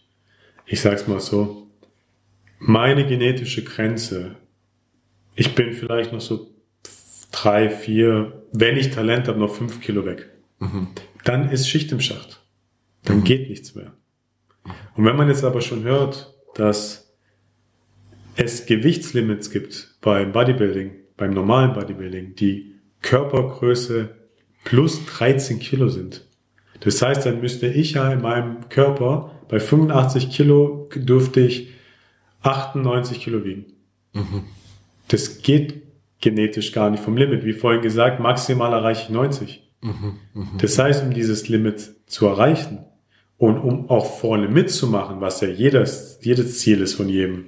Ich 0.68 0.82
sag's 0.82 1.07
mal 1.07 1.20
so. 1.20 1.68
Meine 2.59 3.07
genetische 3.07 3.64
Grenze, 3.64 4.36
ich 5.34 5.55
bin 5.55 5.74
vielleicht 5.74 6.14
noch 6.14 6.22
so 6.22 6.51
drei, 7.32 7.70
vier, 7.70 8.41
wenn 8.52 8.78
ich 8.78 8.91
Talent 8.91 9.28
habe, 9.28 9.39
noch 9.39 9.54
fünf 9.56 9.82
Kilo 9.82 10.06
weg. 10.06 10.30
Mhm. 10.60 10.88
Dann 11.24 11.49
ist 11.49 11.68
Schicht 11.68 11.91
im 11.91 11.99
Schacht. 11.99 12.41
Dann 13.04 13.18
mhm. 13.18 13.24
geht 13.24 13.49
nichts 13.49 13.76
mehr. 13.76 13.93
Und 14.95 15.06
wenn 15.06 15.16
man 15.16 15.28
jetzt 15.28 15.43
aber 15.43 15.62
schon 15.62 15.84
hört, 15.84 16.34
dass 16.56 17.14
es 18.36 18.66
Gewichtslimits 18.66 19.52
gibt 19.52 19.95
beim 20.02 20.32
Bodybuilding, 20.32 20.91
beim 21.18 21.32
normalen 21.32 21.74
Bodybuilding, 21.74 22.36
die 22.36 22.76
Körpergröße 23.02 24.10
plus 24.64 25.06
13 25.06 25.60
Kilo 25.60 25.89
sind. 25.89 26.26
Das 26.82 27.02
heißt, 27.02 27.26
dann 27.26 27.41
müsste 27.41 27.68
ich 27.68 27.93
ja 27.93 28.12
in 28.12 28.22
meinem 28.22 28.70
Körper 28.70 29.41
bei 29.47 29.60
85 29.60 30.30
Kilo 30.30 30.89
dürfte 30.95 31.41
ich 31.41 31.70
98 32.41 33.20
Kilo 33.20 33.43
wiegen. 33.43 33.66
Mhm. 34.14 34.43
Das 35.10 35.41
geht 35.41 35.84
genetisch 36.22 36.72
gar 36.72 36.90
nicht 36.90 37.04
vom 37.04 37.18
Limit. 37.18 37.44
Wie 37.44 37.54
vorhin 37.54 37.82
gesagt, 37.82 38.20
maximal 38.20 38.72
erreiche 38.72 39.04
ich 39.04 39.10
90. 39.10 39.72
Mhm, 39.82 40.20
mh. 40.34 40.46
Das 40.60 40.78
heißt, 40.78 41.04
um 41.04 41.14
dieses 41.14 41.50
Limit 41.50 41.96
zu 42.06 42.28
erreichen 42.28 42.86
und 43.38 43.58
um 43.58 43.90
auch 43.90 44.20
vorne 44.20 44.48
mitzumachen, 44.48 45.20
was 45.20 45.42
ja 45.42 45.48
jedes, 45.48 46.20
jedes 46.22 46.60
Ziel 46.60 46.82
ist 46.82 46.94
von 46.94 47.10
jedem, 47.10 47.46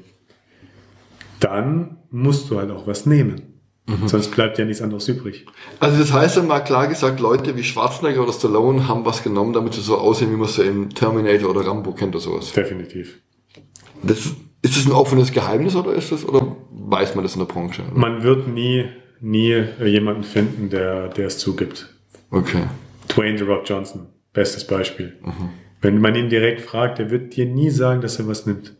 dann 1.39 1.97
musst 2.09 2.49
du 2.49 2.57
halt 2.57 2.71
auch 2.71 2.87
was 2.87 3.05
nehmen. 3.05 3.53
Mhm. 3.85 4.07
Sonst 4.07 4.31
bleibt 4.31 4.57
ja 4.57 4.65
nichts 4.65 4.81
anderes 4.81 5.07
übrig. 5.09 5.45
Also 5.79 5.99
das 5.99 6.13
heißt 6.13 6.37
dann 6.37 6.47
mal 6.47 6.61
klar 6.61 6.87
gesagt, 6.87 7.19
Leute 7.19 7.55
wie 7.57 7.63
Schwarzenegger 7.63 8.23
oder 8.23 8.31
Stallone 8.31 8.87
haben 8.87 9.05
was 9.05 9.23
genommen, 9.23 9.53
damit 9.53 9.73
sie 9.73 9.81
so 9.81 9.97
aussehen, 9.97 10.31
wie 10.31 10.37
man 10.37 10.47
sie 10.47 10.63
im 10.63 10.89
Terminator 10.89 11.49
oder 11.49 11.67
Rambo 11.67 11.91
kennt 11.91 12.15
oder 12.15 12.23
sowas. 12.23 12.53
Definitiv. 12.53 13.19
Das, 14.01 14.19
ist 14.63 14.77
das 14.77 14.85
ein 14.85 14.93
offenes 14.93 15.31
Geheimnis 15.31 15.75
oder 15.75 15.93
ist 15.93 16.11
das, 16.11 16.27
oder 16.27 16.55
weiß 16.89 17.15
man 17.15 17.23
das 17.23 17.33
in 17.33 17.39
der 17.39 17.47
Branche? 17.47 17.83
Man 17.93 18.23
wird 18.23 18.47
nie, 18.47 18.85
nie 19.21 19.63
jemanden 19.83 20.23
finden, 20.23 20.69
der, 20.69 21.09
der 21.09 21.27
es 21.27 21.37
zugibt. 21.37 21.93
Okay. 22.29 22.63
Dwayne 23.09 23.37
The 23.37 23.43
Rock 23.43 23.63
Johnson, 23.65 24.07
bestes 24.33 24.65
Beispiel. 24.65 25.17
Mhm. 25.21 25.49
Wenn 25.81 25.99
man 25.99 26.15
ihn 26.15 26.29
direkt 26.29 26.61
fragt, 26.61 26.99
der 26.99 27.11
wird 27.11 27.35
dir 27.35 27.45
nie 27.45 27.69
sagen, 27.69 28.01
dass 28.01 28.19
er 28.19 28.27
was 28.27 28.45
nimmt. 28.45 28.73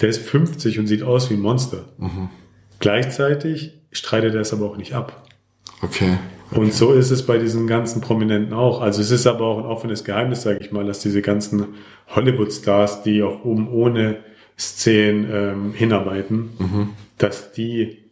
Der 0.00 0.08
ist 0.08 0.22
50 0.22 0.78
und 0.78 0.86
sieht 0.86 1.02
aus 1.02 1.30
wie 1.30 1.34
ein 1.34 1.40
Monster. 1.40 1.86
Mhm. 1.98 2.28
Gleichzeitig 2.78 3.80
streitet 3.90 4.34
er 4.34 4.40
es 4.40 4.52
aber 4.52 4.66
auch 4.66 4.76
nicht 4.76 4.94
ab. 4.94 5.26
Okay. 5.80 6.18
okay. 6.50 6.60
Und 6.60 6.74
so 6.74 6.92
ist 6.92 7.10
es 7.10 7.24
bei 7.24 7.38
diesen 7.38 7.66
ganzen 7.66 8.00
Prominenten 8.00 8.52
auch. 8.52 8.80
Also 8.80 9.00
es 9.00 9.10
ist 9.10 9.26
aber 9.26 9.46
auch 9.46 9.58
ein 9.58 9.64
offenes 9.64 10.04
Geheimnis, 10.04 10.42
sage 10.42 10.58
ich 10.60 10.72
mal, 10.72 10.84
dass 10.84 11.00
diese 11.00 11.22
ganzen 11.22 11.68
Hollywood-Stars, 12.08 13.02
die 13.02 13.22
auch 13.22 13.44
oben 13.44 13.68
ohne 13.68 14.18
Szenen 14.58 15.28
ähm, 15.32 15.74
hinarbeiten, 15.74 16.50
mhm. 16.58 16.88
dass 17.18 17.52
die 17.52 18.02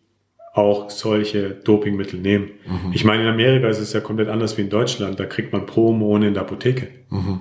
auch 0.52 0.90
solche 0.90 1.50
Dopingmittel 1.50 2.18
nehmen. 2.18 2.50
Mhm. 2.66 2.92
Ich 2.92 3.04
meine, 3.04 3.22
in 3.22 3.28
Amerika 3.28 3.68
ist 3.68 3.78
es 3.78 3.92
ja 3.92 4.00
komplett 4.00 4.28
anders 4.28 4.56
wie 4.58 4.62
in 4.62 4.68
Deutschland. 4.68 5.20
Da 5.20 5.24
kriegt 5.24 5.52
man 5.52 5.64
Promo 5.64 6.16
in 6.16 6.34
der 6.34 6.42
Apotheke. 6.42 6.88
Mhm, 7.08 7.40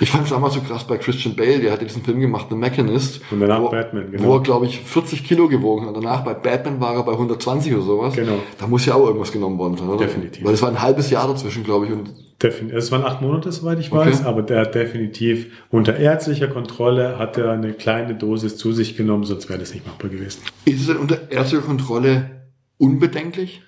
ich 0.00 0.10
fand 0.10 0.24
es 0.24 0.30
damals 0.30 0.54
so 0.54 0.60
krass 0.60 0.86
bei 0.86 0.98
Christian 0.98 1.34
Bale, 1.34 1.60
der 1.60 1.72
hatte 1.72 1.84
diesen 1.84 2.02
Film 2.02 2.20
gemacht, 2.20 2.46
The 2.50 2.56
Mechanist. 2.56 3.20
Und 3.30 3.40
danach 3.40 3.62
wo, 3.62 3.68
Batman, 3.70 4.10
genau. 4.10 4.24
Wo 4.24 4.34
er, 4.34 4.42
glaube 4.42 4.66
ich, 4.66 4.80
40 4.80 5.24
Kilo 5.24 5.48
gewogen 5.48 5.86
hat. 5.86 5.94
Und 5.94 6.04
danach 6.04 6.24
bei 6.24 6.34
Batman 6.34 6.80
war 6.80 6.94
er 6.94 7.02
bei 7.02 7.12
120 7.12 7.74
oder 7.74 7.82
sowas. 7.82 8.14
Genau. 8.14 8.40
Da 8.58 8.66
muss 8.66 8.86
ja 8.86 8.94
auch 8.94 9.06
irgendwas 9.06 9.32
genommen 9.32 9.58
worden 9.58 9.76
sein, 9.76 9.88
oder? 9.88 10.06
Definitiv. 10.06 10.44
Weil 10.44 10.54
es 10.54 10.62
war 10.62 10.70
ein 10.70 10.80
halbes 10.80 11.10
Jahr 11.10 11.28
dazwischen, 11.28 11.64
glaube 11.64 11.86
ich. 11.86 11.92
Und 11.92 12.10
Definitiv. 12.42 12.78
Es 12.78 12.92
waren 12.92 13.02
acht 13.02 13.20
Monate, 13.20 13.50
soweit 13.50 13.80
ich 13.80 13.90
weiß, 13.90 14.20
okay. 14.20 14.28
aber 14.28 14.42
der 14.42 14.60
hat 14.60 14.74
definitiv 14.74 15.46
unter 15.70 15.96
ärztlicher 15.96 16.46
Kontrolle 16.46 17.18
hat 17.18 17.36
er 17.36 17.50
eine 17.50 17.72
kleine 17.72 18.14
Dosis 18.14 18.56
zu 18.56 18.72
sich 18.72 18.96
genommen, 18.96 19.24
sonst 19.24 19.48
wäre 19.48 19.58
das 19.58 19.74
nicht 19.74 19.84
machbar 19.84 20.08
gewesen. 20.08 20.42
Ist 20.64 20.82
es 20.82 20.86
denn 20.86 20.98
unter 20.98 21.32
ärztlicher 21.32 21.64
Kontrolle 21.64 22.30
unbedenklich? 22.78 23.62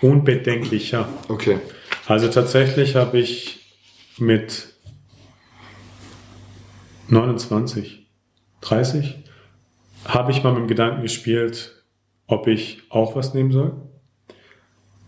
Unbedenklich, 0.00 0.90
ja. 0.90 1.08
Okay. 1.28 1.58
Also 2.08 2.26
tatsächlich 2.26 2.96
habe 2.96 3.18
ich 3.18 3.76
mit 4.18 4.74
29, 7.08 8.08
30 8.60 9.22
habe 10.04 10.32
ich 10.32 10.42
mal 10.42 10.52
mit 10.52 10.62
dem 10.62 10.68
Gedanken 10.68 11.02
gespielt, 11.02 11.84
ob 12.26 12.48
ich 12.48 12.82
auch 12.90 13.14
was 13.14 13.34
nehmen 13.34 13.52
soll. 13.52 13.72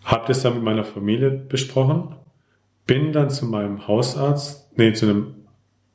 Habe 0.05 0.27
das 0.29 0.43
dann 0.43 0.55
mit 0.55 0.63
meiner 0.63 0.85
Familie 0.85 1.31
besprochen 1.31 2.15
bin 2.89 3.13
dann 3.13 3.31
zu 3.31 3.47
meinem 3.47 3.87
Hausarzt, 3.87 4.77
nee, 4.77 4.93
zu 4.93 5.07
einem 5.07 5.35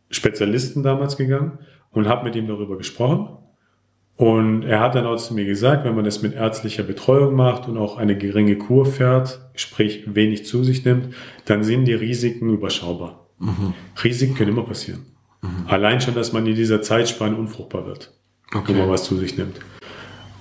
Spezialisten 0.10 0.84
damals 0.84 1.18
gegangen 1.18 1.60
und 1.92 2.08
habe 2.08 2.24
mit 2.24 2.36
ihm 2.38 2.48
darüber 2.48 2.78
gesprochen. 2.78 3.38
Und 4.16 4.64
er 4.64 4.80
hat 4.80 4.94
dann 4.94 5.08
auch 5.08 5.16
zu 5.18 5.34
mir 5.34 5.44
gesagt, 5.44 5.86
wenn 5.86 5.96
man 5.96 6.06
das 6.06 6.22
mit 6.22 6.36
ärztlicher 6.36 6.84
Betreuung 6.84 7.34
macht 7.34 7.68
und 7.68 7.78
auch 7.78 7.98
eine 7.98 8.16
geringe 8.16 8.58
Kur 8.58 8.86
fährt, 8.86 9.42
sprich 9.56 10.04
wenig 10.14 10.46
zu 10.46 10.64
sich 10.64 10.86
nimmt, 10.86 11.16
dann 11.46 11.64
sind 11.64 11.86
die 11.86 11.96
Risiken 11.96 12.54
überschaubar. 12.54 13.28
Mhm. 13.40 13.74
Risiken 14.04 14.36
können 14.36 14.52
immer 14.52 14.64
passieren. 14.64 15.02
Mhm. 15.42 15.66
Allein 15.68 16.00
schon, 16.00 16.14
dass 16.14 16.32
man 16.32 16.46
in 16.46 16.56
dieser 16.56 16.84
Zeitspanne 16.84 17.36
unfruchtbar 17.36 17.88
wird, 17.88 18.14
okay. 18.54 18.66
wenn 18.68 18.78
man 18.78 18.90
was 18.90 19.04
zu 19.04 19.18
sich 19.18 19.36
nimmt. 19.36 19.60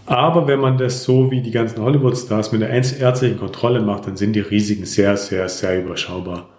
Aber 0.07 0.47
wenn 0.47 0.61
man 0.61 0.79
das 0.79 1.05
so 1.05 1.31
wie 1.31 1.43
die 1.43 1.51
ganzen 1.51 1.83
Hollywood-Stars 1.83 2.53
mit 2.53 2.63
einer 2.63 2.73
ärztlichen 2.73 3.39
Kontrolle 3.39 3.81
macht, 3.81 4.07
dann 4.07 4.17
sind 4.17 4.35
die 4.35 4.41
Risiken 4.41 4.85
sehr, 4.85 5.17
sehr, 5.17 5.49
sehr 5.49 5.83
überschaubar. 5.85 6.51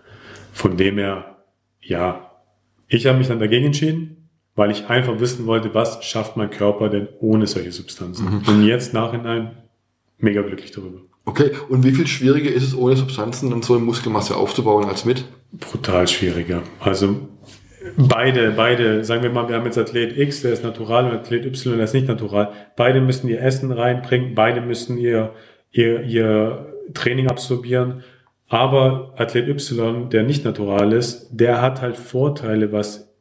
Von 0.53 0.77
dem 0.77 0.97
her, 0.97 1.37
ja, 1.81 2.31
ich 2.87 3.05
habe 3.05 3.17
mich 3.17 3.27
dann 3.27 3.39
dagegen 3.39 3.67
entschieden, 3.67 4.29
weil 4.55 4.71
ich 4.71 4.87
einfach 4.87 5.19
wissen 5.19 5.45
wollte, 5.45 5.73
was 5.73 6.03
schafft 6.05 6.37
mein 6.37 6.51
Körper 6.51 6.89
denn 6.89 7.07
ohne 7.19 7.47
solche 7.47 7.71
Substanzen. 7.71 8.25
Mhm. 8.25 8.41
Und 8.47 8.63
jetzt 8.65 8.93
nachhinein 8.93 9.51
mega 10.19 10.41
glücklich 10.41 10.71
darüber. 10.71 10.99
Okay, 11.25 11.51
und 11.69 11.83
wie 11.83 11.91
viel 11.91 12.07
schwieriger 12.07 12.51
ist 12.51 12.63
es, 12.63 12.75
ohne 12.75 12.95
Substanzen 12.95 13.49
dann 13.49 13.61
so 13.61 13.75
eine 13.75 13.83
Muskelmasse 13.83 14.35
aufzubauen 14.35 14.85
als 14.85 15.05
mit? 15.05 15.25
Brutal 15.53 16.07
schwieriger. 16.07 16.63
Also 16.79 17.15
beide, 17.97 18.51
beide, 18.51 19.03
sagen 19.03 19.23
wir 19.23 19.29
mal, 19.29 19.47
wir 19.49 19.55
haben 19.55 19.65
jetzt 19.65 19.77
Athlet 19.77 20.17
X, 20.17 20.41
der 20.41 20.53
ist 20.53 20.63
natural 20.63 21.05
und 21.05 21.11
Athlet 21.11 21.45
Y, 21.45 21.75
der 21.75 21.85
ist 21.85 21.93
nicht 21.93 22.07
natural. 22.07 22.51
Beide 22.75 23.01
müssen 23.01 23.27
ihr 23.27 23.41
Essen 23.41 23.71
reinbringen, 23.71 24.35
beide 24.35 24.61
müssen 24.61 24.97
ihr, 24.97 25.33
ihr, 25.71 26.01
ihr 26.01 26.73
Training 26.93 27.27
absorbieren. 27.27 28.03
Aber 28.49 29.13
Athlet 29.17 29.47
Y, 29.47 30.09
der 30.09 30.23
nicht 30.23 30.45
natural 30.45 30.93
ist, 30.93 31.29
der 31.31 31.61
hat 31.61 31.81
halt 31.81 31.97
Vorteile, 31.97 32.71
was 32.71 33.13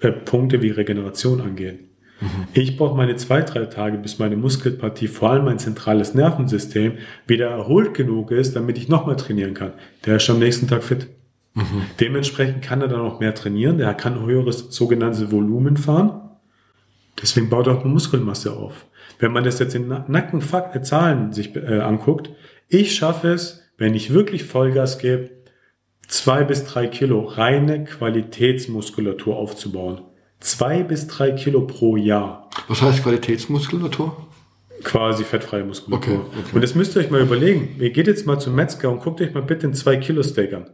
äh, 0.00 0.12
Punkte 0.12 0.62
wie 0.62 0.70
Regeneration 0.70 1.40
angeht. 1.40 1.80
Mhm. 2.20 2.46
Ich 2.54 2.76
brauche 2.76 2.96
meine 2.96 3.16
zwei, 3.16 3.42
drei 3.42 3.66
Tage, 3.66 3.98
bis 3.98 4.18
meine 4.18 4.36
Muskelpartie, 4.36 5.08
vor 5.08 5.30
allem 5.30 5.44
mein 5.44 5.58
zentrales 5.58 6.14
Nervensystem, 6.14 6.94
wieder 7.26 7.48
erholt 7.48 7.94
genug 7.94 8.30
ist, 8.30 8.56
damit 8.56 8.78
ich 8.78 8.88
nochmal 8.88 9.16
trainieren 9.16 9.54
kann. 9.54 9.72
Der 10.04 10.16
ist 10.16 10.24
schon 10.24 10.36
am 10.36 10.42
nächsten 10.42 10.68
Tag 10.68 10.84
fit. 10.84 11.08
Mhm. 11.56 11.86
Dementsprechend 12.00 12.62
kann 12.62 12.82
er 12.82 12.88
dann 12.88 13.00
auch 13.00 13.18
mehr 13.18 13.34
trainieren. 13.34 13.78
Der 13.78 13.94
kann 13.94 14.24
höheres 14.24 14.66
sogenannte 14.70 15.32
Volumen 15.32 15.78
fahren. 15.78 16.20
Deswegen 17.20 17.48
baut 17.48 17.66
er 17.66 17.78
auch 17.78 17.80
eine 17.82 17.92
Muskelmasse 17.92 18.52
auf. 18.52 18.84
Wenn 19.18 19.32
man 19.32 19.42
das 19.42 19.58
jetzt 19.58 19.74
in 19.74 19.88
nackten 19.88 20.42
äh, 20.42 20.82
Zahlen 20.82 21.32
sich 21.32 21.56
äh, 21.56 21.80
anguckt, 21.80 22.30
ich 22.68 22.94
schaffe 22.94 23.28
es, 23.32 23.62
wenn 23.78 23.94
ich 23.94 24.12
wirklich 24.12 24.44
Vollgas 24.44 24.98
gebe, 24.98 25.30
zwei 26.06 26.44
bis 26.44 26.66
drei 26.66 26.88
Kilo 26.88 27.22
reine 27.22 27.84
Qualitätsmuskulatur 27.84 29.36
aufzubauen. 29.36 30.02
Zwei 30.40 30.82
bis 30.82 31.06
drei 31.06 31.30
Kilo 31.32 31.62
pro 31.62 31.96
Jahr. 31.96 32.50
Was 32.68 32.82
heißt 32.82 33.02
Qualitätsmuskulatur? 33.02 34.14
Quasi 34.84 35.24
fettfreie 35.24 35.64
Muskulatur. 35.64 36.16
Okay, 36.16 36.20
okay. 36.38 36.54
Und 36.54 36.62
das 36.62 36.74
müsst 36.74 36.94
ihr 36.94 37.00
euch 37.00 37.10
mal 37.10 37.22
überlegen. 37.22 37.76
Ihr 37.78 37.90
geht 37.90 38.06
jetzt 38.06 38.26
mal 38.26 38.38
zum 38.38 38.54
Metzger 38.54 38.90
und 38.90 39.00
guckt 39.00 39.22
euch 39.22 39.32
mal 39.32 39.42
bitte 39.42 39.66
ein 39.66 39.72
2 39.72 39.96
Kilo 39.96 40.22
Steak 40.22 40.52
an. 40.52 40.70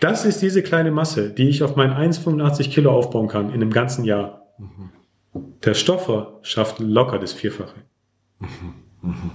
Das 0.00 0.24
ist 0.24 0.40
diese 0.42 0.62
kleine 0.62 0.90
Masse, 0.90 1.30
die 1.30 1.48
ich 1.48 1.62
auf 1.62 1.76
meinen 1.76 1.92
1,85 1.92 2.70
Kilo 2.70 2.90
aufbauen 2.90 3.28
kann 3.28 3.48
in 3.48 3.56
einem 3.56 3.70
ganzen 3.70 4.04
Jahr. 4.04 4.46
Mhm. 4.58 4.90
Der 5.64 5.74
Stoffer 5.74 6.38
schafft 6.42 6.80
locker 6.80 7.18
das 7.18 7.32
Vierfache. 7.32 7.76
Mhm. 8.40 9.30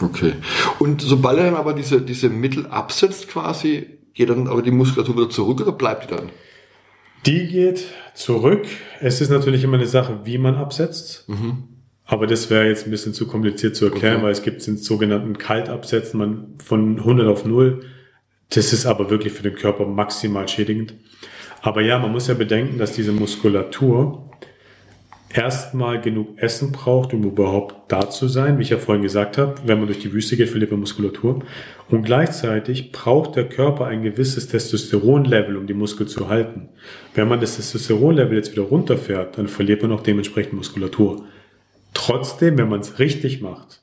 Okay. 0.00 0.32
Und 0.78 1.02
sobald 1.02 1.38
er 1.38 1.44
dann 1.44 1.54
aber 1.56 1.74
diese, 1.74 2.00
diese 2.00 2.28
Mittel 2.30 2.66
absetzt 2.66 3.28
quasi, 3.28 3.98
geht 4.14 4.30
dann 4.30 4.48
aber 4.48 4.62
die 4.62 4.70
Muskulatur 4.70 5.16
wieder 5.16 5.30
zurück 5.30 5.60
oder 5.60 5.72
bleibt 5.72 6.10
die 6.10 6.14
dann? 6.16 6.30
Die 7.26 7.46
geht 7.46 7.84
zurück. 8.14 8.66
Es 9.00 9.20
ist 9.20 9.30
natürlich 9.30 9.62
immer 9.62 9.76
eine 9.76 9.86
Sache, 9.86 10.20
wie 10.24 10.38
man 10.38 10.56
absetzt. 10.56 11.28
Mhm. 11.28 11.64
Aber 12.04 12.26
das 12.26 12.50
wäre 12.50 12.66
jetzt 12.66 12.86
ein 12.86 12.90
bisschen 12.90 13.14
zu 13.14 13.26
kompliziert 13.26 13.76
zu 13.76 13.84
erklären, 13.84 14.16
Okay. 14.16 14.24
weil 14.24 14.32
es 14.32 14.42
gibt 14.42 14.66
den 14.66 14.76
sogenannten 14.76 15.38
Kaltabsetzen 15.38 16.18
man 16.18 16.54
von 16.58 16.98
100 16.98 17.28
auf 17.28 17.44
0. 17.44 17.84
Das 18.54 18.72
ist 18.72 18.86
aber 18.86 19.10
wirklich 19.10 19.32
für 19.32 19.42
den 19.42 19.54
Körper 19.54 19.86
maximal 19.86 20.46
schädigend. 20.46 20.94
Aber 21.62 21.80
ja, 21.80 21.98
man 21.98 22.12
muss 22.12 22.26
ja 22.26 22.34
bedenken, 22.34 22.78
dass 22.78 22.92
diese 22.92 23.12
Muskulatur 23.12 24.28
erstmal 25.32 26.00
genug 26.00 26.36
Essen 26.36 26.72
braucht, 26.72 27.14
um 27.14 27.22
überhaupt 27.24 27.90
da 27.90 28.10
zu 28.10 28.28
sein. 28.28 28.58
Wie 28.58 28.62
ich 28.62 28.70
ja 28.70 28.78
vorhin 28.78 29.02
gesagt 29.02 29.38
habe, 29.38 29.54
wenn 29.64 29.78
man 29.78 29.86
durch 29.86 30.00
die 30.00 30.12
Wüste 30.12 30.36
geht, 30.36 30.50
verliert 30.50 30.70
man 30.70 30.80
Muskulatur. 30.80 31.42
Und 31.88 32.02
gleichzeitig 32.02 32.92
braucht 32.92 33.36
der 33.36 33.48
Körper 33.48 33.86
ein 33.86 34.02
gewisses 34.02 34.48
Testosteronlevel, 34.48 35.56
um 35.56 35.66
die 35.66 35.74
Muskel 35.74 36.06
zu 36.06 36.28
halten. 36.28 36.68
Wenn 37.14 37.28
man 37.28 37.40
das 37.40 37.56
Testosteronlevel 37.56 38.36
jetzt 38.36 38.52
wieder 38.52 38.62
runterfährt, 38.62 39.38
dann 39.38 39.48
verliert 39.48 39.82
man 39.82 39.92
auch 39.92 40.02
dementsprechend 40.02 40.54
Muskulatur. 40.54 41.24
Trotzdem, 41.94 42.58
wenn 42.58 42.68
man 42.68 42.80
es 42.80 42.98
richtig 42.98 43.40
macht, 43.40 43.82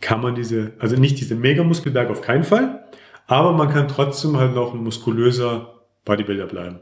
kann 0.00 0.20
man 0.20 0.34
diese, 0.34 0.72
also 0.78 0.96
nicht 0.96 1.18
diese 1.18 1.34
Megamuskelberg 1.34 2.10
auf 2.10 2.22
keinen 2.22 2.44
Fall, 2.44 2.84
aber 3.28 3.52
man 3.52 3.68
kann 3.68 3.86
trotzdem 3.86 4.36
halt 4.36 4.54
noch 4.54 4.74
ein 4.74 4.82
muskulöser 4.82 5.74
Bodybuilder 6.04 6.46
bleiben. 6.46 6.80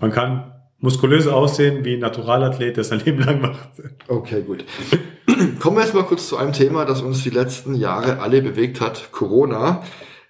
Man 0.00 0.12
kann 0.12 0.52
muskulöser 0.78 1.34
aussehen 1.34 1.84
wie 1.84 1.94
ein 1.94 2.00
Naturalathlet, 2.00 2.76
der 2.76 2.84
sein 2.84 3.00
Leben 3.04 3.20
lang 3.22 3.40
macht. 3.40 3.68
Okay, 4.06 4.42
gut. 4.42 4.64
Kommen 5.58 5.76
wir 5.76 5.82
jetzt 5.82 5.94
mal 5.94 6.04
kurz 6.04 6.28
zu 6.28 6.36
einem 6.36 6.52
Thema, 6.52 6.84
das 6.84 7.02
uns 7.02 7.24
die 7.24 7.30
letzten 7.30 7.74
Jahre 7.74 8.20
alle 8.20 8.40
bewegt 8.40 8.80
hat. 8.80 9.10
Corona. 9.12 9.82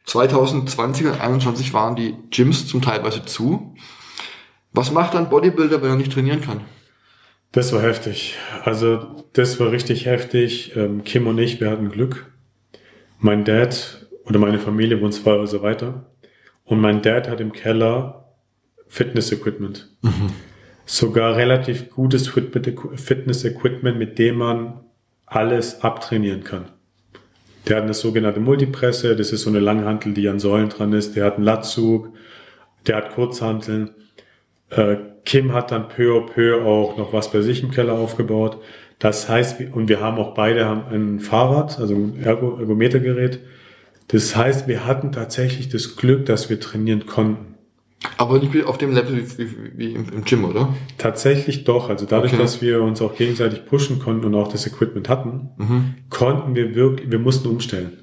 2020 0.06 1.06
und 1.06 1.12
2021 1.12 1.74
waren 1.74 1.94
die 1.94 2.16
Gyms 2.30 2.66
zum 2.66 2.80
Teilweise 2.80 3.26
zu. 3.26 3.74
Was 4.72 4.90
macht 4.90 5.14
ein 5.14 5.28
Bodybuilder, 5.28 5.82
wenn 5.82 5.90
er 5.90 5.96
nicht 5.96 6.12
trainieren 6.12 6.40
kann? 6.40 6.62
Das 7.52 7.74
war 7.74 7.82
heftig. 7.82 8.36
Also 8.64 9.00
das 9.34 9.60
war 9.60 9.70
richtig 9.70 10.06
heftig. 10.06 10.74
Ähm, 10.76 11.04
Kim 11.04 11.26
und 11.26 11.38
ich, 11.38 11.60
wir 11.60 11.70
hatten 11.70 11.90
Glück. 11.90 12.32
Mein 13.18 13.44
Dad 13.44 14.07
oder 14.28 14.38
meine 14.38 14.58
Familie 14.58 15.00
wohnt 15.00 15.14
zwei 15.14 15.32
Häuser 15.32 15.62
weiter. 15.62 16.06
Und 16.64 16.80
mein 16.80 17.00
Dad 17.02 17.28
hat 17.28 17.40
im 17.40 17.52
Keller 17.52 18.34
Fitness-Equipment. 18.88 19.88
Sogar 20.84 21.36
relativ 21.36 21.90
gutes 21.90 22.28
Fit- 22.28 22.52
Fitness-Equipment, 22.96 23.98
mit 23.98 24.18
dem 24.18 24.36
man 24.36 24.80
alles 25.26 25.82
abtrainieren 25.82 26.44
kann. 26.44 26.66
Der 27.66 27.76
hat 27.76 27.84
eine 27.84 27.94
sogenannte 27.94 28.40
Multipresse, 28.40 29.14
das 29.14 29.32
ist 29.32 29.42
so 29.42 29.50
eine 29.50 29.60
Langhantel, 29.60 30.14
die 30.14 30.28
an 30.28 30.38
Säulen 30.38 30.70
dran 30.70 30.92
ist. 30.92 31.16
Der 31.16 31.26
hat 31.26 31.36
einen 31.36 31.44
Latzug, 31.44 32.14
der 32.86 32.96
hat 32.96 33.14
Kurzhanteln. 33.14 33.90
Äh, 34.70 34.96
Kim 35.24 35.52
hat 35.52 35.70
dann 35.70 35.88
peu 35.88 36.16
à 36.16 36.26
peu 36.26 36.64
auch 36.64 36.96
noch 36.96 37.12
was 37.12 37.30
bei 37.30 37.42
sich 37.42 37.62
im 37.62 37.70
Keller 37.70 37.92
aufgebaut. 37.92 38.58
Das 38.98 39.28
heißt, 39.28 39.60
und 39.72 39.88
wir 39.88 40.00
haben 40.00 40.16
auch 40.18 40.32
beide 40.32 40.64
haben 40.64 40.82
ein 40.90 41.20
Fahrrad, 41.20 41.78
also 41.78 41.94
ein 41.94 42.22
Ergo, 42.22 42.58
Ergometergerät. 42.58 43.40
Das 44.08 44.34
heißt, 44.36 44.68
wir 44.68 44.86
hatten 44.86 45.12
tatsächlich 45.12 45.68
das 45.68 45.96
Glück, 45.96 46.26
dass 46.26 46.48
wir 46.50 46.58
trainieren 46.60 47.06
konnten. 47.06 47.54
Aber 48.16 48.38
nicht 48.38 48.64
auf 48.64 48.78
dem 48.78 48.92
Level 48.92 49.16
wie, 49.16 49.38
wie, 49.38 49.50
wie 49.76 49.92
im, 49.94 50.24
Gym, 50.24 50.44
oder? 50.44 50.72
Tatsächlich 50.98 51.64
doch. 51.64 51.88
Also 51.90 52.06
dadurch, 52.06 52.32
Okay. 52.32 52.40
dass 52.42 52.62
wir 52.62 52.80
uns 52.82 53.02
auch 53.02 53.16
gegenseitig 53.16 53.66
pushen 53.66 53.98
konnten 53.98 54.24
und 54.24 54.34
auch 54.36 54.48
das 54.48 54.66
Equipment 54.66 55.08
hatten, 55.08 55.50
Mhm. 55.58 55.94
konnten 56.08 56.54
wir 56.54 56.74
wirklich, 56.76 57.10
wir 57.10 57.18
mussten 57.18 57.48
umstellen. 57.48 57.98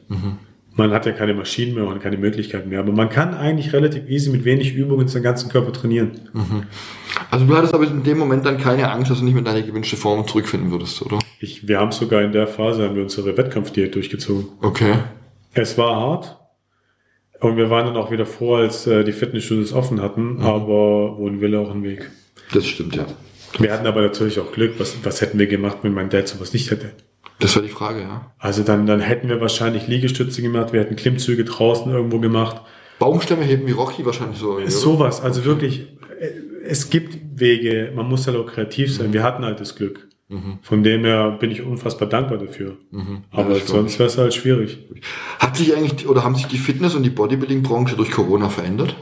Man 0.77 0.91
hat 0.91 1.05
ja 1.05 1.13
keine 1.13 1.33
Maschinen 1.33 1.73
mehr 1.75 1.87
und 1.87 2.01
keine 2.01 2.17
Möglichkeiten 2.17 2.67
mehr. 2.69 2.81
Aber 2.81 2.91
man 2.91 3.09
kann 3.09 3.33
eigentlich 3.33 3.71
relativ 3.71 4.09
easy 4.09 4.29
mit 4.29 4.43
wenig 4.43 4.75
Übungen 4.75 5.07
seinen 5.07 5.23
ganzen 5.23 5.49
Körper 5.49 5.71
trainieren. 5.71 6.11
Also 7.31 7.45
du 7.45 7.55
hattest 7.55 7.73
aber 7.73 7.85
in 7.87 8.03
dem 8.03 8.17
Moment 8.17 8.45
dann 8.45 8.57
keine 8.57 8.91
Angst, 8.91 9.09
dass 9.09 9.19
du 9.19 9.25
nicht 9.25 9.33
mehr 9.35 9.43
deine 9.43 9.63
gewünschte 9.63 9.95
Form 9.95 10.27
zurückfinden 10.27 10.71
würdest, 10.71 11.01
oder? 11.01 11.19
Ich, 11.39 11.69
wir 11.69 11.79
haben 11.79 11.93
sogar 11.93 12.21
in 12.21 12.33
der 12.33 12.47
Phase 12.47 12.83
haben 12.83 12.95
wir 12.95 13.03
unsere 13.03 13.37
Wettkampfdiät 13.37 13.95
durchgezogen. 13.95 14.47
Okay. 14.61 14.95
Es 15.55 15.77
war 15.77 15.95
hart. 15.95 16.37
Und 17.39 17.57
wir 17.57 17.69
waren 17.69 17.85
dann 17.85 17.97
auch 17.97 18.11
wieder 18.11 18.25
froh, 18.25 18.55
als 18.55 18.87
äh, 18.87 19.03
die 19.03 19.11
Fitnessstudios 19.11 19.73
offen 19.73 20.01
hatten, 20.01 20.41
aber 20.41 21.17
wo 21.17 21.27
ein 21.27 21.41
Wille 21.41 21.59
auch 21.59 21.71
ein 21.71 21.83
Weg. 21.83 22.09
Das 22.53 22.65
stimmt, 22.65 22.95
ja. 22.95 23.05
Wir 23.59 23.71
hatten 23.71 23.87
aber 23.87 24.01
natürlich 24.01 24.39
auch 24.39 24.51
Glück. 24.51 24.73
Was, 24.77 24.97
was 25.03 25.21
hätten 25.21 25.39
wir 25.39 25.47
gemacht, 25.47 25.77
wenn 25.81 25.93
mein 25.93 26.09
Dad 26.09 26.27
sowas 26.27 26.53
nicht 26.53 26.71
hätte? 26.71 26.91
Das 27.39 27.55
war 27.55 27.63
die 27.63 27.69
Frage, 27.69 28.01
ja. 28.01 28.31
Also 28.37 28.63
dann, 28.63 28.85
dann 28.85 28.99
hätten 28.99 29.29
wir 29.29 29.41
wahrscheinlich 29.41 29.87
Liegestütze 29.87 30.41
gemacht, 30.41 30.73
wir 30.73 30.79
hätten 30.81 30.95
Klimmzüge 30.95 31.43
draußen 31.43 31.91
irgendwo 31.91 32.19
gemacht. 32.19 32.61
Baumstämme 32.99 33.43
heben 33.43 33.67
wie 33.67 33.71
Rocky 33.71 34.05
wahrscheinlich 34.05 34.39
so. 34.39 34.53
oder? 34.53 34.69
Sowas, 34.69 35.21
also 35.21 35.43
wirklich, 35.43 35.87
äh, 36.19 36.29
es 36.67 36.89
gibt 36.89 37.17
Wege, 37.39 37.91
man 37.95 38.07
muss 38.07 38.27
halt 38.27 38.37
auch 38.37 38.47
kreativ 38.47 38.93
sein. 38.93 39.11
Wir 39.11 39.23
hatten 39.23 39.43
halt 39.43 39.59
das 39.59 39.75
Glück. 39.75 40.04
Von 40.63 40.82
dem 40.84 41.03
her 41.05 41.38
bin 41.39 41.51
ich 41.51 41.61
unfassbar 41.61 42.09
dankbar 42.09 42.39
dafür. 42.39 42.78
Aber 43.32 43.49
das 43.53 43.65
glaub 43.65 43.78
sonst 43.78 43.99
wäre 43.99 44.09
es 44.09 44.17
halt 44.17 44.34
schwierig. 44.34 44.80
Hat 45.39 45.55
sich 45.55 45.76
eigentlich, 45.76 46.07
oder 46.07 46.23
haben 46.23 46.36
sich 46.36 46.47
die 46.47 46.57
Fitness- 46.57 46.95
und 46.95 47.03
die 47.03 47.11
Bodybuilding-Branche 47.11 47.95
durch 47.95 48.09
Corona 48.11 48.49
verändert? 48.49 48.95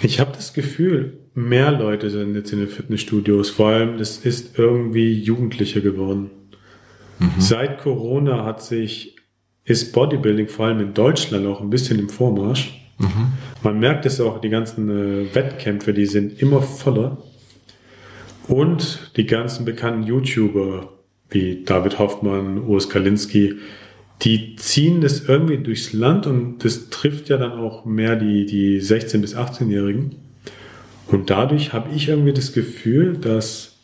Ich 0.00 0.20
habe 0.20 0.32
das 0.32 0.54
Gefühl, 0.54 1.18
mehr 1.34 1.70
Leute 1.72 2.08
sind 2.08 2.34
jetzt 2.34 2.52
in 2.52 2.60
den 2.60 2.68
Fitnessstudios. 2.68 3.50
Vor 3.50 3.68
allem, 3.68 3.96
es 3.96 4.18
ist 4.18 4.58
irgendwie 4.58 5.12
jugendlicher 5.12 5.80
geworden. 5.80 6.30
Seit 7.38 7.78
Corona 7.78 8.44
hat 8.44 8.62
sich, 8.62 9.16
ist 9.64 9.92
Bodybuilding 9.92 10.48
vor 10.48 10.66
allem 10.66 10.80
in 10.80 10.94
Deutschland 10.94 11.46
auch 11.46 11.60
ein 11.60 11.68
bisschen 11.68 11.98
im 11.98 12.08
Vormarsch. 12.08 12.80
Man 13.62 13.78
merkt 13.80 14.06
es 14.06 14.20
auch, 14.20 14.40
die 14.40 14.48
ganzen 14.48 14.88
äh, 14.88 15.34
Wettkämpfe, 15.34 15.92
die 15.92 16.06
sind 16.06 16.40
immer 16.40 16.62
voller. 16.62 17.18
Und 18.48 19.12
die 19.16 19.26
ganzen 19.26 19.64
bekannten 19.64 20.02
YouTuber 20.02 20.88
wie 21.30 21.62
David 21.64 21.98
Hoffmann, 21.98 22.58
Urs 22.58 22.88
Kalinski, 22.88 23.56
die 24.22 24.56
ziehen 24.56 25.00
das 25.00 25.28
irgendwie 25.28 25.58
durchs 25.58 25.92
Land 25.92 26.26
und 26.26 26.64
das 26.64 26.88
trifft 26.88 27.28
ja 27.28 27.36
dann 27.36 27.52
auch 27.52 27.84
mehr 27.84 28.16
die, 28.16 28.46
die 28.46 28.80
16- 28.80 29.20
bis 29.20 29.36
18-Jährigen. 29.36 30.16
Und 31.06 31.30
dadurch 31.30 31.72
habe 31.72 31.90
ich 31.94 32.08
irgendwie 32.08 32.32
das 32.32 32.52
Gefühl, 32.52 33.16
dass 33.18 33.76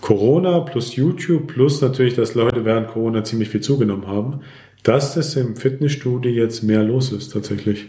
Corona 0.00 0.60
plus 0.60 0.96
YouTube 0.96 1.46
plus 1.46 1.80
natürlich, 1.80 2.14
dass 2.14 2.34
Leute 2.34 2.64
während 2.64 2.88
Corona 2.88 3.24
ziemlich 3.24 3.48
viel 3.48 3.62
zugenommen 3.62 4.06
haben, 4.06 4.40
dass 4.82 5.14
das 5.14 5.34
im 5.36 5.56
Fitnessstudio 5.56 6.30
jetzt 6.30 6.62
mehr 6.62 6.82
los 6.82 7.10
ist 7.10 7.32
tatsächlich. 7.32 7.86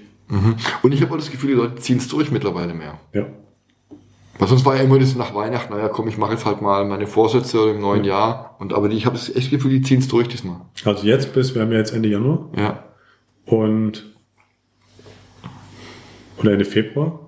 Und 0.81 0.93
ich 0.93 1.01
habe 1.01 1.13
auch 1.13 1.17
das 1.17 1.29
Gefühl, 1.29 1.49
die 1.49 1.55
Leute 1.55 1.75
ziehen 1.75 1.97
es 1.97 2.07
durch 2.07 2.31
mittlerweile 2.31 2.73
mehr. 2.73 2.99
Ja. 3.13 3.27
Weil 4.37 4.47
sonst 4.49 4.65
war 4.65 4.75
ja 4.75 4.83
immer 4.83 4.99
das 4.99 5.15
nach 5.15 5.33
Weihnachten, 5.33 5.73
naja, 5.73 5.87
komm, 5.87 6.07
ich 6.09 6.17
mache 6.17 6.33
jetzt 6.33 6.45
halt 6.45 6.61
mal 6.61 6.83
meine 6.85 7.07
Vorsätze 7.07 7.69
im 7.69 7.79
neuen 7.79 8.03
Jahr. 8.03 8.55
Und 8.59 8.73
aber 8.73 8.89
die, 8.89 8.97
ich 8.97 9.05
habe 9.05 9.15
das 9.15 9.33
echt 9.33 9.49
Gefühl, 9.49 9.71
die 9.71 9.81
ziehen 9.81 9.99
es 9.99 10.07
durch 10.09 10.27
diesmal. 10.27 10.57
Also 10.83 11.05
jetzt 11.07 11.33
bis, 11.33 11.55
wir 11.55 11.61
haben 11.61 11.71
ja 11.71 11.77
jetzt 11.77 11.93
Ende 11.93 12.09
Januar 12.09 12.49
Ja. 12.57 12.83
und 13.45 14.03
oder 16.37 16.51
Ende 16.51 16.65
Februar. 16.65 17.19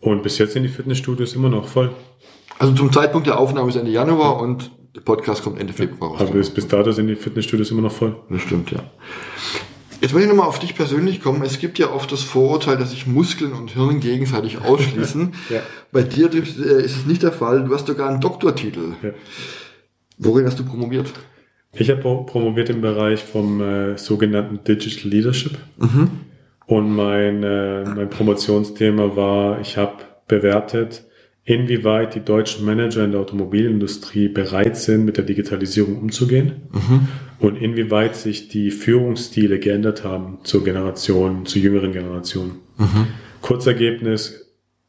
Und 0.00 0.22
bis 0.22 0.38
jetzt 0.38 0.52
sind 0.52 0.62
die 0.62 0.68
Fitnessstudios 0.68 1.34
immer 1.34 1.48
noch 1.48 1.66
voll. 1.66 1.90
Also 2.60 2.72
zum 2.74 2.92
Zeitpunkt 2.92 3.26
der 3.26 3.38
Aufnahme 3.38 3.68
ist 3.70 3.76
Ende 3.76 3.90
Januar 3.90 4.40
und 4.40 4.70
der 4.94 5.00
Podcast 5.00 5.42
kommt 5.42 5.60
Ende 5.60 5.72
Februar 5.72 6.10
raus. 6.12 6.20
Aber 6.20 6.30
bis, 6.32 6.50
bis 6.50 6.68
dato 6.68 6.92
sind 6.92 7.08
die 7.08 7.16
Fitnessstudios 7.16 7.70
immer 7.72 7.82
noch 7.82 7.92
voll. 7.92 8.14
Das 8.30 8.42
stimmt, 8.42 8.70
ja. 8.70 8.80
Jetzt 10.00 10.14
will 10.14 10.22
ich 10.22 10.28
nochmal 10.28 10.46
auf 10.46 10.58
dich 10.60 10.74
persönlich 10.76 11.20
kommen. 11.22 11.42
Es 11.42 11.58
gibt 11.58 11.78
ja 11.78 11.90
oft 11.90 12.12
das 12.12 12.22
Vorurteil, 12.22 12.76
dass 12.76 12.90
sich 12.90 13.06
Muskeln 13.06 13.52
und 13.52 13.70
Hirn 13.72 14.00
gegenseitig 14.00 14.58
ausschließen. 14.64 15.32
Ja. 15.50 15.60
Bei 15.92 16.02
dir 16.02 16.32
äh, 16.32 16.38
ist 16.38 16.96
es 16.96 17.06
nicht 17.06 17.22
der 17.22 17.32
Fall. 17.32 17.64
Du 17.64 17.74
hast 17.74 17.86
sogar 17.86 18.08
einen 18.08 18.20
Doktortitel. 18.20 18.92
Ja. 19.02 19.10
Worin 20.18 20.46
hast 20.46 20.58
du 20.58 20.64
promoviert? 20.64 21.12
Ich 21.72 21.90
habe 21.90 22.00
pro- 22.00 22.22
promoviert 22.24 22.70
im 22.70 22.80
Bereich 22.80 23.22
vom 23.22 23.60
äh, 23.60 23.98
sogenannten 23.98 24.62
Digital 24.64 25.10
Leadership. 25.10 25.58
Und 26.66 26.94
mein, 26.96 27.42
äh, 27.42 27.84
mein 27.84 28.08
Promotionsthema 28.10 29.16
war, 29.16 29.60
ich 29.60 29.76
habe 29.76 29.96
bewertet, 30.26 31.04
inwieweit 31.44 32.14
die 32.14 32.20
deutschen 32.20 32.64
Manager 32.64 33.04
in 33.04 33.12
der 33.12 33.20
Automobilindustrie 33.20 34.28
bereit 34.28 34.76
sind, 34.76 35.04
mit 35.04 35.16
der 35.16 35.24
Digitalisierung 35.24 35.98
umzugehen 35.98 36.62
und 37.38 37.56
inwieweit 37.56 38.16
sich 38.16 38.48
die 38.48 38.70
Führungsstile 38.70 39.58
geändert 39.58 40.04
haben 40.04 40.38
zur 40.42 40.64
Generation, 40.64 41.46
zur 41.46 41.62
jüngeren 41.62 41.92
Generation. 41.92 42.56
Kurzergebnis, 43.42 44.48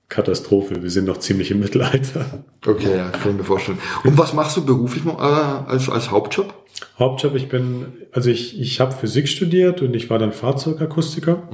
Katastrophe. 0.09 0.81
Wir 0.81 0.89
sind 0.89 1.05
noch 1.05 1.19
ziemlich 1.19 1.51
im 1.51 1.59
Mittelalter. 1.59 2.43
Okay, 2.65 2.97
ja, 2.97 3.09
kann 3.09 3.31
ich 3.31 3.37
mir 3.37 3.43
vorstellen. 3.43 3.77
Und 4.03 4.17
was 4.17 4.33
machst 4.33 4.57
du 4.57 4.65
beruflich 4.65 5.05
äh, 5.05 5.19
als, 5.19 5.87
als 5.87 6.09
Hauptjob? 6.09 6.53
Hauptjob, 6.97 7.35
ich 7.35 7.47
bin, 7.47 7.85
also 8.11 8.29
ich, 8.29 8.59
ich 8.59 8.79
habe 8.79 8.91
Physik 8.91 9.27
studiert 9.27 9.81
und 9.81 9.95
ich 9.95 10.09
war 10.09 10.17
dann 10.17 10.31
Fahrzeugakustiker. 10.31 11.47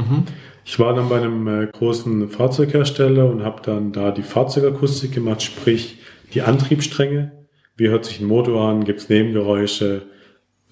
Ich 0.64 0.80
war 0.80 0.96
dann 0.96 1.10
bei 1.10 1.18
einem 1.18 1.48
äh, 1.48 1.68
großen 1.68 2.30
Fahrzeughersteller 2.30 3.30
und 3.30 3.44
habe 3.44 3.62
dann 3.62 3.92
da 3.92 4.12
die 4.12 4.24
Fahrzeugakustik 4.24 5.12
gemacht, 5.12 5.42
sprich 5.42 5.98
die 6.34 6.42
Antriebsstränge. 6.42 7.34
Wie 7.76 7.90
hört 7.90 8.06
sich 8.06 8.22
ein 8.22 8.28
Motor 8.28 8.70
an? 8.70 8.86
Gibt 8.86 9.02
es 9.02 9.10
Nebengeräusche? 9.10 10.04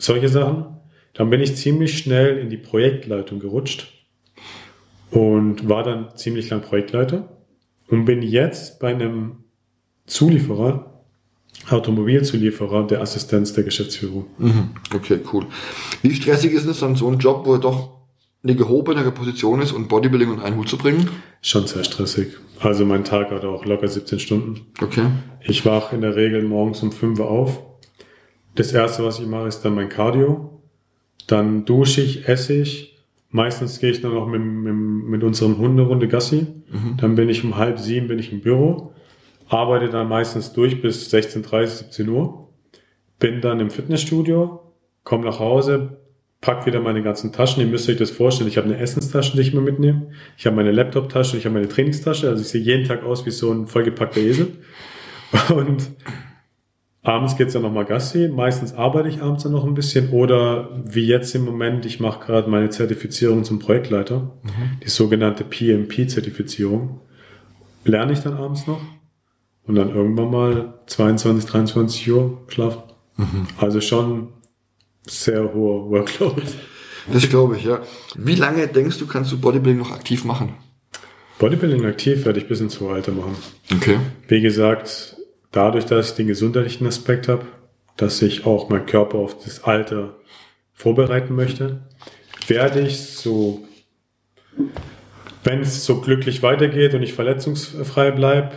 Solche 0.04 0.28
Sachen. 0.28 0.66
Dann 1.14 1.30
bin 1.30 1.40
ich 1.40 1.56
ziemlich 1.56 1.98
schnell 1.98 2.38
in 2.38 2.50
die 2.50 2.58
Projektleitung 2.58 3.40
gerutscht 3.40 3.88
und 5.12 5.70
war 5.70 5.84
dann 5.84 6.10
ziemlich 6.16 6.50
lang 6.50 6.62
Projektleiter 6.62 7.38
und 7.88 8.04
bin 8.04 8.22
jetzt 8.22 8.80
bei 8.80 8.90
einem 8.90 9.44
Zulieferer 10.06 10.90
Automobilzulieferer 11.70 12.88
der 12.88 13.00
Assistenz 13.00 13.54
der 13.54 13.64
Geschäftsführung. 13.64 14.26
Mhm. 14.40 14.72
Okay, 14.94 15.20
cool. 15.32 15.46
Wie 16.02 16.14
stressig 16.14 16.52
ist 16.52 16.66
es 16.66 16.80
dann 16.82 16.96
so 16.96 17.08
ein 17.08 17.20
Job, 17.20 17.46
wo 17.46 17.54
er 17.54 17.60
doch 17.60 18.02
eine 18.44 18.56
gehobenere 18.56 19.12
Position 19.12 19.62
ist 19.62 19.72
und 19.72 19.88
Bodybuilding 19.88 20.32
unter 20.32 20.44
einen 20.44 20.58
Hut 20.58 20.68
zu 20.68 20.78
bringen? 20.78 21.10
Schon 21.42 21.66
sehr 21.68 21.86
stressig. 21.86 22.34
Also 22.60 22.84
mein 22.84 23.06
Tag 23.06 23.32
hat 23.32 23.46
auch 23.46 23.66
locker 23.66 23.88
17 23.88 24.20
Stunden. 24.20 24.62
Okay. 24.82 25.06
Ich 25.42 25.66
wache 25.66 25.96
in 25.96 26.02
der 26.02 26.18
Regel 26.18 26.44
morgens 26.44 26.84
um 26.84 26.92
5 26.92 27.20
Uhr 27.20 27.30
auf. 27.30 27.73
Das 28.56 28.72
erste, 28.72 29.04
was 29.04 29.20
ich 29.20 29.28
mache, 29.28 29.48
ist 29.48 29.62
dann 29.62 29.76
mein 29.76 29.90
Cardio. 29.90 30.62
Dann 31.28 31.66
dusche 31.66 32.02
ich, 32.02 32.28
esse 32.28 32.54
ich. 32.54 32.98
Meistens 33.30 33.80
gehe 33.80 33.90
ich 33.90 34.02
dann 34.02 34.14
noch 34.14 34.28
mit, 34.28 34.42
mit, 34.42 34.74
mit 34.74 35.24
unserem 35.24 35.58
Hunderunde 35.58 36.08
Gassi. 36.08 36.46
Dann 36.98 37.16
bin 37.16 37.30
ich 37.30 37.44
um 37.44 37.58
halb 37.58 37.80
sieben 37.80 38.08
bin 38.08 38.20
ich 38.20 38.32
im 38.32 38.42
Büro. 38.42 38.94
Arbeite 39.50 39.90
dann 39.90 40.08
meistens 40.08 40.54
durch 40.54 40.82
bis 40.82 41.12
16.30, 41.12 41.66
17 41.66 42.10
Uhr. 42.10 42.50
Bin 43.20 43.42
dann 43.42 43.60
im 43.60 43.70
Fitnessstudio, 43.70 44.60
komme 45.04 45.26
nach 45.26 45.40
Hause, 45.40 45.98
pack 46.42 46.66
wieder 46.66 46.80
meine 46.80 47.02
ganzen 47.02 47.32
Taschen. 47.32 47.62
Ihr 47.62 47.68
müsst 47.68 47.90
euch 47.90 47.98
das 47.98 48.12
vorstellen. 48.12 48.50
Ich 48.50 48.58
habe 48.58 48.68
eine 48.68 48.78
Essenstasche, 48.78 49.36
die 49.36 49.42
ich 49.42 49.54
immer 49.54 49.62
mitnehme. 49.62 50.12
Ich 50.38 50.46
habe 50.46 50.56
meine 50.56 50.72
Laptop-Tasche, 50.72 51.38
ich 51.38 51.46
habe 51.46 51.56
meine 51.56 51.70
Trainingstasche. 51.70 52.30
Also 52.30 52.42
ich 52.42 52.50
sehe 52.50 52.62
jeden 52.62 52.86
Tag 52.88 53.04
aus 53.04 53.26
wie 53.26 53.32
so 53.32 53.52
ein 53.52 53.66
vollgepackter 53.66 54.20
Esel. 54.20 54.52
Und 55.56 55.90
abends 57.04 57.38
geht's 57.38 57.54
dann 57.54 57.62
nochmal 57.62 57.86
Gassi. 57.86 58.30
Meistens 58.30 58.74
arbeite 58.74 59.10
ich 59.10 59.22
abends 59.22 59.44
dann 59.44 59.52
noch 59.52 59.66
ein 59.66 59.74
bisschen. 59.74 60.10
Oder 60.10 60.70
wie 60.86 61.06
jetzt 61.06 61.36
im 61.36 61.46
Moment, 61.46 61.86
ich 61.86 62.00
mache 62.00 62.26
gerade 62.26 62.50
meine 62.50 62.70
Zertifizierung 62.70 63.44
zum 63.44 63.60
Projektleiter. 63.60 64.32
Die 64.84 64.90
sogenannte 64.90 65.44
PMP-Zertifizierung. 65.44 67.02
Lerne 67.86 68.14
ich 68.14 68.20
dann 68.20 68.36
abends 68.36 68.66
noch. 68.66 68.82
Und 69.66 69.76
dann 69.76 69.90
irgendwann 69.94 70.32
mal 70.32 70.80
22, 70.88 71.50
23 71.50 72.12
Uhr 72.12 72.42
schlafen. 72.48 72.84
Also 73.58 73.82
schon 73.82 74.30
sehr 75.06 75.54
hoher 75.54 75.90
Workload. 75.90 76.42
Das 77.12 77.30
glaube 77.30 77.58
ich, 77.58 77.66
ja. 77.66 77.82
Wie 78.16 78.36
lange 78.36 78.68
denkst 78.68 78.98
du, 78.98 79.08
kannst 79.08 79.32
du 79.32 79.38
Bodybuilding 79.38 79.80
noch 79.80 79.92
aktiv 79.92 80.24
machen? 80.24 80.54
Bodybuilding 81.40 81.86
aktiv 81.86 82.26
werde 82.26 82.40
ich 82.40 82.48
bis 82.48 82.62
ins 82.62 82.80
hohe 82.80 82.94
Alter 82.94 83.12
machen. 83.12 83.36
Okay. 83.74 83.98
Wie 84.30 84.40
gesagt, 84.40 85.18
dadurch, 85.54 85.86
dass 85.86 86.10
ich 86.10 86.16
den 86.16 86.28
gesundheitlichen 86.28 86.86
Aspekt 86.86 87.30
habe, 87.30 87.46
dass 87.96 88.22
ich 88.22 88.46
auch 88.46 88.70
meinen 88.70 88.86
Körper 88.86 89.20
auf 89.20 89.38
das 89.42 89.64
Alter 89.64 90.18
vorbereiten 90.74 91.34
möchte, 91.34 91.82
werde 92.48 92.82
ich 92.82 93.00
so, 93.00 93.64
wenn 95.44 95.62
es 95.62 95.86
so 95.86 96.02
glücklich 96.02 96.44
weitergeht 96.44 96.94
und 96.94 97.04
ich 97.04 97.14
verletzungsfrei 97.14 98.12
bleibe, 98.12 98.52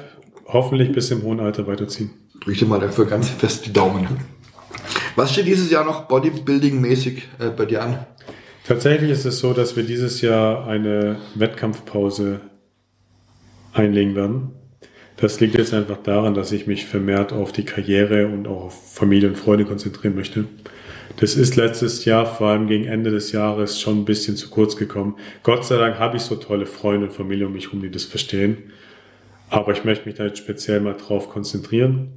hoffentlich 0.47 0.91
bis 0.91 1.11
im 1.11 1.23
hohen 1.23 1.39
Alter 1.41 1.67
weiterziehen. 1.67 2.11
Drück 2.41 2.59
dir 2.59 2.67
mal 2.67 2.81
dafür 2.81 3.07
ganz 3.07 3.29
fest 3.31 3.67
die 3.67 3.73
Daumen. 3.73 4.09
Was 5.15 5.33
steht 5.33 5.47
dieses 5.47 5.71
Jahr 5.71 5.85
noch 5.85 6.09
Bodybuilding-mäßig 6.09 7.23
äh, 7.39 7.51
bei 7.51 7.67
dir 7.67 7.83
an? 7.83 8.07
Tatsächlich 8.67 9.11
ist 9.11 9.25
es 9.25 9.39
so, 9.39 9.53
dass 9.53 9.77
wir 9.77 9.85
dieses 9.85 10.21
Jahr 10.21 10.67
eine 10.67 11.19
Wettkampfpause 11.35 12.41
einlegen 13.73 14.15
werden. 14.15 14.53
Das 15.17 15.41
liegt 15.41 15.57
jetzt 15.57 15.73
einfach 15.73 15.97
daran, 16.03 16.35
dass 16.35 16.53
ich 16.53 16.67
mich 16.67 16.85
vermehrt 16.85 17.33
auf 17.33 17.53
die 17.53 17.65
Karriere 17.65 18.27
und 18.27 18.47
auch 18.47 18.65
auf 18.65 18.95
Familie 18.95 19.29
und 19.29 19.37
Freunde 19.37 19.65
konzentrieren 19.65 20.15
möchte. 20.15 20.45
Das 21.19 21.35
ist 21.35 21.57
letztes 21.57 22.05
Jahr, 22.05 22.27
vor 22.27 22.49
allem 22.49 22.67
gegen 22.67 22.85
Ende 22.85 23.11
des 23.11 23.33
Jahres, 23.33 23.81
schon 23.81 24.01
ein 24.01 24.05
bisschen 24.05 24.37
zu 24.37 24.51
kurz 24.51 24.77
gekommen. 24.77 25.17
Gott 25.43 25.65
sei 25.65 25.79
Dank 25.79 25.99
habe 25.99 26.19
ich 26.19 26.23
so 26.23 26.37
tolle 26.37 26.67
Freunde 26.67 27.07
und 27.07 27.13
Familie 27.15 27.47
um 27.47 27.55
mich 27.55 27.67
herum, 27.67 27.81
die 27.81 27.91
das 27.91 28.05
verstehen. 28.05 28.59
Aber 29.49 29.73
ich 29.73 29.85
möchte 29.85 30.07
mich 30.07 30.17
da 30.17 30.25
jetzt 30.25 30.39
speziell 30.39 30.81
mal 30.81 30.95
drauf 30.95 31.31
konzentrieren. 31.31 32.09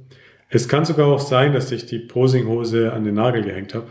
Es 0.50 0.68
kann 0.68 0.84
sogar 0.84 1.06
auch 1.06 1.20
sein, 1.20 1.54
dass 1.54 1.72
ich 1.72 1.86
die 1.86 2.00
Posinghose 2.00 2.92
an 2.92 3.04
den 3.04 3.14
Nagel 3.14 3.42
gehängt 3.42 3.74
habe. 3.74 3.86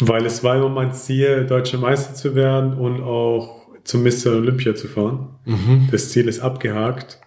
Weil 0.00 0.24
es 0.24 0.42
war 0.42 0.56
immer 0.56 0.70
mein 0.70 0.94
Ziel, 0.94 1.44
deutscher 1.46 1.76
Meister 1.76 2.14
zu 2.14 2.34
werden 2.34 2.72
und 2.74 3.02
auch 3.02 3.59
zum 3.84 4.02
Mr. 4.02 4.32
Olympia 4.32 4.74
zu 4.74 4.88
fahren. 4.88 5.28
Das 5.90 6.10
Ziel 6.10 6.28
ist 6.28 6.40
abgehakt. 6.40 7.20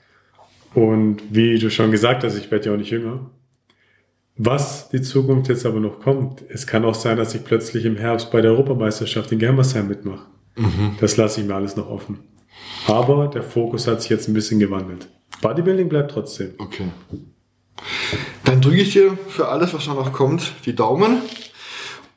Und 0.74 1.22
wie 1.30 1.60
du 1.60 1.70
schon 1.70 1.92
gesagt 1.92 2.24
hast, 2.24 2.38
ich 2.38 2.50
werde 2.50 2.68
ja 2.68 2.74
auch 2.74 2.78
nicht 2.78 2.92
jünger. 2.92 3.30
Was 4.36 4.90
die 4.90 5.02
Zukunft 5.02 5.50
jetzt 5.50 5.66
aber 5.66 5.80
noch 5.80 6.00
kommt, 6.00 6.44
es 6.50 6.66
kann 6.66 6.86
auch 6.86 6.96
sein, 6.96 7.18
dass 7.18 7.36
ich 7.36 7.44
plötzlich 7.44 7.86
im 7.86 7.98
Herbst 7.98 8.32
bei 8.32 8.42
der 8.42 8.52
Europameisterschaft 8.52 9.32
in 9.32 9.40
Germersheim 9.40 9.88
mitmache. 9.88 10.26
Das 11.00 11.18
lasse 11.18 11.42
ich 11.42 11.48
mir 11.48 11.56
alles 11.56 11.76
noch 11.76 11.90
offen. 11.90 12.20
Aber 12.88 13.28
der 13.28 13.44
Fokus 13.44 13.88
hat 13.88 14.02
sich 14.02 14.10
jetzt 14.10 14.28
ein 14.28 14.34
bisschen 14.34 14.60
gewandelt. 14.60 15.08
Bodybuilding 15.42 15.90
bleibt 15.90 16.12
trotzdem. 16.12 16.52
Okay. 16.58 16.86
Dann 18.46 18.62
drücke 18.62 18.82
ich 18.82 18.94
dir 18.94 19.18
für 19.28 19.48
alles, 19.50 19.74
was 19.74 19.86
da 19.86 19.94
noch 19.94 20.14
kommt, 20.14 20.54
die 20.66 20.76
Daumen 20.76 21.18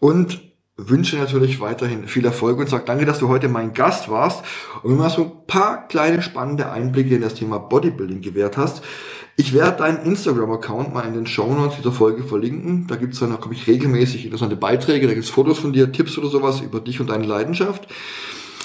und 0.00 0.40
wünsche 0.76 1.16
natürlich 1.16 1.60
weiterhin 1.60 2.06
viel 2.06 2.24
Erfolg 2.26 2.58
und 2.58 2.68
sage 2.68 2.84
danke, 2.86 3.06
dass 3.06 3.18
du 3.18 3.28
heute 3.28 3.48
mein 3.48 3.72
Gast 3.72 4.10
warst 4.10 4.44
und 4.82 4.90
mir 4.90 4.96
mal 4.96 5.10
so 5.10 5.22
ein 5.22 5.46
paar 5.46 5.88
kleine 5.88 6.20
spannende 6.20 6.70
Einblicke 6.70 7.14
in 7.14 7.22
das 7.22 7.34
Thema 7.34 7.58
Bodybuilding 7.58 8.20
gewährt 8.20 8.58
hast. 8.58 8.82
Ich 9.36 9.54
werde 9.54 9.78
deinen 9.78 10.04
Instagram-Account 10.04 10.92
mal 10.92 11.06
in 11.06 11.14
den 11.14 11.26
Show 11.26 11.52
Notes 11.52 11.76
dieser 11.76 11.92
Folge 11.92 12.24
verlinken. 12.24 12.86
Da 12.88 12.96
gibt's 12.96 13.20
dann, 13.20 13.30
da 13.30 13.36
komme 13.36 13.54
ich 13.54 13.66
regelmäßig 13.66 14.24
interessante 14.24 14.56
Beiträge, 14.56 15.06
da 15.06 15.14
gibt's 15.14 15.30
Fotos 15.30 15.58
von 15.58 15.72
dir, 15.72 15.92
Tipps 15.92 16.18
oder 16.18 16.28
sowas 16.28 16.60
über 16.60 16.80
dich 16.80 17.00
und 17.00 17.08
deine 17.08 17.26
Leidenschaft. 17.26 17.86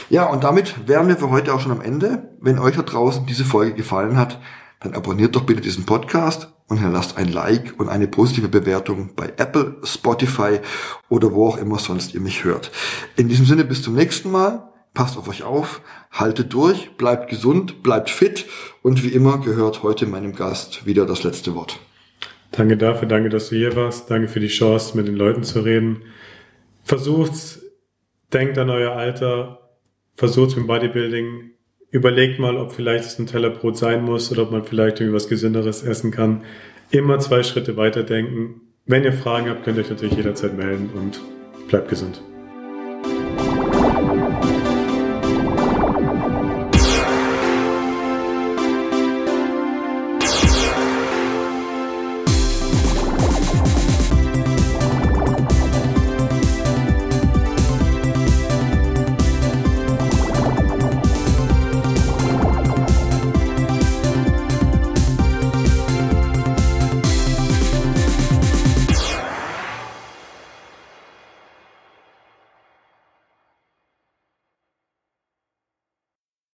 Ja, 0.09 0.25
und 0.25 0.43
damit 0.43 0.87
wären 0.87 1.07
wir 1.07 1.15
für 1.15 1.29
heute 1.29 1.53
auch 1.53 1.61
schon 1.61 1.71
am 1.71 1.81
Ende. 1.81 2.29
Wenn 2.41 2.59
euch 2.59 2.75
da 2.75 2.81
draußen 2.81 3.25
diese 3.25 3.45
Folge 3.45 3.73
gefallen 3.73 4.17
hat, 4.17 4.39
dann 4.81 4.93
abonniert 4.93 5.35
doch 5.35 5.43
bitte 5.43 5.61
diesen 5.61 5.85
Podcast 5.85 6.51
und 6.71 6.77
hinterlasst 6.77 7.17
ein 7.17 7.31
Like 7.31 7.73
und 7.77 7.89
eine 7.89 8.07
positive 8.07 8.47
Bewertung 8.47 9.11
bei 9.17 9.33
Apple, 9.35 9.75
Spotify 9.83 10.59
oder 11.09 11.33
wo 11.33 11.49
auch 11.49 11.57
immer 11.57 11.77
sonst 11.77 12.13
ihr 12.13 12.21
mich 12.21 12.45
hört. 12.45 12.71
In 13.17 13.27
diesem 13.27 13.45
Sinne 13.45 13.65
bis 13.65 13.83
zum 13.83 13.93
nächsten 13.93 14.31
Mal. 14.31 14.67
Passt 14.93 15.17
auf 15.17 15.29
euch 15.29 15.43
auf, 15.43 15.81
haltet 16.11 16.53
durch, 16.53 16.97
bleibt 16.97 17.29
gesund, 17.29 17.81
bleibt 17.81 18.09
fit 18.09 18.45
und 18.81 19.03
wie 19.03 19.09
immer 19.09 19.39
gehört 19.39 19.83
heute 19.83 20.05
meinem 20.05 20.35
Gast 20.35 20.85
wieder 20.85 21.05
das 21.05 21.23
letzte 21.23 21.55
Wort. 21.55 21.79
Danke 22.51 22.75
dafür, 22.75 23.07
danke, 23.07 23.29
dass 23.29 23.49
du 23.49 23.55
hier 23.55 23.73
warst. 23.77 24.11
Danke 24.11 24.27
für 24.27 24.41
die 24.41 24.49
Chance, 24.49 24.97
mit 24.97 25.07
den 25.07 25.15
Leuten 25.15 25.43
zu 25.43 25.61
reden. 25.61 26.03
Versucht's, 26.83 27.61
denkt 28.33 28.57
an 28.57 28.69
euer 28.69 28.91
Alter, 28.91 29.69
versucht's 30.15 30.57
mit 30.57 30.67
Bodybuilding. 30.67 31.50
Überlegt 31.91 32.39
mal, 32.39 32.55
ob 32.55 32.71
vielleicht 32.71 33.03
es 33.03 33.19
ein 33.19 33.27
Teller 33.27 33.49
Brot 33.49 33.77
sein 33.77 34.03
muss 34.03 34.31
oder 34.31 34.43
ob 34.43 34.51
man 34.51 34.63
vielleicht 34.63 34.99
irgendwie 34.99 35.15
was 35.15 35.27
Gesünderes 35.27 35.83
essen 35.83 36.11
kann. 36.11 36.43
Immer 36.89 37.19
zwei 37.19 37.43
Schritte 37.43 37.75
weiterdenken. 37.75 38.61
Wenn 38.85 39.03
ihr 39.03 39.13
Fragen 39.13 39.49
habt, 39.49 39.65
könnt 39.65 39.77
ihr 39.77 39.83
euch 39.83 39.89
natürlich 39.89 40.15
jederzeit 40.15 40.57
melden 40.57 40.89
und 40.95 41.19
bleibt 41.67 41.89
gesund. 41.89 42.21